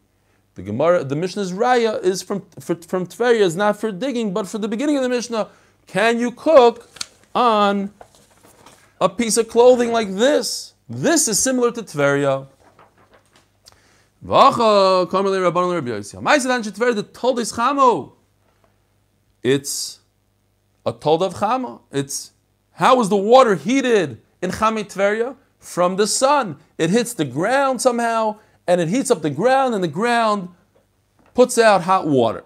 The 0.55 0.63
Gemara, 0.63 1.05
the 1.05 1.17
Mishnah's 1.17 1.53
raya 1.53 2.03
is 2.03 2.23
from 2.23 2.45
for, 2.61 2.75
from 2.75 3.07
Tveria, 3.07 3.41
is 3.41 3.57
not 3.57 3.81
for 3.81 3.91
digging, 3.91 4.35
but 4.35 4.47
for 4.47 4.59
the 4.59 4.69
beginning 4.69 4.97
of 4.97 5.03
the 5.03 5.09
Mishnah. 5.09 5.49
Can 5.87 6.19
you 6.19 6.31
cook 6.33 6.91
on 7.35 7.93
a 9.01 9.09
piece 9.09 9.37
of 9.37 9.49
clothing 9.49 9.93
like 9.93 10.15
this? 10.15 10.75
This 10.89 11.27
is 11.29 11.39
similar 11.39 11.73
to 11.73 11.83
Tveria. 11.83 12.49
It's 19.43 20.01
a 20.87 20.93
told 20.93 21.23
of. 21.23 21.81
It's 21.91 22.33
how 22.75 23.01
is 23.01 23.09
the 23.09 23.17
water 23.17 23.55
heated 23.55 24.21
in 24.41 24.51
Chamei 24.51 24.85
Tveria? 24.85 25.37
From 25.59 25.97
the 25.97 26.07
sun. 26.07 26.57
It 26.77 26.91
hits 26.91 27.15
the 27.15 27.25
ground 27.25 27.81
somehow, 27.81 28.39
and 28.67 28.81
it 28.81 28.89
heats 28.89 29.11
up 29.11 29.23
the 29.23 29.31
ground, 29.31 29.75
and 29.75 29.85
the 29.85 29.89
ground 29.89 30.49
puts 31.35 31.57
out 31.57 31.83
hot 31.83 32.09
water. 32.09 32.45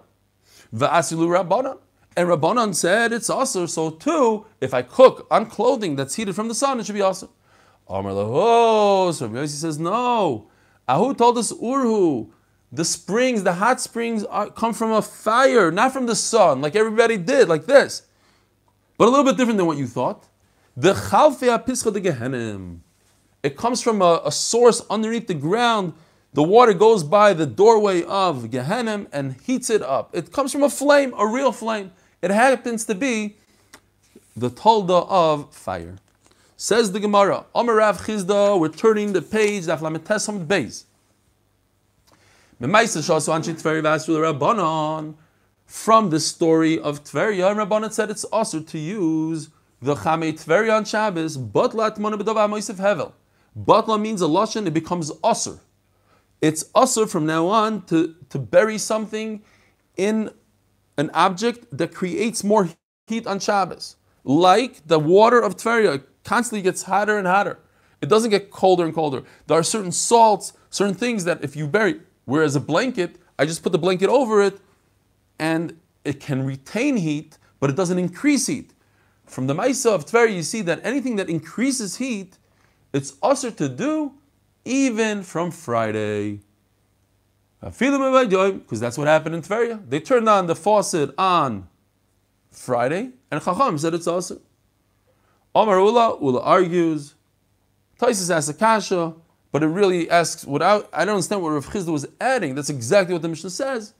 Va'asilu 0.73 1.27
Rabbanan. 1.27 1.79
And 2.15 2.29
Rabbanan 2.29 2.75
said 2.75 3.13
it's 3.13 3.29
also 3.29 3.65
so 3.65 3.91
too. 3.91 4.45
If 4.59 4.73
I 4.73 4.81
cook 4.81 5.27
on 5.29 5.45
clothing 5.47 5.95
that's 5.95 6.15
heated 6.15 6.35
from 6.35 6.47
the 6.47 6.55
sun, 6.55 6.79
it 6.79 6.85
should 6.85 6.95
be 6.95 7.01
also. 7.01 7.29
Amar 7.87 8.11
oh, 8.15 9.11
so 9.11 9.27
Rabbi 9.27 9.45
says 9.45 9.79
no. 9.79 10.49
Ahu 10.87 11.13
told 11.13 11.37
us 11.37 11.53
Urhu. 11.53 12.29
The 12.71 12.83
springs, 12.83 13.43
the 13.43 13.53
hot 13.53 13.79
springs, 13.79 14.25
are, 14.25 14.49
come 14.49 14.73
from 14.73 14.91
a 14.91 15.01
fire, 15.01 15.71
not 15.71 15.93
from 15.93 16.05
the 16.05 16.15
sun, 16.15 16.59
like 16.59 16.75
everybody 16.75 17.15
did, 17.15 17.47
like 17.47 17.65
this. 17.65 18.03
But 18.97 19.07
a 19.07 19.11
little 19.11 19.25
bit 19.25 19.37
different 19.37 19.57
than 19.57 19.67
what 19.67 19.77
you 19.77 19.87
thought. 19.87 20.27
The 20.75 20.93
Chalfei 20.93 21.63
Pischa 21.65 21.93
de 21.93 22.01
Gehenim. 22.01 22.79
It 23.43 23.55
comes 23.55 23.81
from 23.81 24.01
a, 24.01 24.21
a, 24.25 24.31
source 24.31 24.81
underneath 24.89 25.27
the 25.27 25.33
ground. 25.33 25.93
The 26.33 26.43
water 26.43 26.73
goes 26.73 27.03
by 27.03 27.33
the 27.33 27.45
doorway 27.45 28.03
of 28.03 28.45
Gehenim 28.45 29.07
and 29.11 29.35
heats 29.43 29.69
it 29.69 29.81
up. 29.81 30.15
It 30.15 30.31
comes 30.31 30.51
from 30.51 30.63
a 30.63 30.69
flame, 30.69 31.13
a 31.17 31.25
real 31.27 31.51
flame. 31.51 31.91
It 32.21 32.31
happens 32.31 32.85
to 32.85 32.95
be 32.95 33.37
the 34.35 34.49
tolda 34.49 35.07
of 35.09 35.53
fire. 35.53 35.97
Says 36.57 36.91
the 36.91 36.99
Gemara, 36.99 37.45
Omer 37.53 37.75
Rav 37.75 38.01
Chisda, 38.01 38.59
we're 38.59 38.69
turning 38.69 39.13
the 39.13 39.21
page, 39.21 39.65
Daf 39.65 39.79
Lametesam 39.79 40.47
Beis. 40.47 40.85
From 45.67 46.09
the 46.09 46.19
story 46.19 46.79
of 46.79 47.03
Tveria, 47.03 47.53
Rabbanan 47.53 47.91
said 47.91 48.09
it's 48.09 48.23
also 48.23 48.61
to 48.61 48.79
use 48.79 49.49
the 49.81 49.95
Chamei 49.95 50.33
Tveria 50.33 50.77
on 50.77 50.85
Shabbos, 50.85 51.37
Batla 51.37 51.91
Atmona 51.91 52.17
B'dova 52.19 52.49
Moisef 52.49 52.77
Hevel. 52.77 53.11
Batla 53.55 54.01
means 54.01 54.21
a 54.21 54.25
lashon, 54.25 54.65
it 54.65 54.73
becomes 54.73 55.11
osir 55.23 55.59
it's 56.41 56.65
usher 56.75 57.07
from 57.07 57.25
now 57.25 57.47
on 57.47 57.83
to, 57.85 58.15
to 58.29 58.39
bury 58.39 58.77
something 58.77 59.41
in 59.95 60.31
an 60.97 61.09
object 61.13 61.65
that 61.77 61.93
creates 61.93 62.43
more 62.43 62.69
heat 63.07 63.25
on 63.25 63.39
Shabbos. 63.39 63.95
Like 64.23 64.87
the 64.87 64.99
water 64.99 65.39
of 65.39 65.55
Tveria, 65.55 66.03
constantly 66.23 66.61
gets 66.61 66.83
hotter 66.83 67.17
and 67.17 67.27
hotter. 67.27 67.59
It 68.01 68.09
doesn't 68.09 68.29
get 68.29 68.51
colder 68.51 68.85
and 68.85 68.93
colder. 68.93 69.23
There 69.47 69.57
are 69.57 69.63
certain 69.63 69.91
salts, 69.91 70.53
certain 70.69 70.93
things 70.93 71.23
that 71.23 71.43
if 71.43 71.55
you 71.55 71.67
bury, 71.67 72.01
whereas 72.25 72.55
a 72.55 72.59
blanket, 72.59 73.17
I 73.39 73.45
just 73.45 73.63
put 73.63 73.71
the 73.71 73.77
blanket 73.77 74.09
over 74.09 74.41
it 74.41 74.59
and 75.39 75.79
it 76.03 76.19
can 76.19 76.45
retain 76.45 76.97
heat, 76.97 77.37
but 77.59 77.69
it 77.69 77.75
doesn't 77.75 77.99
increase 77.99 78.47
heat. 78.47 78.73
From 79.25 79.47
the 79.47 79.53
Maisa 79.53 79.93
of 79.93 80.05
Tveria, 80.05 80.35
you 80.35 80.43
see 80.43 80.61
that 80.61 80.79
anything 80.83 81.17
that 81.17 81.29
increases 81.29 81.97
heat, 81.97 82.37
it's 82.93 83.15
usher 83.21 83.51
to 83.51 83.67
do 83.67 84.13
even 84.63 85.23
from 85.23 85.51
Friday. 85.51 86.39
Because 87.59 88.79
that's 88.79 88.97
what 88.97 89.07
happened 89.07 89.35
in 89.35 89.41
Tveria. 89.41 89.81
They 89.89 89.99
turned 89.99 90.29
on 90.29 90.47
the 90.47 90.55
faucet 90.55 91.13
on 91.17 91.67
Friday, 92.51 93.11
and 93.31 93.41
Chacham 93.41 93.77
said 93.77 93.93
it's 93.93 94.07
also. 94.07 94.39
Omar 95.53 95.79
Ula, 95.79 96.17
Ula 96.21 96.41
argues. 96.41 97.15
Taisus 97.99 98.29
asks 98.29 98.49
a 98.49 98.53
kasha, 98.53 99.15
but 99.51 99.63
it 99.63 99.67
really 99.67 100.09
asks 100.09 100.45
without. 100.45 100.87
I 100.93 101.03
don't 101.03 101.15
understand 101.15 101.41
what 101.41 101.49
Rav 101.49 101.65
Chisda 101.65 101.91
was 101.91 102.07
adding. 102.21 102.53
That's 102.53 102.69
exactly 102.69 103.13
what 103.13 103.23
the 103.23 103.29
Mishnah 103.29 103.49
says. 103.49 103.93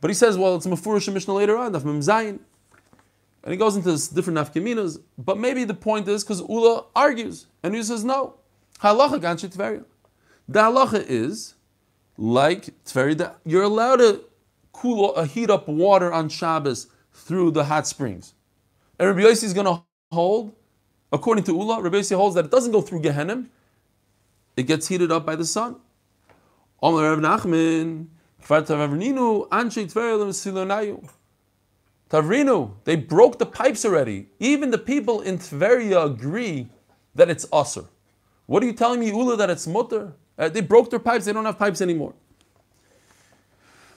But 0.00 0.10
he 0.10 0.14
says, 0.14 0.36
well, 0.36 0.56
it's 0.56 0.66
Mefurish 0.66 1.12
Mishnah 1.12 1.34
later 1.34 1.56
on, 1.56 1.72
Daf 1.72 1.84
Mem 1.84 2.00
Zayin. 2.00 2.38
And 3.42 3.52
he 3.52 3.56
goes 3.56 3.76
into 3.76 3.92
this 3.92 4.08
different 4.08 4.38
nafkaminas. 4.38 5.00
But 5.16 5.38
maybe 5.38 5.64
the 5.64 5.74
point 5.74 6.08
is 6.08 6.24
because 6.24 6.40
Ula 6.40 6.84
argues, 6.94 7.46
and 7.62 7.74
he 7.74 7.82
says, 7.82 8.04
no. 8.04 8.34
Halacha 8.80 9.20
ganshi 9.20 9.48
Tveria. 9.48 9.84
The 10.48 10.60
halacha 10.60 11.04
is 11.08 11.54
like 12.18 12.66
Tveria, 12.84 13.36
you're 13.44 13.62
allowed 13.62 13.96
to 13.96 14.24
cool, 14.72 15.12
uh, 15.16 15.24
heat 15.24 15.50
up 15.50 15.68
water 15.68 16.12
on 16.12 16.28
Shabbos 16.28 16.88
through 17.12 17.52
the 17.52 17.64
hot 17.64 17.86
springs. 17.86 18.34
And 18.98 19.08
Rabbi 19.08 19.20
Yossi 19.20 19.44
is 19.44 19.54
going 19.54 19.66
to 19.66 19.82
hold, 20.12 20.54
according 21.12 21.44
to 21.44 21.52
Ula, 21.52 21.80
Rabbi 21.80 21.96
Yossi 21.96 22.16
holds 22.16 22.34
that 22.34 22.46
it 22.46 22.50
doesn't 22.50 22.72
go 22.72 22.80
through 22.80 23.00
Gehenim, 23.00 23.46
it 24.56 24.64
gets 24.64 24.88
heated 24.88 25.12
up 25.12 25.26
by 25.26 25.36
the 25.36 25.44
sun. 25.44 25.76
Omer 26.82 27.16
Rav 27.16 27.18
Nachman, 27.18 28.06
Tavrinu, 32.08 32.74
they 32.84 32.96
broke 32.96 33.38
the 33.38 33.46
pipes 33.46 33.84
already. 33.84 34.28
Even 34.38 34.70
the 34.70 34.78
people 34.78 35.20
in 35.20 35.38
Tveria 35.38 36.06
agree 36.06 36.68
that 37.14 37.28
it's 37.28 37.46
usr. 37.46 37.88
What 38.46 38.62
are 38.62 38.66
you 38.66 38.72
telling 38.72 39.00
me, 39.00 39.08
Ula, 39.08 39.36
that 39.36 39.50
it's 39.50 39.66
mutter? 39.66 40.12
Uh, 40.38 40.48
they 40.48 40.60
broke 40.60 40.90
their 40.90 41.00
pipes, 41.00 41.24
they 41.24 41.32
don't 41.32 41.44
have 41.44 41.58
pipes 41.58 41.80
anymore. 41.80 42.14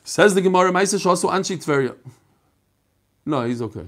Says 0.04 0.34
the 0.34 0.42
Gemara, 0.42 0.72
Maisa 0.72 1.06
also 1.06 1.30
Anshi 1.30 1.64
Tveria. 1.64 1.96
No, 3.26 3.46
he's 3.46 3.62
okay. 3.62 3.88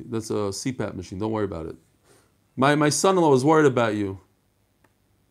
That's 0.00 0.30
a 0.30 0.50
CPAP 0.50 0.94
machine. 0.94 1.20
Don't 1.20 1.30
worry 1.30 1.44
about 1.44 1.66
it. 1.66 1.76
My, 2.56 2.74
my 2.74 2.88
son-in-law 2.88 3.30
was 3.30 3.44
worried 3.44 3.66
about 3.66 3.94
you. 3.94 4.18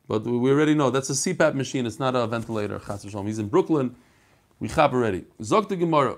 But 0.08 0.24
we 0.24 0.50
already 0.50 0.74
know 0.74 0.90
that's 0.90 1.10
a 1.10 1.14
CPAP 1.14 1.56
machine. 1.56 1.86
It's 1.86 2.00
not 2.00 2.16
a 2.16 2.26
ventilator. 2.26 2.80
He's 3.26 3.40
in 3.40 3.50
Brooklyn. 3.50 3.96
We 4.60 4.68
chap 4.68 4.94
already. 4.94 5.26
Zok 5.42 5.70
the 5.70 5.76
Gemara. 5.76 6.18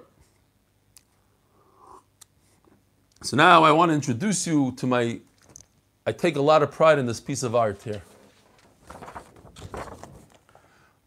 So 3.24 3.38
now 3.38 3.64
I 3.64 3.72
want 3.72 3.90
to 3.90 3.96
introduce 3.96 4.48
you 4.48 4.74
to 4.78 4.88
my. 4.88 5.20
I 6.08 6.12
take 6.12 6.36
a 6.36 6.42
lot 6.42 6.64
of 6.64 6.72
pride 6.72 6.98
in 6.98 7.06
this 7.06 7.20
piece 7.20 7.44
of 7.44 7.56
art 7.56 7.84
here. 7.84 8.02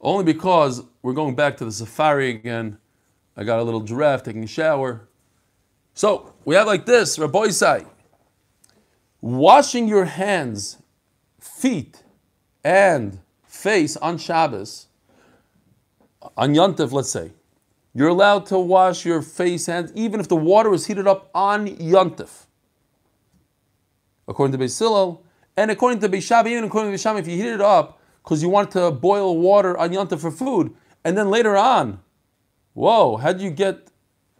Only 0.00 0.24
because 0.24 0.82
we're 1.02 1.12
going 1.12 1.34
back 1.34 1.56
to 1.56 1.64
the 1.64 1.72
safari 1.72 2.30
again. 2.30 2.78
I 3.36 3.42
got 3.42 3.58
a 3.58 3.64
little 3.64 3.80
giraffe 3.80 4.22
taking 4.22 4.44
a 4.44 4.46
shower. 4.46 5.08
So 5.94 6.34
we 6.44 6.54
have 6.54 6.68
like 6.68 6.86
this, 6.86 7.18
Rabbi 7.18 7.46
Isai. 7.46 7.86
Washing 9.20 9.88
your 9.88 10.04
hands, 10.04 10.78
feet, 11.40 12.04
and 12.62 13.18
face 13.44 13.96
on 13.96 14.18
Shabbos, 14.18 14.86
on 16.36 16.54
Yontif, 16.54 16.92
let's 16.92 17.10
say, 17.10 17.32
you're 17.94 18.08
allowed 18.08 18.46
to 18.46 18.58
wash 18.58 19.04
your 19.04 19.22
face, 19.22 19.66
hands, 19.66 19.92
even 19.94 20.20
if 20.20 20.28
the 20.28 20.36
water 20.36 20.72
is 20.74 20.86
heated 20.86 21.06
up 21.06 21.30
on 21.34 21.68
Yontif. 21.68 22.46
According 24.26 24.58
to 24.58 24.64
Beis 24.64 24.78
Hillel, 24.78 25.24
and 25.56 25.70
according 25.70 26.00
to 26.00 26.08
Beishav, 26.08 26.46
even 26.46 26.64
according 26.64 26.90
to 26.90 26.98
Beishav, 26.98 27.18
if 27.18 27.28
you 27.28 27.36
heat 27.36 27.46
it 27.46 27.60
up 27.60 28.00
because 28.22 28.42
you 28.42 28.48
want 28.48 28.70
to 28.72 28.90
boil 28.90 29.38
water 29.38 29.76
on 29.76 29.90
Yontif 29.90 30.20
for 30.20 30.30
food, 30.30 30.74
and 31.04 31.16
then 31.16 31.30
later 31.30 31.56
on, 31.56 32.00
whoa, 32.72 33.16
how 33.18 33.32
do 33.32 33.44
you 33.44 33.50
get 33.50 33.90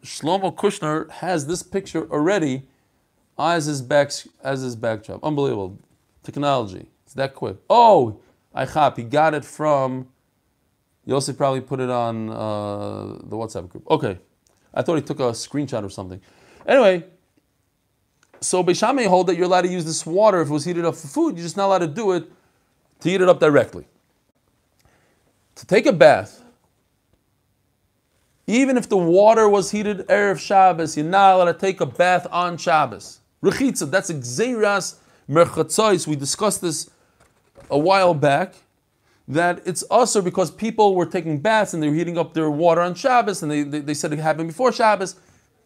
Shlomo 0.03 0.55
Kushner 0.55 1.11
has 1.11 1.47
this 1.47 1.62
picture 1.62 2.11
already 2.11 2.68
as 3.39 3.66
his 3.66 3.82
back 3.82 4.11
as 4.43 4.61
his 4.61 4.76
backdrop. 4.76 5.24
Unbelievable 5.24 5.78
technology. 6.22 6.87
It's 7.05 7.14
that 7.14 7.35
quick. 7.35 7.57
Oh, 7.70 8.20
I 8.55 8.66
chap. 8.66 8.97
He 8.97 9.05
got 9.05 9.35
it 9.35 9.45
from. 9.45 10.09
Yosef 11.07 11.37
probably 11.37 11.61
put 11.61 11.81
it 11.81 11.91
on 11.91 12.31
uh, 12.31 13.07
the 13.25 13.37
WhatsApp 13.37 13.69
group. 13.69 13.85
Okay, 13.91 14.19
I 14.73 14.83
thought 14.83 14.97
he 14.97 15.03
took 15.03 15.21
a 15.21 15.33
screenshot 15.33 15.85
or 15.85 15.91
something. 15.91 16.21
Anyway, 16.67 17.05
so 18.41 18.65
Beishamay 18.65 19.07
hold 19.07 19.27
that 19.27 19.37
you're 19.37 19.47
allowed 19.47 19.63
to 19.63 19.69
use 19.69 19.85
this 19.85 20.05
water 20.07 20.41
if 20.41 20.49
it 20.49 20.53
was 20.53 20.65
heated 20.65 20.85
up 20.85 20.97
for 20.97 21.09
food. 21.09 21.37
You're 21.37 21.45
just 21.45 21.57
not 21.57 21.67
allowed 21.67 21.79
to 21.79 21.87
do 21.87 22.13
it 22.13 22.25
to 23.01 23.09
heat 23.09 23.21
it 23.21 23.29
up 23.29 23.41
directly. 23.41 23.87
To 25.57 25.67
take 25.67 25.87
a 25.87 25.93
bath 25.93 26.45
even 28.47 28.77
if 28.77 28.89
the 28.89 28.97
water 28.97 29.49
was 29.49 29.71
heated 29.71 30.07
Erev 30.09 30.39
Shabbos, 30.39 30.97
you're 30.97 31.07
not 31.07 31.35
allowed 31.35 31.53
to 31.53 31.59
take 31.59 31.81
a 31.81 31.87
bath 31.87 32.27
on 32.31 32.57
Shabbos. 32.59 33.21
Rechitza, 33.43 33.91
that's 33.91 34.11
a 34.11 34.15
Gzeiras 34.15 34.97
Merchatzois. 35.29 36.07
We 36.07 36.17
discussed 36.17 36.61
this 36.61 36.91
a 37.71 37.79
while 37.79 38.13
back. 38.13 38.55
That 39.27 39.62
it's 39.64 39.83
also 39.85 40.20
because 40.20 40.51
people 40.51 40.95
were 40.95 41.07
taking 41.07 41.41
baths 41.41 41.72
and 41.72 41.83
they 41.83 41.89
were 41.89 41.95
heating 41.95 42.18
up 42.18 42.35
their 42.35 42.51
water 42.51 42.83
on 42.83 42.95
Shabbos, 42.95 43.43
and 43.43 43.51
they, 43.51 43.62
they, 43.62 43.81
they 43.81 43.95
said 43.95 44.12
it 44.12 44.18
happened 44.18 44.49
before 44.49 44.70
Shabbos. 44.70 45.16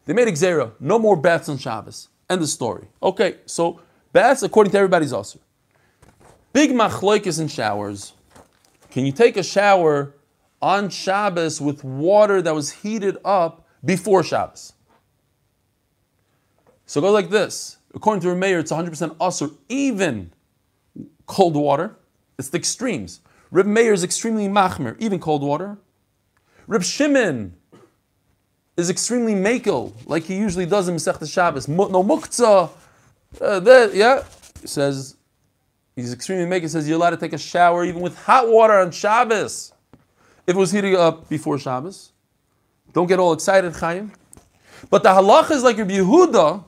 They 0.05 0.13
made 0.13 0.29
a 0.29 0.73
No 0.81 0.99
more 0.99 1.17
baths 1.17 1.49
on 1.49 1.59
Shabbos. 1.59 2.09
End 2.31 2.41
the 2.41 2.47
story. 2.47 2.87
Okay, 3.03 3.39
so 3.47 3.81
baths, 4.13 4.43
according 4.43 4.71
to 4.73 4.79
everybody's 4.79 5.13
also. 5.13 5.41
Big 6.53 6.71
machloikis 6.71 7.41
in 7.41 7.49
showers. 7.49 8.13
Can 8.91 9.05
you 9.05 9.13
take 9.13 9.37
a 9.37 9.43
shower 9.43 10.15
on 10.61 10.89
Shabbos 10.89 11.61
with 11.61 11.85
water 11.85 12.43
that 12.43 12.55
was 12.55 12.71
heated 12.71 13.19
up 13.25 13.67
before 13.85 14.25
Shabbos. 14.25 14.73
So 16.87 17.01
it 17.01 17.03
goes 17.03 17.13
like 17.13 17.31
this. 17.31 17.77
According 17.95 18.23
to 18.23 18.29
Rameir, 18.29 18.61
it's 18.61 18.73
100% 18.73 19.17
usr, 19.17 19.55
even 19.69 20.33
cold 21.27 21.55
water. 21.55 21.97
It's 22.39 22.49
the 22.49 22.59
extremes. 22.59 23.21
Reb 23.51 23.67
Meir 23.67 23.93
is 23.93 24.05
extremely 24.05 24.49
machmer, 24.49 24.97
even 24.99 25.19
cold 25.19 25.43
water. 25.43 25.79
Reb 26.67 26.83
Shimon 26.83 27.55
is 28.77 28.91
extremely 28.91 29.35
makel, 29.35 29.93
like 30.07 30.25
he 30.25 30.37
usually 30.37 30.67
does 30.67 30.89
in 30.89 30.97
Masechta 30.97 31.31
Shabbos. 31.31 31.67
No 31.67 32.03
muktzah. 32.05 32.71
Uh, 33.41 33.61
that, 33.61 33.95
yeah, 33.95 34.23
he 34.61 34.67
says 34.67 35.17
he's 35.97 36.13
extremely 36.13 36.45
makel. 36.45 36.69
Says 36.69 36.89
you're 36.89 36.97
allowed 36.97 37.11
to 37.11 37.17
take 37.17 37.33
a 37.33 37.39
shower 37.39 37.85
even 37.85 38.01
with 38.01 38.17
hot 38.19 38.49
water 38.49 38.75
on 38.75 38.91
Shabbos 38.91 39.73
if 40.47 40.55
it 40.55 40.59
was 40.59 40.71
heating 40.71 40.97
up 40.97 41.29
before 41.29 41.59
Shabbos. 41.59 42.13
Don't 42.93 43.07
get 43.07 43.19
all 43.19 43.33
excited, 43.33 43.75
Chaim. 43.75 44.13
But 44.91 45.03
the 45.03 45.11
halach 45.11 45.51
is 45.51 45.63
like 45.63 45.77
Rabbi 45.77 45.95
Yehuda 45.99 46.65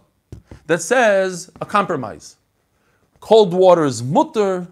that 0.66 0.82
says 0.82 1.50
a 1.60 1.66
compromise. 1.66 2.36
Cold 3.20 3.54
water 3.54 3.84
is 3.84 4.02
mutter, 4.02 4.66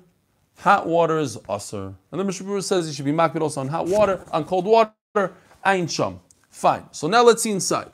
hot 0.58 0.86
water 0.86 1.18
is 1.18 1.38
aser. 1.48 1.94
And 2.10 2.20
the 2.20 2.24
Mishnah 2.24 2.62
says 2.62 2.88
you 2.88 2.94
should 2.94 3.04
be 3.04 3.12
makbid 3.12 3.40
also 3.40 3.60
on 3.60 3.68
hot 3.68 3.86
water, 3.86 4.24
on 4.32 4.44
cold 4.44 4.66
water, 4.66 5.32
ain 5.64 5.86
sham. 5.86 6.20
Fine. 6.50 6.84
So 6.92 7.08
now 7.08 7.22
let's 7.22 7.42
see 7.42 7.50
inside. 7.50 7.90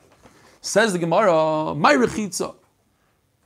Says 0.61 0.93
the 0.93 0.99
Gemara, 0.99 1.75
my 1.75 1.95
rechitza. 1.95 2.55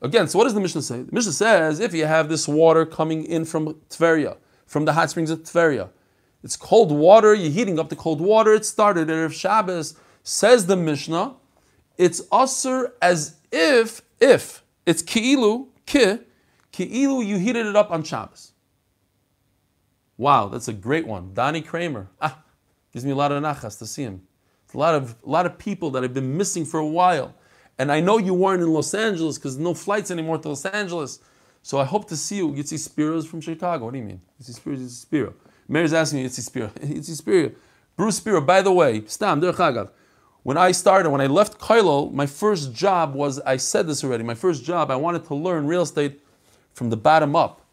Again, 0.00 0.28
so 0.28 0.38
what 0.38 0.44
does 0.44 0.54
the 0.54 0.60
Mishnah 0.60 0.82
say? 0.82 1.02
The 1.02 1.12
Mishnah 1.12 1.32
says 1.32 1.80
if 1.80 1.92
you 1.92 2.06
have 2.06 2.28
this 2.28 2.46
water 2.46 2.86
coming 2.86 3.24
in 3.24 3.44
from 3.44 3.74
Tveria, 3.90 4.36
from 4.66 4.84
the 4.84 4.92
hot 4.92 5.10
springs 5.10 5.30
of 5.30 5.40
Tveria, 5.40 5.88
it's 6.44 6.56
cold 6.56 6.92
water, 6.92 7.34
you're 7.34 7.50
heating 7.50 7.80
up 7.80 7.88
the 7.88 7.96
cold 7.96 8.20
water, 8.20 8.54
it 8.54 8.64
started 8.64 9.08
Erev 9.08 9.32
Shabbos. 9.32 9.96
Says 10.22 10.66
the 10.66 10.76
Mishnah, 10.76 11.34
it's 11.96 12.20
usr 12.28 12.92
as 13.02 13.36
if, 13.50 14.02
if, 14.20 14.62
it's 14.86 15.02
ki'ilu, 15.02 15.66
ki, 15.86 16.18
ki'ilu, 16.70 17.26
you 17.26 17.38
heated 17.38 17.66
it 17.66 17.74
up 17.74 17.90
on 17.90 18.04
Shabbos. 18.04 18.52
Wow, 20.18 20.48
that's 20.48 20.68
a 20.68 20.72
great 20.72 21.06
one. 21.06 21.32
Donnie 21.32 21.62
Kramer. 21.62 22.08
Ah, 22.20 22.42
gives 22.92 23.04
me 23.04 23.12
a 23.12 23.16
lot 23.16 23.32
of 23.32 23.42
nachas 23.42 23.78
to 23.78 23.86
see 23.86 24.02
him. 24.02 24.22
It's 24.64 24.74
a 24.74 24.78
lot 24.78 24.94
of, 24.94 25.14
a 25.24 25.30
lot 25.30 25.46
of 25.46 25.56
people 25.56 25.90
that 25.92 26.04
I've 26.04 26.12
been 26.12 26.36
missing 26.36 26.66
for 26.66 26.78
a 26.78 26.86
while. 26.86 27.34
And 27.78 27.90
I 27.90 28.00
know 28.00 28.18
you 28.18 28.34
weren't 28.34 28.60
in 28.60 28.70
Los 28.72 28.92
Angeles 28.92 29.38
because 29.38 29.56
no 29.56 29.72
flights 29.72 30.10
anymore 30.10 30.38
to 30.38 30.48
Los 30.48 30.66
Angeles. 30.66 31.20
So 31.62 31.78
I 31.78 31.84
hope 31.84 32.08
to 32.08 32.16
see 32.16 32.36
you. 32.36 32.62
See 32.64 32.76
Spiros 32.76 33.26
from 33.26 33.40
Chicago. 33.40 33.84
What 33.84 33.92
do 33.92 33.98
you 33.98 34.04
mean? 34.04 34.20
Spiros, 34.42 34.80
you 34.80 34.88
see 34.88 34.94
Spiro. 34.94 35.34
Mayor's 35.68 35.92
asking 35.92 36.20
me, 36.22 36.28
Itzi 36.28 36.40
Spira. 36.40 36.68
Itzi 36.80 37.16
Spira. 37.16 37.52
Bruce 37.96 38.16
Spira, 38.16 38.42
by 38.42 38.62
the 38.62 38.72
way, 38.72 39.04
Stam. 39.06 39.40
When 40.42 40.56
I 40.56 40.72
started, 40.72 41.10
when 41.10 41.20
I 41.20 41.26
left 41.26 41.58
Kailo, 41.58 42.12
my 42.12 42.26
first 42.26 42.72
job 42.72 43.14
was, 43.14 43.38
I 43.40 43.58
said 43.58 43.86
this 43.86 44.02
already, 44.02 44.24
my 44.24 44.34
first 44.34 44.64
job, 44.64 44.90
I 44.90 44.96
wanted 44.96 45.24
to 45.26 45.34
learn 45.34 45.66
real 45.66 45.82
estate 45.82 46.20
from 46.72 46.90
the 46.90 46.96
bottom 46.96 47.36
up. 47.36 47.67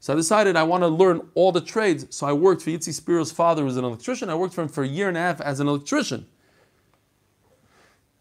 So 0.00 0.14
I 0.14 0.16
decided 0.16 0.56
I 0.56 0.62
want 0.62 0.82
to 0.82 0.88
learn 0.88 1.20
all 1.34 1.52
the 1.52 1.60
trades. 1.60 2.06
So 2.08 2.26
I 2.26 2.32
worked 2.32 2.62
for 2.62 2.70
Yitzi 2.70 2.92
Spiro's 2.92 3.30
father, 3.30 3.62
who 3.62 3.66
was 3.66 3.76
an 3.76 3.84
electrician. 3.84 4.30
I 4.30 4.34
worked 4.34 4.54
for 4.54 4.62
him 4.62 4.68
for 4.68 4.82
a 4.82 4.88
year 4.88 5.08
and 5.08 5.16
a 5.16 5.20
half 5.20 5.42
as 5.42 5.60
an 5.60 5.68
electrician. 5.68 6.26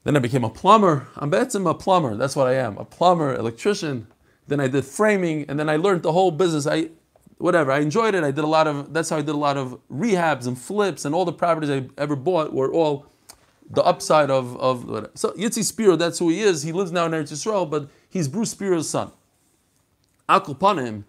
Then 0.03 0.17
I 0.17 0.19
became 0.19 0.43
a 0.43 0.49
plumber. 0.49 1.07
I'm 1.15 1.31
Betzim 1.31 1.69
a 1.69 1.73
plumber. 1.73 2.15
That's 2.15 2.35
what 2.35 2.47
I 2.47 2.55
am. 2.55 2.77
A 2.77 2.85
plumber, 2.85 3.33
electrician. 3.33 4.07
Then 4.47 4.59
I 4.59 4.67
did 4.67 4.83
framing, 4.83 5.45
and 5.47 5.57
then 5.57 5.69
I 5.69 5.77
learned 5.77 6.03
the 6.03 6.11
whole 6.11 6.31
business. 6.31 6.67
I 6.67 6.89
whatever. 7.37 7.71
I 7.71 7.79
enjoyed 7.79 8.15
it. 8.15 8.23
I 8.23 8.31
did 8.31 8.43
a 8.43 8.47
lot 8.47 8.67
of 8.67 8.93
that's 8.93 9.09
how 9.09 9.17
I 9.17 9.21
did 9.21 9.35
a 9.35 9.37
lot 9.37 9.55
of 9.55 9.79
rehabs 9.89 10.47
and 10.47 10.59
flips, 10.59 11.05
and 11.05 11.15
all 11.15 11.25
the 11.25 11.33
properties 11.33 11.69
I 11.69 11.87
ever 11.97 12.15
bought 12.15 12.53
were 12.53 12.71
all 12.71 13.05
the 13.69 13.83
upside 13.83 14.29
of 14.29 14.57
of 14.57 14.85
whatever. 14.85 15.11
so 15.15 15.31
Yitzi 15.31 15.63
Spiro. 15.63 15.95
That's 15.95 16.19
who 16.19 16.29
he 16.29 16.41
is. 16.41 16.63
He 16.63 16.71
lives 16.71 16.91
now 16.91 17.05
in 17.05 17.11
Eretz 17.11 17.31
Yisrael, 17.31 17.69
but 17.69 17.89
he's 18.09 18.27
Bruce 18.27 18.51
Spiro's 18.51 18.89
son. 18.89 19.11
Akul 20.27 20.57
Panim. 20.57 21.03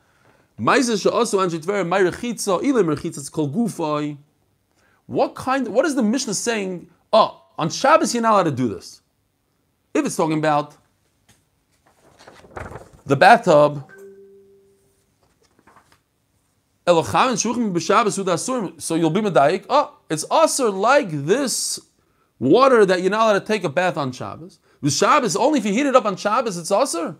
What 5.07 5.35
kind? 5.35 5.67
What 5.69 5.87
is 5.87 5.95
the 5.95 6.03
Mishnah 6.03 6.35
saying? 6.35 6.91
Oh, 7.13 7.43
on 7.59 7.71
Shabbos 7.71 8.15
you're 8.15 8.23
not 8.23 8.35
allowed 8.35 8.43
to 8.43 8.51
do 8.51 8.69
this. 8.69 9.01
If 9.95 10.05
it's 10.05 10.17
talking 10.17 10.39
about 10.39 10.77
the 13.07 13.17
bathtub, 13.17 13.91
so 16.87 16.95
you'll 18.95 19.11
be 19.11 19.23
medayik. 19.23 19.65
Oh, 19.69 19.97
it's 20.11 20.25
also 20.25 20.71
like 20.71 21.09
this 21.11 21.81
water 22.39 22.85
that 22.85 23.01
you're 23.01 23.11
not 23.11 23.23
allowed 23.23 23.39
to 23.39 23.47
take 23.47 23.65
a 23.65 23.71
bath 23.71 23.97
on 23.97 24.13
Shabbos. 24.13 24.59
With 24.81 24.93
Shabbos, 24.93 25.37
only 25.37 25.59
if 25.59 25.65
you 25.65 25.73
heat 25.73 25.87
it 25.87 25.97
up 25.97 26.05
on 26.05 26.17
Shabbos, 26.17 26.59
it's 26.59 26.71
also. 26.71 27.17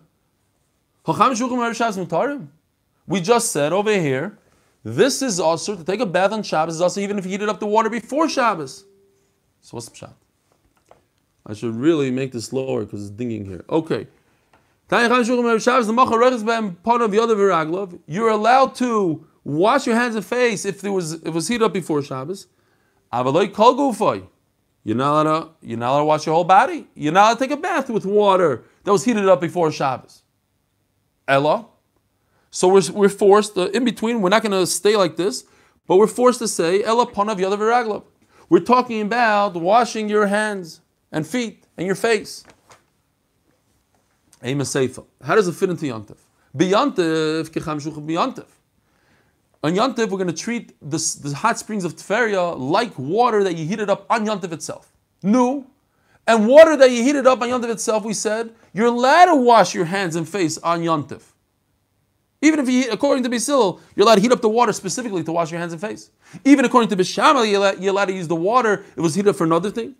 We 3.11 3.21
just 3.21 3.51
said 3.51 3.73
over 3.73 3.93
here, 3.93 4.39
this 4.85 5.21
is 5.21 5.41
also 5.41 5.75
to 5.75 5.83
take 5.83 5.99
a 5.99 6.07
bath 6.07 6.31
on 6.31 6.45
Shabbos 6.45 6.77
is 6.77 6.81
also 6.81 7.01
even 7.01 7.19
if 7.19 7.25
you 7.25 7.33
heated 7.33 7.49
up 7.49 7.59
the 7.59 7.67
water 7.67 7.91
before 7.91 8.29
Shabbos. 8.29 8.85
So 9.61 9.77
what's 9.77 9.89
the 9.89 9.97
pshat? 9.97 10.13
I 11.45 11.55
should 11.55 11.75
really 11.75 12.13
make 12.13 12.31
this 12.31 12.53
lower 12.53 12.85
because 12.85 13.03
it's 13.03 13.11
dinging 13.11 13.47
here. 13.47 13.65
Okay. 13.69 14.07
You're 18.07 18.29
allowed 18.29 18.75
to 18.77 19.27
wash 19.43 19.89
your 19.89 19.97
hands 19.97 20.15
and 20.15 20.25
face 20.25 20.65
if 20.65 20.85
it 20.85 20.91
was 20.91 21.15
if 21.15 21.27
it 21.27 21.35
was 21.35 21.49
heated 21.49 21.65
up 21.65 21.73
before 21.73 22.03
Shabbos. 22.03 22.47
You're 23.13 23.25
not 23.25 23.35
allowed 25.27 25.43
to, 25.43 25.49
you're 25.63 25.79
not 25.79 25.91
allowed 25.91 25.99
to 25.99 26.05
wash 26.05 26.27
your 26.27 26.37
whole 26.37 26.45
body. 26.45 26.87
You're 26.95 27.13
not 27.13 27.23
allowed 27.23 27.35
to 27.35 27.41
take 27.41 27.51
a 27.51 27.61
bath 27.61 27.91
with 27.91 28.07
water 28.07 28.63
that 28.85 28.93
was 28.93 29.05
heated 29.05 29.29
up 29.29 29.41
before 29.41 29.73
Shabbos. 29.73 30.23
Ella. 31.27 31.70
So 32.51 32.69
we're, 32.69 32.91
we're 32.93 33.09
forced, 33.09 33.57
uh, 33.57 33.69
in 33.71 33.85
between, 33.85 34.21
we're 34.21 34.29
not 34.29 34.43
going 34.43 34.53
to 34.53 34.67
stay 34.67 34.97
like 34.97 35.17
this, 35.17 35.45
but 35.87 35.97
we're 35.97 36.07
forced 36.07 36.41
to 36.41 36.49
say, 36.49 36.83
Ella 36.83 37.07
panav 37.07 37.39
yadav. 37.39 38.05
We're 38.49 38.61
talking 38.61 39.03
about 39.03 39.55
washing 39.55 40.09
your 40.09 40.27
hands 40.27 40.81
and 41.13 41.27
feet 41.27 41.65
and 41.77 41.87
your 41.87 41.95
face. 41.95 42.45
Ema 44.45 44.65
Seifa. 44.65 45.05
How 45.23 45.35
does 45.35 45.47
it 45.47 45.55
fit 45.55 45.71
into 45.71 45.87
Yantiv? 45.87 46.17
Biyantiv, 46.57 47.51
kecham 47.51 47.81
shuch 47.81 47.95
biyantiv. 47.95 48.47
On 49.63 49.73
Yantiv, 49.73 50.11
we're 50.11 50.19
going 50.19 50.27
to 50.27 50.33
treat 50.33 50.75
the 50.81 51.35
hot 51.37 51.59
springs 51.59 51.85
of 51.85 51.95
Tveria 51.95 52.59
like 52.59 52.99
water 52.99 53.45
that 53.45 53.57
you 53.57 53.67
heated 53.67 53.91
up 53.91 54.07
on 54.11 54.27
Yantiv 54.27 54.53
itself. 54.53 54.91
No. 55.23 55.67
And 56.27 56.49
water 56.49 56.77
that 56.77 56.91
you 56.91 57.03
heated 57.03 57.27
up 57.27 57.43
on 57.43 57.49
Yantiv 57.49 57.71
itself, 57.71 58.05
we 58.05 58.15
said, 58.15 58.55
you're 58.73 58.87
allowed 58.87 59.27
to 59.27 59.37
wash 59.37 59.75
your 59.75 59.85
hands 59.85 60.17
and 60.17 60.29
face 60.29 60.59
on 60.59 60.81
Yantiv. 60.81 61.23
Even 62.43 62.59
if 62.59 62.69
you, 62.69 62.91
according 62.91 63.23
to 63.25 63.29
Basil, 63.29 63.81
you're 63.95 64.05
allowed 64.05 64.15
to 64.15 64.23
heat 64.23 64.33
up 64.33 64.41
the 64.41 64.49
water 64.49 64.73
specifically 64.73 65.23
to 65.25 65.33
wash 65.33 65.51
your 65.51 65.61
hands 65.61 65.73
and 65.73 65.81
face. 65.81 66.11
Even 66.45 66.65
according 66.65 66.89
to 66.89 66.97
Bishamal, 66.97 67.49
you're 67.49 67.61
allowed, 67.61 67.83
you're 67.83 67.93
allowed 67.93 68.07
to 68.07 68.15
use 68.15 68.29
the 68.29 68.37
water, 68.37 68.85
it 68.97 69.01
was 69.01 69.15
heated 69.15 69.29
up 69.29 69.37
for 69.37 69.45
another 69.45 69.71
thing. 69.71 69.95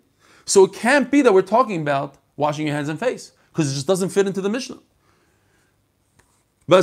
So 0.45 0.65
it 0.65 0.73
can't 0.73 1.11
be 1.11 1.21
that 1.21 1.33
we're 1.33 1.43
talking 1.43 1.81
about 1.81 2.15
washing 2.35 2.65
your 2.65 2.75
hands 2.75 2.89
and 2.89 2.99
face, 2.99 3.33
because 3.51 3.71
it 3.71 3.75
just 3.75 3.85
doesn't 3.85 4.09
fit 4.09 4.25
into 4.25 4.41
the 4.41 4.49
Mishnah. 4.49 4.79
You're 6.67 6.81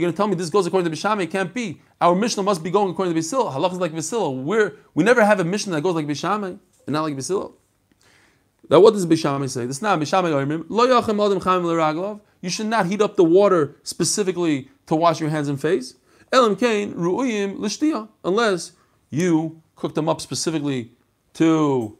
going 0.00 0.12
to 0.12 0.16
tell 0.16 0.26
me 0.26 0.34
this 0.34 0.48
goes 0.48 0.66
according 0.66 0.90
to 0.90 0.96
Bishama? 0.96 1.22
It 1.22 1.30
can't 1.30 1.52
be. 1.52 1.82
Our 2.00 2.14
Mishnah 2.14 2.42
must 2.42 2.62
be 2.62 2.70
going 2.70 2.92
according 2.92 3.12
to 3.12 3.18
Basil. 3.18 3.50
Halach 3.50 3.72
is 3.72 3.78
like 3.78 3.92
Basil. 3.92 4.36
We're, 4.36 4.76
we 4.94 5.04
never 5.04 5.22
have 5.24 5.40
a 5.40 5.44
Mishnah 5.44 5.74
that 5.74 5.82
goes 5.82 5.94
like 5.94 6.06
Bishama 6.06 6.58
and 6.86 6.92
not 6.92 7.02
like 7.02 7.14
Basil. 7.14 7.57
Now, 8.70 8.80
what 8.80 8.92
does 8.92 9.06
Bishama 9.06 9.48
say? 9.48 9.64
This 9.66 9.76
is 9.76 9.82
not 9.82 9.98
Bishama 9.98 10.64
Lo 10.68 11.80
adam. 11.80 12.20
You 12.40 12.50
should 12.50 12.66
not 12.66 12.86
heat 12.86 13.00
up 13.00 13.16
the 13.16 13.24
water 13.24 13.76
specifically 13.82 14.68
to 14.86 14.94
wash 14.94 15.20
your 15.20 15.30
hands 15.30 15.48
and 15.48 15.60
face. 15.60 15.94
Ru'uyim. 16.32 18.08
Unless 18.24 18.72
you 19.10 19.62
cook 19.74 19.94
them 19.94 20.08
up 20.08 20.20
specifically 20.20 20.92
to 21.34 21.96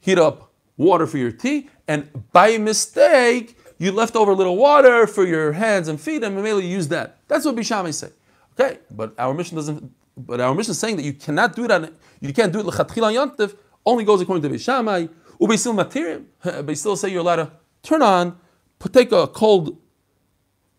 heat 0.00 0.18
up 0.18 0.52
water 0.76 1.06
for 1.06 1.18
your 1.18 1.30
tea, 1.30 1.68
and 1.86 2.08
by 2.32 2.58
mistake 2.58 3.56
you 3.78 3.92
left 3.92 4.16
over 4.16 4.32
a 4.32 4.34
little 4.34 4.56
water 4.56 5.06
for 5.06 5.24
your 5.24 5.52
hands 5.52 5.88
and 5.88 6.00
feet, 6.00 6.22
and 6.24 6.36
you 6.36 6.58
use 6.58 6.88
that. 6.88 7.18
That's 7.28 7.44
what 7.44 7.54
Bishama 7.54 7.94
say. 7.94 8.10
Okay, 8.58 8.78
but 8.90 9.14
our 9.18 9.32
mission 9.34 9.56
doesn't. 9.56 9.92
But 10.16 10.40
our 10.40 10.54
mission 10.54 10.72
is 10.72 10.78
saying 10.78 10.96
that 10.96 11.04
you 11.04 11.14
cannot 11.14 11.56
do 11.56 11.66
that. 11.68 11.92
You 12.20 12.32
can't 12.32 12.52
do 12.52 12.60
it 12.60 12.66
l'chatchila 12.66 13.12
yantiv. 13.14 13.56
Only 13.84 14.04
goes 14.04 14.20
according 14.20 14.42
to 14.42 14.50
Bishamai. 14.54 15.08
Ubesil 15.42 15.74
matirim. 15.74 16.66
They 16.66 16.74
say 16.74 17.08
you're 17.08 17.20
allowed 17.20 17.36
to 17.36 17.50
turn 17.82 18.00
on, 18.00 18.38
put, 18.78 18.92
take 18.92 19.10
a 19.10 19.26
cold 19.26 19.76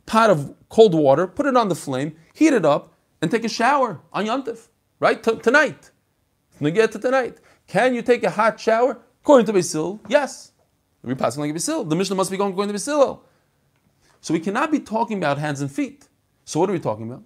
pot 0.06 0.30
of 0.30 0.56
cold 0.70 0.96
water, 0.96 1.28
put 1.28 1.46
it 1.46 1.58
on 1.58 1.68
the 1.68 1.76
flame, 1.76 2.16
heat 2.34 2.54
it 2.54 2.66
up, 2.66 2.94
and 3.22 3.30
take 3.30 3.44
a 3.44 3.50
shower 3.50 4.00
on 4.14 4.26
Yantif. 4.26 4.70
Right? 5.00 5.22
T- 5.22 5.36
tonight. 5.36 5.92
Get 6.62 6.94
to 6.94 7.00
tonight. 7.00 7.40
Can 7.68 7.94
you 7.94 8.02
take 8.02 8.24
a 8.24 8.30
hot 8.30 8.58
shower? 8.58 9.02
According 9.22 9.48
to 9.48 9.54
Basil, 9.54 10.00
yes. 10.08 10.54
We're 11.02 11.16
passing 11.16 11.42
like 11.42 11.52
Basil. 11.54 11.84
The 11.84 11.96
Mishnah 11.96 12.16
must 12.16 12.32
be 12.32 12.38
going 12.38 12.52
according 12.52 12.70
to 12.70 12.74
Basil. 12.74 13.26
So 14.22 14.34
we 14.34 14.40
cannot 14.40 14.72
be 14.72 14.80
talking 14.80 15.18
about 15.18 15.38
hands 15.38 15.60
and 15.60 15.70
feet. 15.70 16.08
So 16.46 16.62
what 16.62 16.70
are 16.70 16.74
we 16.74 16.80
talking 16.80 17.12
about? 17.12 17.24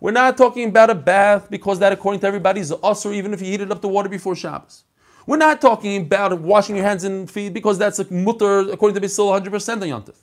We're 0.00 0.12
not 0.12 0.36
talking 0.36 0.68
about 0.68 0.90
a 0.90 0.94
bath 0.94 1.50
because 1.50 1.78
that, 1.80 1.92
according 1.92 2.20
to 2.20 2.26
everybody, 2.26 2.60
is 2.60 2.70
also 2.70 3.12
even 3.12 3.34
if 3.34 3.40
you 3.40 3.48
heated 3.48 3.72
up 3.72 3.80
the 3.80 3.88
water 3.88 4.08
before 4.08 4.36
Shabbos. 4.36 4.84
We're 5.26 5.36
not 5.36 5.60
talking 5.60 6.02
about 6.02 6.40
washing 6.40 6.76
your 6.76 6.84
hands 6.84 7.04
and 7.04 7.30
feet 7.30 7.52
because 7.52 7.76
that's 7.78 7.98
a 7.98 8.10
mutter, 8.12 8.60
according 8.70 8.94
to 8.94 9.00
Basil, 9.00 9.28
100% 9.28 9.82
on 9.82 10.02
Yantif. 10.02 10.16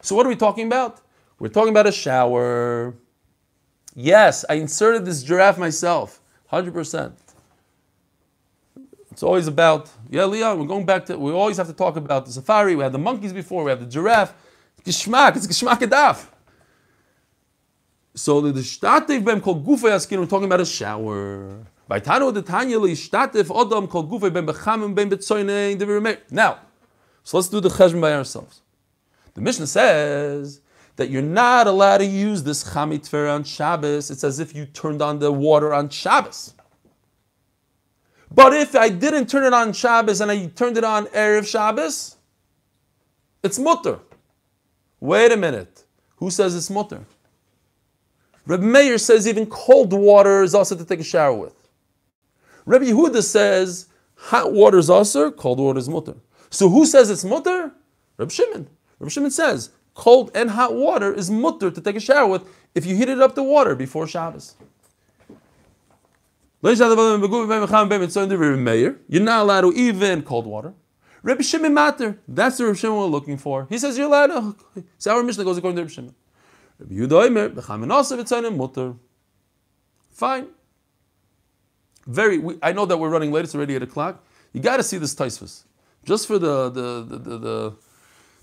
So 0.00 0.14
what 0.14 0.24
are 0.24 0.28
we 0.28 0.36
talking 0.36 0.66
about? 0.66 1.00
We're 1.38 1.48
talking 1.48 1.70
about 1.70 1.86
a 1.86 1.92
shower. 1.92 2.94
Yes, 3.94 4.44
I 4.48 4.54
inserted 4.54 5.04
this 5.04 5.22
giraffe 5.22 5.58
myself, 5.58 6.20
100%. 6.52 7.12
It's 9.10 9.22
always 9.22 9.48
about, 9.48 9.90
yeah, 10.08 10.24
Leon, 10.24 10.58
we're 10.58 10.66
going 10.66 10.86
back 10.86 11.04
to, 11.06 11.18
we 11.18 11.32
always 11.32 11.58
have 11.58 11.66
to 11.66 11.74
talk 11.74 11.96
about 11.96 12.24
the 12.24 12.32
safari, 12.32 12.76
we 12.76 12.82
had 12.82 12.92
the 12.92 12.98
monkeys 12.98 13.32
before, 13.32 13.64
we 13.64 13.70
have 13.70 13.80
the 13.80 13.86
giraffe. 13.86 14.32
It's 14.78 15.04
Gishmak, 15.04 15.36
it's 15.36 15.46
Gishmak 15.46 15.80
Adaf. 15.80 16.26
So 18.14 18.40
the 18.40 18.60
shtatev 18.60 19.24
bem 19.24 19.40
kol 19.40 19.60
gufa 19.62 19.90
yaskin, 19.90 20.18
we're 20.18 20.26
talking 20.26 20.46
about 20.46 20.60
a 20.60 20.66
shower. 20.66 21.66
By 21.86 22.00
Tano 22.00 22.32
the 22.34 22.42
Tanya 22.42 22.78
li 22.78 22.92
shtatev 22.92 23.46
odam 23.46 23.88
kol 23.88 24.06
gufa 24.06 24.32
bem 24.32 24.46
bechamim 24.46 24.94
bem 24.94 25.10
betzoyne 25.10 25.72
in 25.72 25.78
the. 25.78 26.18
Now, 26.30 26.58
so 27.22 27.36
let's 27.36 27.48
do 27.48 27.60
the 27.60 27.68
cheshbon 27.68 28.00
by 28.00 28.14
ourselves. 28.14 28.62
The 29.34 29.40
Mishnah 29.40 29.68
says 29.68 30.60
that 30.96 31.08
you're 31.08 31.22
not 31.22 31.66
allowed 31.66 31.98
to 31.98 32.04
use 32.04 32.42
this 32.42 32.64
Chamei 32.64 32.98
Tveria 32.98 33.34
on 33.34 33.44
Shabbos. 33.44 34.10
It's 34.10 34.24
as 34.24 34.40
if 34.40 34.54
you 34.54 34.66
turned 34.66 35.00
on 35.00 35.18
the 35.18 35.30
water 35.30 35.72
on 35.72 35.88
Shabbos. 35.88 36.54
But 38.32 38.54
if 38.54 38.76
I 38.76 38.88
didn't 38.88 39.26
turn 39.28 39.44
it 39.44 39.52
on 39.52 39.72
Shabbos 39.72 40.20
and 40.20 40.30
I 40.30 40.46
turned 40.46 40.76
it 40.76 40.84
on 40.84 41.06
Erev 41.06 41.46
Shabbos, 41.46 42.16
it's 43.42 43.58
mutter. 43.58 44.00
Wait 45.00 45.32
a 45.32 45.36
minute. 45.36 45.84
Who 46.16 46.30
says 46.30 46.54
it's 46.54 46.70
mutter? 46.70 47.04
Rabbi 48.46 48.64
Meir 48.64 48.98
says 48.98 49.28
even 49.28 49.46
cold 49.46 49.92
water 49.92 50.42
is 50.42 50.54
also 50.54 50.74
to 50.76 50.84
take 50.84 51.00
a 51.00 51.04
shower 51.04 51.34
with. 51.34 51.54
Rabbi 52.64 52.86
Yehuda 52.86 53.22
says 53.22 53.86
hot 54.16 54.52
water 54.52 54.78
is 54.78 54.90
also, 54.90 55.30
cold 55.30 55.58
water 55.58 55.78
is 55.78 55.88
mutter. 55.88 56.16
So 56.50 56.68
who 56.68 56.84
says 56.86 57.10
it's 57.10 57.24
mutter? 57.24 57.72
Rabbi 58.16 58.30
Shimon. 58.32 58.68
Rabbi 58.98 59.10
Shimon 59.10 59.30
says 59.30 59.70
cold 59.94 60.30
and 60.34 60.50
hot 60.50 60.74
water 60.74 61.12
is 61.12 61.30
mutter 61.30 61.70
to 61.70 61.80
take 61.80 61.96
a 61.96 62.00
shower 62.00 62.26
with 62.26 62.44
if 62.74 62.86
you 62.86 62.96
heated 62.96 63.20
up 63.20 63.34
the 63.34 63.42
water 63.42 63.74
before 63.74 64.06
Shabbos. 64.06 64.56
You're 66.62 66.76
not 66.76 66.92
allowed 69.42 69.60
to 69.62 69.72
even 69.74 70.22
cold 70.22 70.46
water. 70.46 70.74
Rabbi 71.22 71.42
Shimon 71.42 71.74
Mater. 71.74 72.18
That's 72.28 72.58
the 72.58 72.66
Rabbi 72.66 72.76
Shimon 72.76 72.98
we're 72.98 73.06
looking 73.06 73.36
for. 73.38 73.66
He 73.68 73.78
says 73.78 73.96
you're 73.96 74.06
allowed 74.06 74.26
to. 74.28 74.56
So 74.98 75.16
our 75.16 75.22
Mishnah 75.22 75.44
goes 75.44 75.58
according 75.58 75.76
to 75.76 75.82
Rabbi 75.82 75.92
Shimon. 75.92 76.14
Rabbi 76.80 76.94
Yehuda 76.94 77.26
Omer, 77.26 78.50
mutter. 78.50 78.94
Fine. 80.10 80.48
Very. 82.06 82.38
We, 82.38 82.58
I 82.62 82.72
know 82.72 82.86
that 82.86 82.96
we're 82.96 83.10
running 83.10 83.32
late. 83.32 83.44
It's 83.44 83.54
already 83.54 83.76
eight 83.76 83.82
o'clock. 83.82 84.24
You 84.52 84.60
got 84.60 84.78
to 84.78 84.82
see 84.82 84.96
this 84.96 85.14
Taisvus, 85.14 85.64
just 86.04 86.26
for 86.26 86.38
the 86.38 86.70
the 86.70 87.02
the 87.02 87.18
the, 87.18 87.38
the, 87.38 87.76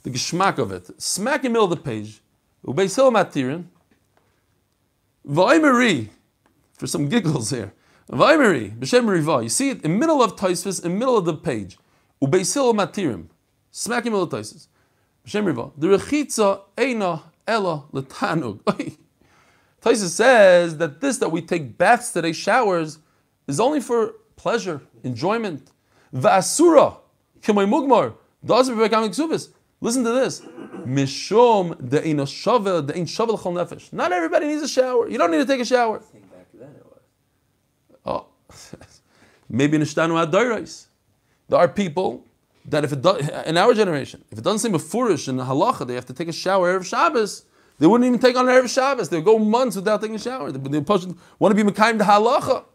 the 0.03 0.09
geschmack 0.09 0.57
of 0.59 0.71
it. 0.71 0.89
Smack 1.01 1.43
in 1.43 1.51
the 1.51 1.59
middle 1.59 1.65
of 1.65 1.71
the 1.71 1.77
page. 1.77 2.21
Ubeisil 2.65 3.11
matirin. 3.11 3.65
Vaimeri, 5.27 6.09
for 6.73 6.87
some 6.87 7.09
giggles 7.09 7.49
here. 7.49 7.73
Vaimeri, 8.09 8.77
b'shem 8.77 9.07
riva. 9.07 9.43
You 9.43 9.49
see 9.49 9.71
it 9.71 9.83
in 9.83 9.99
middle 9.99 10.23
of 10.23 10.35
Taisvus, 10.35 10.85
in 10.85 10.97
middle 10.97 11.17
of 11.17 11.25
the 11.25 11.33
page. 11.33 11.77
Ubeisil 12.21 12.73
matirim. 12.73 13.27
Smack 13.71 14.05
in 14.05 14.13
the 14.13 14.19
middle 14.19 14.23
of 14.23 14.29
Taisvus. 14.29 14.67
B'shem 15.25 15.45
riva. 15.45 15.71
The 15.77 15.87
rechitza 15.87 16.61
eina 16.77 17.23
ella 17.47 17.85
letanug. 17.93 18.59
Taisvus 19.81 20.09
says 20.09 20.77
that 20.77 21.01
this 21.01 21.17
that 21.17 21.29
we 21.29 21.41
take 21.41 21.77
baths 21.77 22.11
today, 22.11 22.33
showers, 22.33 22.99
is 23.47 23.59
only 23.59 23.79
for 23.79 24.15
pleasure, 24.35 24.81
enjoyment. 25.03 25.71
Va'asura, 26.13 26.97
k'may 27.41 27.67
mugmar, 27.67 28.15
doesn't 28.43 28.75
be 28.75 28.83
becoming. 28.83 29.11
Listen 29.79 30.03
to 30.03 30.11
this. 30.11 30.41
Mishum 30.41 31.75
shavel 31.77 32.85
de'in 32.87 33.05
shavel 33.05 33.37
chol 33.37 33.53
nefesh. 33.53 33.93
Not 33.93 34.11
everybody 34.11 34.47
needs 34.47 34.63
a 34.63 34.67
shower. 34.67 35.07
You 35.07 35.17
don't 35.17 35.31
need 35.31 35.37
to 35.37 35.45
take 35.45 35.61
a 35.61 35.65
shower. 35.65 35.97
I 35.97 36.01
think 36.01 36.31
back 36.31 36.47
then 36.53 36.69
it 36.69 36.85
was. 36.85 37.01
Oh, 38.05 38.25
maybe 39.49 39.77
nishtanu 39.77 40.25
adorais. 40.25 40.87
There 41.49 41.59
are 41.59 41.67
people 41.67 42.25
that 42.67 42.83
if 42.83 42.91
it 42.91 43.01
do, 43.01 43.17
in 43.45 43.57
our 43.57 43.73
generation, 43.73 44.23
if 44.29 44.37
it 44.37 44.43
doesn't 44.43 44.59
seem 44.59 44.75
a 44.75 44.79
furish 44.79 45.27
in 45.27 45.37
the 45.37 45.45
halacha, 45.45 45.87
they 45.87 45.95
have 45.95 46.05
to 46.05 46.13
take 46.13 46.27
a 46.27 46.33
shower 46.33 46.69
every 46.69 46.85
Shabbos. 46.85 47.45
They 47.79 47.87
wouldn't 47.87 48.07
even 48.07 48.19
take 48.19 48.35
on 48.35 48.45
erev 48.45 48.69
Shabbos. 48.69 49.09
They 49.09 49.17
would 49.17 49.25
go 49.25 49.39
months 49.39 49.75
without 49.75 50.01
taking 50.01 50.15
a 50.15 50.19
shower. 50.19 50.51
They, 50.51 50.59
they 50.59 50.79
want 50.79 50.99
to 51.07 51.53
be 51.53 51.63
mekayim 51.63 51.97
the 51.97 52.03
halacha. 52.03 52.65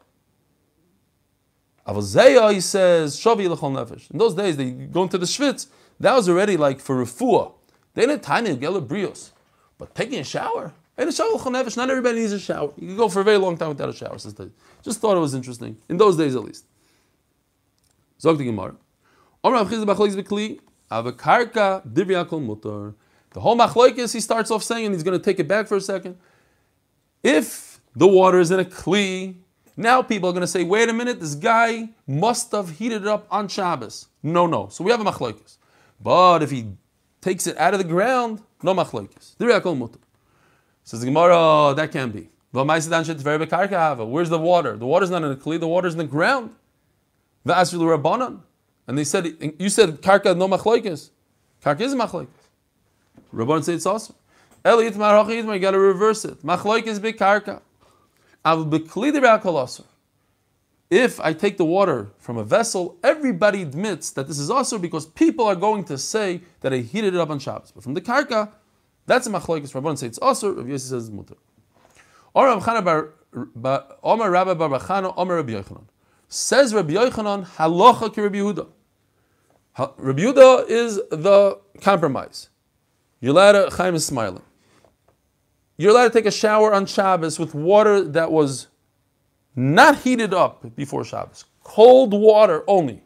Avazeya, 1.87 2.53
he 2.53 2.61
says, 2.61 3.17
shavi 3.17 3.55
lechol 3.55 3.73
nefesh. 3.73 4.11
In 4.11 4.19
those 4.19 4.35
days, 4.35 4.57
they 4.57 4.71
go 4.71 5.03
into 5.03 5.19
the 5.19 5.27
schwitz. 5.27 5.67
That 6.01 6.15
was 6.15 6.29
already 6.29 6.57
like 6.57 6.81
for 6.81 7.05
refuah. 7.05 7.53
They 7.95 8.07
didn't 8.07 8.25
gela 8.61 8.81
brios. 8.81 9.33
But 9.77 9.95
taking 9.95 10.21
a 10.21 10.25
shower, 10.25 10.73
and 10.97 11.09
a 11.09 11.13
shower 11.13 11.33
lechol 11.33 11.53
nefesh, 11.53 11.77
not 11.77 11.91
everybody 11.91 12.21
needs 12.21 12.33
a 12.33 12.39
shower. 12.39 12.73
You 12.79 12.87
can 12.89 12.97
go 12.97 13.09
for 13.09 13.21
a 13.21 13.25
very 13.25 13.37
long 13.37 13.59
time 13.59 13.71
without 13.71 13.89
a 13.89 13.93
shower. 13.93 14.17
Just 14.17 15.01
thought 15.01 15.17
it 15.17 15.21
was 15.21 15.35
interesting. 15.35 15.77
In 15.89 15.99
those 15.99 16.17
days, 16.17 16.37
at 16.37 16.45
least. 16.45 16.65
Zog 18.21 18.39
the 18.39 18.45
Gemara. 18.45 18.77
The 19.45 19.51
whole 23.37 23.57
machloikis, 23.57 24.13
he 24.13 24.21
starts 24.21 24.51
off 24.51 24.63
saying, 24.63 24.87
and 24.87 24.95
he's 24.95 25.03
going 25.03 25.19
to 25.19 25.25
take 25.25 25.41
it 25.41 25.49
back 25.49 25.67
for 25.67 25.77
a 25.77 25.81
second. 25.81 26.19
If 27.23 27.81
the 27.97 28.07
water 28.07 28.39
is 28.39 28.51
in 28.51 28.61
a 28.61 28.65
kli, 28.65 29.37
now 29.77 30.03
people 30.03 30.29
are 30.29 30.33
going 30.33 30.43
to 30.43 30.47
say, 30.47 30.65
wait 30.65 30.89
a 30.89 30.93
minute, 30.93 31.19
this 31.19 31.35
guy 31.35 31.89
must 32.07 32.53
have 32.53 32.71
heated 32.79 33.03
it 33.03 33.09
up 33.09 33.27
on 33.31 33.49
Shabbos. 33.49 34.09
No, 34.23 34.47
no. 34.47 34.69
So 34.69 34.85
we 34.85 34.91
have 34.91 35.01
a 35.01 35.05
machloikis. 35.05 35.57
But 36.01 36.43
if 36.43 36.51
he 36.51 36.77
takes 37.21 37.47
it 37.47 37.57
out 37.57 37.73
of 37.73 37.79
the 37.79 37.85
ground, 37.85 38.43
no 38.63 38.75
machloikis. 38.75 39.35
Divya 39.37 39.63
kol 39.63 39.77
mutar. 39.77 39.99
Says 40.85 41.01
the 41.01 41.07
Gemara, 41.07 41.75
that 41.75 41.91
can't 41.91 42.13
be. 42.13 42.29
Where's 42.53 42.87
the 42.87 44.39
water? 44.39 44.77
The 44.77 44.87
water's 44.87 45.11
not 45.11 45.23
in 45.23 45.31
the 45.31 45.37
kli, 45.37 45.59
the 45.59 45.67
water's 45.67 45.95
in 45.95 45.99
the 45.99 46.05
ground. 46.05 46.55
V'asr 47.47 47.79
rabbanon. 47.79 48.41
And 48.87 48.99
they 48.99 49.05
said, 49.05 49.55
you 49.59 49.69
said 49.69 50.01
karka 50.03 50.37
no 50.37 50.49
machloikis. 50.49 51.11
Karka 51.63 51.81
is 51.83 51.95
machloikis. 51.95 52.29
Rabbanon 53.33 53.65
say 53.65 53.75
it's 53.75 53.87
awesome. 53.87 54.17
Eli 54.67 54.91
itmar 54.91 55.25
hachi 55.25 55.43
itmar, 55.43 55.55
you 55.55 55.61
gotta 55.61 55.79
reverse 55.79 56.25
it. 56.25 56.43
Machloikis 56.43 57.01
be 57.01 57.13
karka. 57.13 57.61
Av 58.45 58.67
b'kli 58.67 59.13
de 59.13 59.85
If 60.91 61.21
I 61.21 61.33
take 61.33 61.57
the 61.57 61.65
water 61.65 62.11
from 62.19 62.37
a 62.37 62.45
vessel, 62.45 62.99
everybody 63.03 63.63
admits 63.63 64.11
that 64.11 64.27
this 64.27 64.39
is 64.39 64.51
also 64.51 64.79
because 64.79 65.07
people 65.07 65.47
are 65.47 65.55
going 65.55 65.85
to 65.85 65.97
say 65.97 66.43
that 66.61 66.73
I 66.73 66.79
heated 66.79 67.15
it 67.15 67.21
up 67.21 67.31
on 67.31 67.39
Shabbos. 67.39 67.71
But 67.71 67.85
from 67.85 67.95
the 67.95 68.01
karka, 68.01 68.51
that's 69.07 69.27
a 69.27 69.31
machloikis. 69.31 69.73
Rabbanon 69.73 69.97
say 69.97 70.09
it's 70.09 70.19
also. 70.19 70.53
Rav 70.53 70.67
Yossi 70.67 70.81
says 70.81 71.09
it's 71.09 71.11
mutter. 71.11 71.37
Or 72.35 72.61
bar 72.61 73.13
Rabbi 73.33 73.55
bar 73.63 73.99
Omer 74.03 74.31
Rabbi 74.31 74.55
Yochanan. 75.53 75.85
Says 76.35 76.73
Rabbi 76.73 76.95
Yochanan, 76.95 77.47
halacha 77.47 78.15
ki 78.15 78.23
Rabbi 78.23 78.39
Yehuda. 78.39 78.67
Rabbi 79.99 80.23
Yehuda 80.23 80.67
is 80.67 80.97
the 81.11 81.59
compromise. 81.83 82.49
You're 83.21 83.33
allowed 83.33 83.53
to, 83.69 83.77
Chaim 83.77 83.95
is 83.95 84.07
smiling. 84.07 84.41
You're 85.77 85.91
allowed 85.91 86.05
to 86.05 86.11
take 86.11 86.25
a 86.25 86.31
shower 86.31 86.73
on 86.73 86.87
Shabbos 86.87 87.39
with 87.39 87.55
water 87.55 88.03
that 88.03 88.33
was 88.33 88.69
not 89.55 89.99
heated 89.99 90.33
up 90.33 90.75
before 90.75 91.05
Shabbos. 91.05 91.45
Cold 91.65 92.15
water 92.15 92.65
only. 92.67 93.03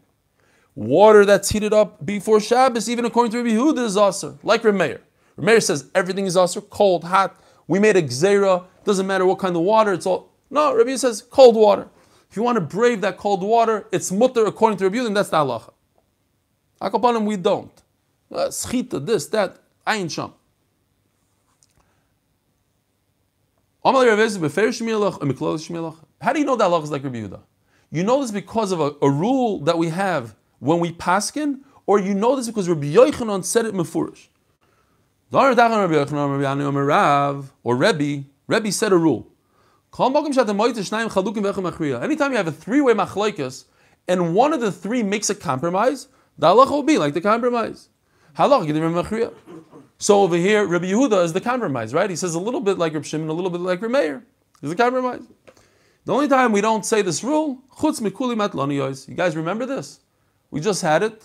Water 0.76 1.24
that's 1.24 1.48
heated 1.48 1.72
up 1.72 2.06
before 2.06 2.38
Shabbos, 2.38 2.88
even 2.88 3.04
according 3.06 3.32
to 3.32 3.38
Rabbi 3.38 3.56
Yehuda, 3.56 3.84
is 3.84 3.96
also 3.96 4.38
like 4.44 4.62
Rameir. 4.62 5.00
Rameir 5.36 5.60
says 5.60 5.90
everything 5.96 6.26
is 6.26 6.36
also 6.36 6.60
cold, 6.60 7.02
hot. 7.02 7.40
We 7.66 7.80
made 7.80 7.96
a 7.96 8.02
gzera. 8.02 8.66
Doesn't 8.84 9.08
matter 9.08 9.26
what 9.26 9.40
kind 9.40 9.56
of 9.56 9.62
water. 9.62 9.92
It's 9.94 10.06
all 10.06 10.30
no. 10.48 10.76
Rabbi 10.76 10.94
says 10.94 11.22
cold 11.22 11.56
water. 11.56 11.88
If 12.36 12.40
you 12.40 12.44
want 12.44 12.56
to 12.56 12.60
brave 12.60 13.00
that 13.00 13.16
cold 13.16 13.42
water, 13.42 13.86
it's 13.90 14.12
mutter 14.12 14.44
according 14.44 14.76
to 14.76 14.84
Rabbi 14.84 14.98
Yehuda, 14.98 15.06
and 15.06 15.16
that's 15.16 15.30
the 15.30 15.38
halacha. 15.38 15.72
Akapanim, 16.82 17.24
we 17.24 17.38
don't. 17.38 17.72
Uh, 18.30 18.48
Schita, 18.48 19.06
this, 19.06 19.24
that, 19.28 19.56
ayin 19.86 20.10
sham. 20.10 20.34
How 23.82 23.92
do 23.92 24.00
you 26.40 26.44
know 26.44 26.56
that 26.56 26.68
halacha 26.68 26.82
is 26.82 26.90
like 26.90 27.04
Rabbi 27.04 27.22
Yehuda? 27.22 27.40
You 27.90 28.04
know 28.04 28.20
this 28.20 28.30
because 28.30 28.70
of 28.70 28.80
a, 28.80 28.92
a 29.00 29.08
rule 29.10 29.60
that 29.60 29.78
we 29.78 29.88
have 29.88 30.36
when 30.58 30.78
we 30.78 30.92
paskin, 30.92 31.60
or 31.86 31.98
you 31.98 32.12
know 32.12 32.36
this 32.36 32.48
because 32.48 32.68
Rabbi 32.68 32.92
Yochanan 32.92 33.46
said 33.46 33.64
it 33.64 33.72
mefurish. 33.72 34.28
Or 37.64 37.76
Rebbe, 37.76 38.24
Rebbe 38.46 38.72
said 38.72 38.92
a 38.92 38.96
rule. 38.98 39.32
Anytime 39.98 40.26
you 42.30 42.36
have 42.36 42.46
a 42.46 42.52
three-way 42.52 42.92
machlokes 42.92 43.64
and 44.06 44.34
one 44.34 44.52
of 44.52 44.60
the 44.60 44.70
three 44.70 45.02
makes 45.02 45.30
a 45.30 45.34
compromise, 45.34 46.08
the 46.36 46.48
halacha 46.48 46.70
will 46.70 46.82
be 46.82 46.98
like 46.98 47.14
the 47.14 47.20
compromise. 47.20 47.88
So 49.98 50.20
over 50.20 50.36
here, 50.36 50.66
Rabbi 50.66 50.86
Yehuda 50.86 51.24
is 51.24 51.32
the 51.32 51.40
compromise, 51.40 51.94
right? 51.94 52.10
He 52.10 52.16
says 52.16 52.34
a 52.34 52.38
little 52.38 52.60
bit 52.60 52.76
like 52.76 52.92
Rabbi 52.92 53.06
Shimon, 53.06 53.30
a 53.30 53.32
little 53.32 53.48
bit 53.50 53.62
like 53.62 53.80
Rabbi 53.80 53.92
Meir. 53.92 54.22
He's 54.60 54.68
the 54.68 54.76
compromise. 54.76 55.22
The 56.04 56.12
only 56.12 56.28
time 56.28 56.52
we 56.52 56.60
don't 56.60 56.84
say 56.84 57.00
this 57.00 57.24
rule. 57.24 57.62
You 57.82 59.14
guys 59.16 59.34
remember 59.34 59.64
this? 59.64 60.00
We 60.50 60.60
just 60.60 60.82
had 60.82 61.02
it. 61.02 61.24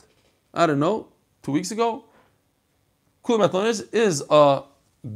I 0.53 0.65
don't 0.65 0.79
know, 0.79 1.07
two 1.43 1.51
weeks 1.51 1.71
ago. 1.71 2.05
Kuli 3.23 3.39
matloniyos 3.45 3.93
is 3.93 4.23
a 4.29 4.63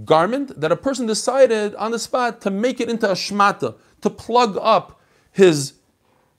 garment 0.04 0.60
that 0.60 0.72
a 0.72 0.76
person 0.76 1.06
decided 1.06 1.76
on 1.76 1.92
the 1.92 2.00
spot 2.00 2.42
to 2.42 2.50
make 2.50 2.80
it 2.80 2.90
into 2.90 3.10
a 3.10 3.14
shmata, 3.14 3.76
to 4.02 4.10
plug 4.10 4.58
up 4.60 5.00
his, 5.32 5.74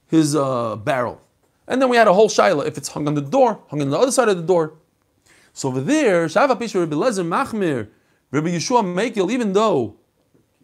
his 0.07 0.35
uh, 0.35 0.77
barrel. 0.77 1.21
And 1.69 1.81
then 1.81 1.89
we 1.89 1.97
had 1.97 2.09
a 2.09 2.15
whole 2.15 2.29
shaila, 2.29 2.67
if 2.67 2.77
it's 2.77 2.89
hung 2.89 3.07
on 3.09 3.15
the 3.15 3.21
door, 3.21 3.61
hung 3.69 3.81
on 3.81 3.91
the 3.91 3.99
other 3.99 4.13
side 4.13 4.29
of 4.29 4.37
the 4.37 4.43
door. 4.43 4.75
So 5.53 5.69
over 5.69 5.81
there, 5.81 6.27
Shava 6.27 6.59
Pisha 6.59 6.81
Rabbi 6.81 6.95
Lezer 6.95 7.27
Machmir, 7.27 7.89
Rabbi 8.31 8.49
Yeshua 8.49 8.83
Mekel, 8.85 9.31
even 9.31 9.53
though 9.53 9.97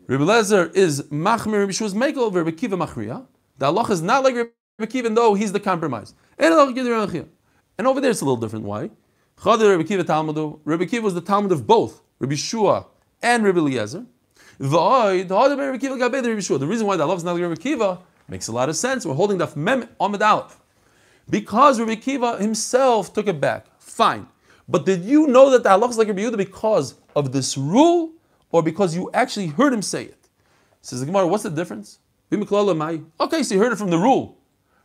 Rabbi 0.07 0.25
Lezer 0.25 0.75
is 0.75 1.03
Machmir, 1.05 1.61
Rabbi 1.61 1.73
Yeshua's 1.73 1.95
Mekel, 1.95 2.35
Rabbi 2.35 2.51
Kiva 2.51 2.77
Machriya, 2.77 3.27
the 3.59 3.67
Allah 3.67 3.91
is 3.91 4.03
not 4.03 4.23
like 4.23 4.35
Rabbi 4.35 4.51
Kiva, 4.81 4.99
even 4.99 5.15
though 5.15 5.35
he's 5.35 5.53
the 5.53 5.61
compromise. 5.61 6.15
And 6.39 6.53
over 6.53 6.73
there 8.01 8.11
it's 8.11 8.21
a 8.21 8.25
little 8.25 8.37
different. 8.37 8.65
Why? 8.65 8.91
Rabbi 9.45 9.65
Rabbi 9.65 9.83
Kiva 10.85 11.03
was 11.03 11.15
the 11.15 11.21
Talmud 11.21 11.53
of 11.53 11.67
both. 11.67 12.03
Rabbi 12.23 12.37
Shua 12.37 12.87
and 13.21 13.45
Rabbi 13.45 13.59
Eliezer. 13.59 14.07
The 14.59 14.69
reason 16.69 16.87
why 16.87 16.97
the 16.97 17.05
love 17.05 17.19
is 17.19 17.25
not 17.25 17.33
like 17.33 17.43
Rabbi 17.43 17.57
Kiva 17.57 17.99
makes 18.29 18.47
a 18.47 18.53
lot 18.53 18.69
of 18.69 18.77
sense. 18.77 19.05
We're 19.05 19.15
holding 19.15 19.39
the 19.39 19.51
Mem 19.57 19.89
Amid 20.01 20.23
Aleph. 20.23 20.57
Because 21.29 21.81
Rabbi 21.81 21.97
Kiva 21.97 22.39
himself 22.39 23.13
took 23.13 23.27
it 23.27 23.41
back. 23.41 23.67
Fine. 23.81 24.29
But 24.69 24.87
did 24.87 25.05
you 25.05 25.27
know 25.27 25.51
that 25.51 25.65
the 25.65 25.71
halach 25.71 25.91
is 25.91 25.99
like 25.99 26.07
Rabbi 26.07 26.23
Yehuda 26.23 26.37
because 26.37 26.95
of 27.17 27.33
this 27.33 27.59
rule 27.59 28.13
or 28.53 28.63
because 28.63 28.95
you 28.95 29.11
actually 29.13 29.49
heard 29.49 29.73
him 29.73 29.83
say 29.83 30.05
it? 30.05 30.29
Says 30.81 31.01
the 31.01 31.07
Gemara, 31.07 31.27
what's 31.27 31.43
the 31.43 31.51
difference? 31.51 31.99
Okay, 32.33 33.43
so 33.43 33.55
you 33.55 33.61
heard 33.61 33.73
it 33.73 33.77
from 33.77 33.91
the 33.91 33.99
rule. 33.99 34.39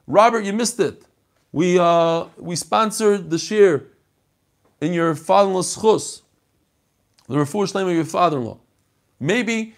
Robert, 0.08 0.44
you 0.44 0.54
missed 0.54 0.80
it. 0.80 1.04
We, 1.52 1.78
uh, 1.78 2.26
we 2.38 2.56
sponsored 2.56 3.30
the 3.30 3.38
shir 3.38 3.86
in 4.82 4.92
your 4.92 5.14
father-in-law's 5.14 5.76
the 7.28 7.36
refuah 7.36 7.72
shleim 7.72 7.90
of 7.90 7.96
your 7.96 8.06
father-in-law. 8.06 8.58
Maybe 9.20 9.76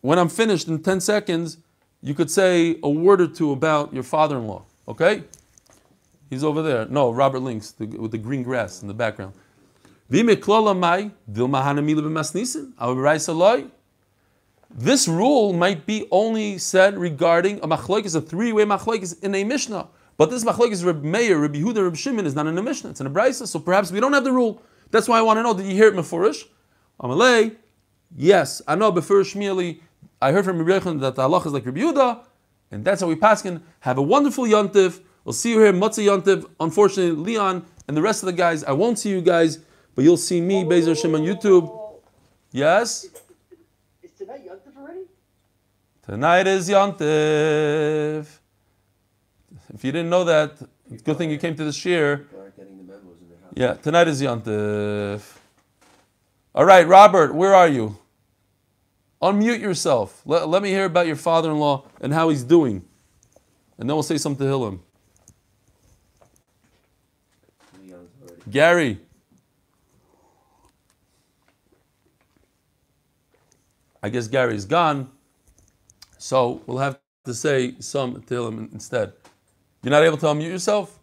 when 0.00 0.18
I'm 0.18 0.28
finished 0.28 0.68
in 0.68 0.82
10 0.82 1.00
seconds, 1.00 1.58
you 2.02 2.14
could 2.14 2.30
say 2.30 2.78
a 2.82 2.88
word 2.88 3.20
or 3.20 3.26
two 3.26 3.52
about 3.52 3.92
your 3.92 4.02
father-in-law. 4.02 4.64
Okay? 4.88 5.24
He's 6.28 6.44
over 6.44 6.62
there. 6.62 6.86
No, 6.86 7.10
Robert 7.10 7.40
Links 7.40 7.72
the, 7.72 7.86
with 7.86 8.12
the 8.12 8.18
green 8.18 8.42
grass 8.42 8.82
in 8.82 8.88
the 8.88 8.94
background. 8.94 9.34
This 14.72 15.08
rule 15.08 15.52
might 15.52 15.86
be 15.86 16.06
only 16.10 16.58
said 16.58 16.96
regarding 16.96 17.58
a 17.58 17.68
machlokes, 17.68 18.14
a 18.14 18.20
three-way 18.20 18.64
machlokes 18.64 19.22
in 19.22 19.34
a 19.34 19.44
Mishnah. 19.44 19.88
But 20.16 20.30
this 20.30 20.44
machlokes 20.44 20.84
Reb 20.84 21.02
Meir, 21.02 21.38
Reb 21.38 21.54
Yehuda, 21.54 21.84
Reb 21.84 21.96
Shimon 21.96 22.26
is 22.26 22.34
not 22.34 22.46
in 22.46 22.56
a 22.58 22.62
Mishnah. 22.62 22.90
It's 22.90 23.00
in 23.00 23.06
a 23.06 23.10
Brisa. 23.10 23.46
So 23.46 23.58
perhaps 23.58 23.90
we 23.90 24.00
don't 24.00 24.12
have 24.12 24.24
the 24.24 24.32
rule. 24.32 24.62
That's 24.90 25.08
why 25.08 25.18
I 25.18 25.22
want 25.22 25.38
to 25.38 25.42
know. 25.42 25.54
Did 25.54 25.66
you 25.66 25.74
hear 25.74 25.88
it 25.88 25.94
Mefurish? 25.94 26.44
Amalei. 27.00 27.56
Yes, 28.16 28.60
I 28.66 28.74
know 28.74 28.92
before 28.92 29.20
Shmieli. 29.20 29.80
I 30.20 30.32
heard 30.32 30.44
from 30.44 30.62
Reb 30.62 30.82
Yechon 30.82 31.00
that 31.00 31.14
the 31.14 31.22
halach 31.22 31.46
is 31.46 31.52
like 31.52 31.64
Reb 31.64 31.76
Yehuda, 31.76 32.24
and 32.70 32.84
that's 32.84 33.00
how 33.00 33.06
we 33.06 33.16
pass 33.16 33.42
paskin. 33.42 33.62
Have 33.80 33.98
a 33.98 34.02
wonderful 34.02 34.44
yontiv. 34.44 35.00
We'll 35.24 35.32
see 35.32 35.52
you 35.52 35.60
here, 35.60 35.72
Matzah 35.72 36.04
yontiv. 36.04 36.46
Unfortunately, 36.58 37.12
Leon 37.12 37.64
and 37.88 37.96
the 37.96 38.02
rest 38.02 38.22
of 38.22 38.26
the 38.26 38.32
guys, 38.32 38.64
I 38.64 38.72
won't 38.72 38.98
see 38.98 39.10
you 39.10 39.22
guys, 39.22 39.58
but 39.94 40.04
you'll 40.04 40.16
see 40.16 40.40
me, 40.40 40.64
Bezer 40.64 40.88
Hashem, 40.88 41.14
on 41.14 41.22
YouTube. 41.22 41.70
Yes. 42.52 43.06
Is 44.02 44.10
tonight 44.18 44.46
Yontif 44.46 44.76
already? 44.76 45.00
Tonight 46.04 46.46
is 46.46 46.68
Yontiv. 46.68 48.26
If 49.72 49.84
you 49.84 49.92
didn't 49.92 50.10
know 50.10 50.24
that, 50.24 50.52
it's 50.90 51.02
a 51.02 51.04
good 51.04 51.16
thing 51.16 51.30
you 51.30 51.38
came 51.38 51.54
to 51.54 51.64
this 51.64 51.84
year. 51.84 52.18
People 52.18 52.40
aren't 52.40 52.56
getting 52.56 52.76
the 52.76 52.82
memos 52.82 53.20
in 53.22 53.28
their 53.28 53.38
house. 53.38 53.52
Yeah, 53.54 53.74
tonight 53.74 54.08
is 54.08 54.20
Yontiv. 54.20 55.39
All 56.54 56.64
right, 56.64 56.86
Robert, 56.86 57.34
where 57.34 57.54
are 57.54 57.68
you? 57.68 57.96
Unmute 59.22 59.60
yourself. 59.60 60.22
Let, 60.24 60.48
let 60.48 60.62
me 60.62 60.70
hear 60.70 60.86
about 60.86 61.06
your 61.06 61.16
father-in-law 61.16 61.84
and 62.00 62.12
how 62.12 62.28
he's 62.30 62.42
doing. 62.42 62.82
And 63.78 63.88
then 63.88 63.96
we'll 63.96 64.02
say 64.02 64.18
something 64.18 64.46
to 64.46 64.52
already. 64.52 64.78
Gary. 68.50 68.98
I 74.02 74.08
guess 74.08 74.28
Gary's 74.28 74.64
gone. 74.64 75.10
So 76.18 76.62
we'll 76.66 76.78
have 76.78 76.98
to 77.24 77.34
say 77.34 77.74
some 77.80 78.22
to 78.22 78.46
him 78.46 78.70
instead. 78.72 79.12
You're 79.82 79.90
not 79.90 80.02
able 80.02 80.16
to 80.18 80.26
unmute 80.26 80.50
yourself? 80.50 80.98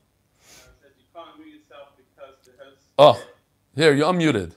said 0.81 0.91
you 0.97 1.45
yourself 1.45 1.89
because 1.95 2.35
the 2.45 2.51
host. 2.63 2.81
Oh, 2.97 3.21
here, 3.75 3.93
you're 3.93 4.11
unmuted. 4.11 4.51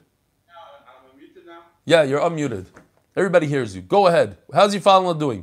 Now 0.46 0.54
I'm 0.86 1.18
muted 1.18 1.46
now. 1.46 1.62
Yeah, 1.90 2.06
you're 2.06 2.22
unmuted. 2.22 2.70
Everybody 3.18 3.50
hears 3.50 3.74
you. 3.74 3.82
Go 3.82 4.06
ahead. 4.06 4.38
How's 4.54 4.70
your 4.70 4.78
father-in-law 4.78 5.18
doing? 5.18 5.42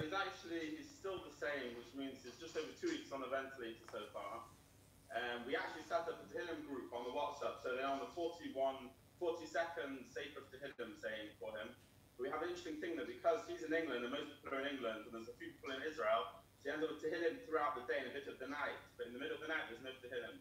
He's 0.00 0.16
actually 0.16 0.80
he's 0.80 0.88
still 0.88 1.20
the 1.20 1.36
same, 1.36 1.76
which 1.76 1.92
means 1.92 2.24
he's 2.24 2.40
just 2.40 2.56
over 2.56 2.72
two 2.72 2.88
weeks 2.88 3.12
on 3.12 3.20
the 3.20 3.28
ventilator 3.28 3.84
so 3.92 4.08
far. 4.16 4.48
Um, 5.12 5.44
we 5.44 5.60
actually 5.60 5.84
set 5.84 6.08
up 6.08 6.24
a 6.24 6.26
Tehillim 6.32 6.64
group 6.64 6.88
on 6.96 7.04
the 7.04 7.12
WhatsApp, 7.12 7.60
so 7.60 7.76
they're 7.76 7.84
on 7.84 8.00
the 8.00 8.08
41, 8.16 8.48
42nd 9.20 10.08
Sefer 10.08 10.48
Tehillim 10.48 10.96
saying 11.04 11.36
for 11.36 11.52
him. 11.52 11.68
But 12.16 12.20
we 12.24 12.32
have 12.32 12.40
an 12.40 12.48
interesting 12.48 12.80
thing 12.80 12.96
that 12.96 13.04
because 13.04 13.44
he's 13.44 13.60
in 13.60 13.76
England 13.76 14.08
and 14.08 14.12
most 14.16 14.40
people 14.40 14.56
are 14.56 14.64
in 14.64 14.72
England 14.72 15.04
and 15.04 15.12
there's 15.12 15.28
a 15.28 15.36
few 15.36 15.52
people 15.52 15.76
in 15.76 15.84
Israel, 15.84 16.32
so 16.64 16.64
he 16.64 16.72
ends 16.72 16.80
up 16.80 16.96
with 16.96 17.04
Tehillim 17.04 17.44
throughout 17.44 17.76
the 17.76 17.84
day 17.84 18.00
and 18.00 18.08
a 18.08 18.16
bit 18.16 18.24
of 18.24 18.40
the 18.40 18.48
night. 18.48 18.80
But 18.96 19.12
in 19.12 19.12
the 19.12 19.20
middle 19.20 19.36
of 19.36 19.44
the 19.44 19.52
night, 19.52 19.68
there's 19.68 19.84
no 19.84 19.92
Tehillim. 20.00 20.40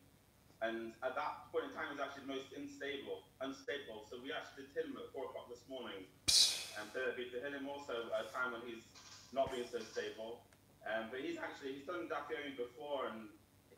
And 0.61 0.97
at 1.05 1.13
that 1.13 1.53
point 1.53 1.69
in 1.69 1.73
time, 1.77 1.93
it 1.93 2.01
was 2.01 2.03
actually 2.03 2.25
the 2.25 2.33
most 2.33 2.49
unstable, 2.57 3.29
unstable. 3.45 4.09
So 4.09 4.17
we 4.17 4.33
actually 4.33 4.65
did 4.73 4.89
him 4.89 4.97
at 4.97 5.13
4 5.13 5.29
o'clock 5.29 5.53
this 5.53 5.61
morning. 5.69 6.09
And 6.77 6.89
it'd 6.93 7.17
to 7.33 7.39
him 7.41 7.69
also 7.69 8.09
at 8.13 8.29
a 8.29 8.31
time 8.33 8.53
when 8.53 8.65
he's 8.65 8.85
not 9.33 9.53
being 9.53 9.69
so 9.69 9.81
stable. 9.81 10.45
Um, 10.85 11.09
but 11.13 11.19
he's 11.21 11.37
actually 11.37 11.77
he's 11.77 11.85
done 11.85 12.07
Daf 12.07 12.29
Yomi 12.31 12.55
before, 12.55 13.11
and 13.11 13.27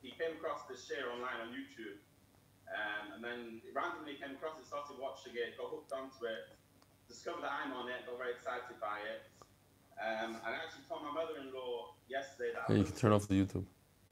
he 0.04 0.14
came 0.14 0.38
across 0.38 0.68
this 0.70 0.86
shir 0.86 1.10
online 1.10 1.42
on 1.42 1.50
YouTube. 1.56 2.00
Um, 2.70 3.18
and 3.18 3.22
then 3.24 3.40
randomly 3.74 4.20
came 4.22 4.38
across 4.38 4.62
it, 4.62 4.68
started 4.70 5.00
watching 5.02 5.34
it, 5.34 5.58
got 5.58 5.74
hooked 5.74 5.90
onto 5.90 6.30
it, 6.30 6.54
discovered 7.10 7.42
that 7.42 7.56
I'm 7.66 7.74
on 7.74 7.90
it, 7.90 8.06
got 8.06 8.22
very 8.22 8.38
excited 8.38 8.78
by 8.78 9.02
it. 9.10 9.26
Um, 9.98 10.38
and 10.38 10.52
I 10.54 10.62
actually 10.64 10.86
told 10.86 11.02
my 11.02 11.12
mother-in-law 11.12 11.98
yesterday 12.08 12.54
that 12.54 12.70
I 12.70 12.72
Yeah, 12.72 12.80
you 12.86 12.88
can 12.88 12.96
turn 12.96 13.12
off 13.12 13.28
the 13.28 13.42
YouTube. 13.42 13.66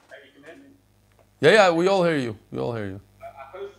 Hey, 0.09 0.25
you 0.25 0.33
can 0.33 0.43
hear 0.43 0.57
me. 0.57 0.73
Yeah, 1.39 1.51
yeah, 1.51 1.71
we 1.71 1.87
all 1.87 2.03
hear 2.03 2.17
you. 2.17 2.35
We 2.51 2.59
all 2.59 2.73
hear 2.73 2.87
you. 2.87 3.01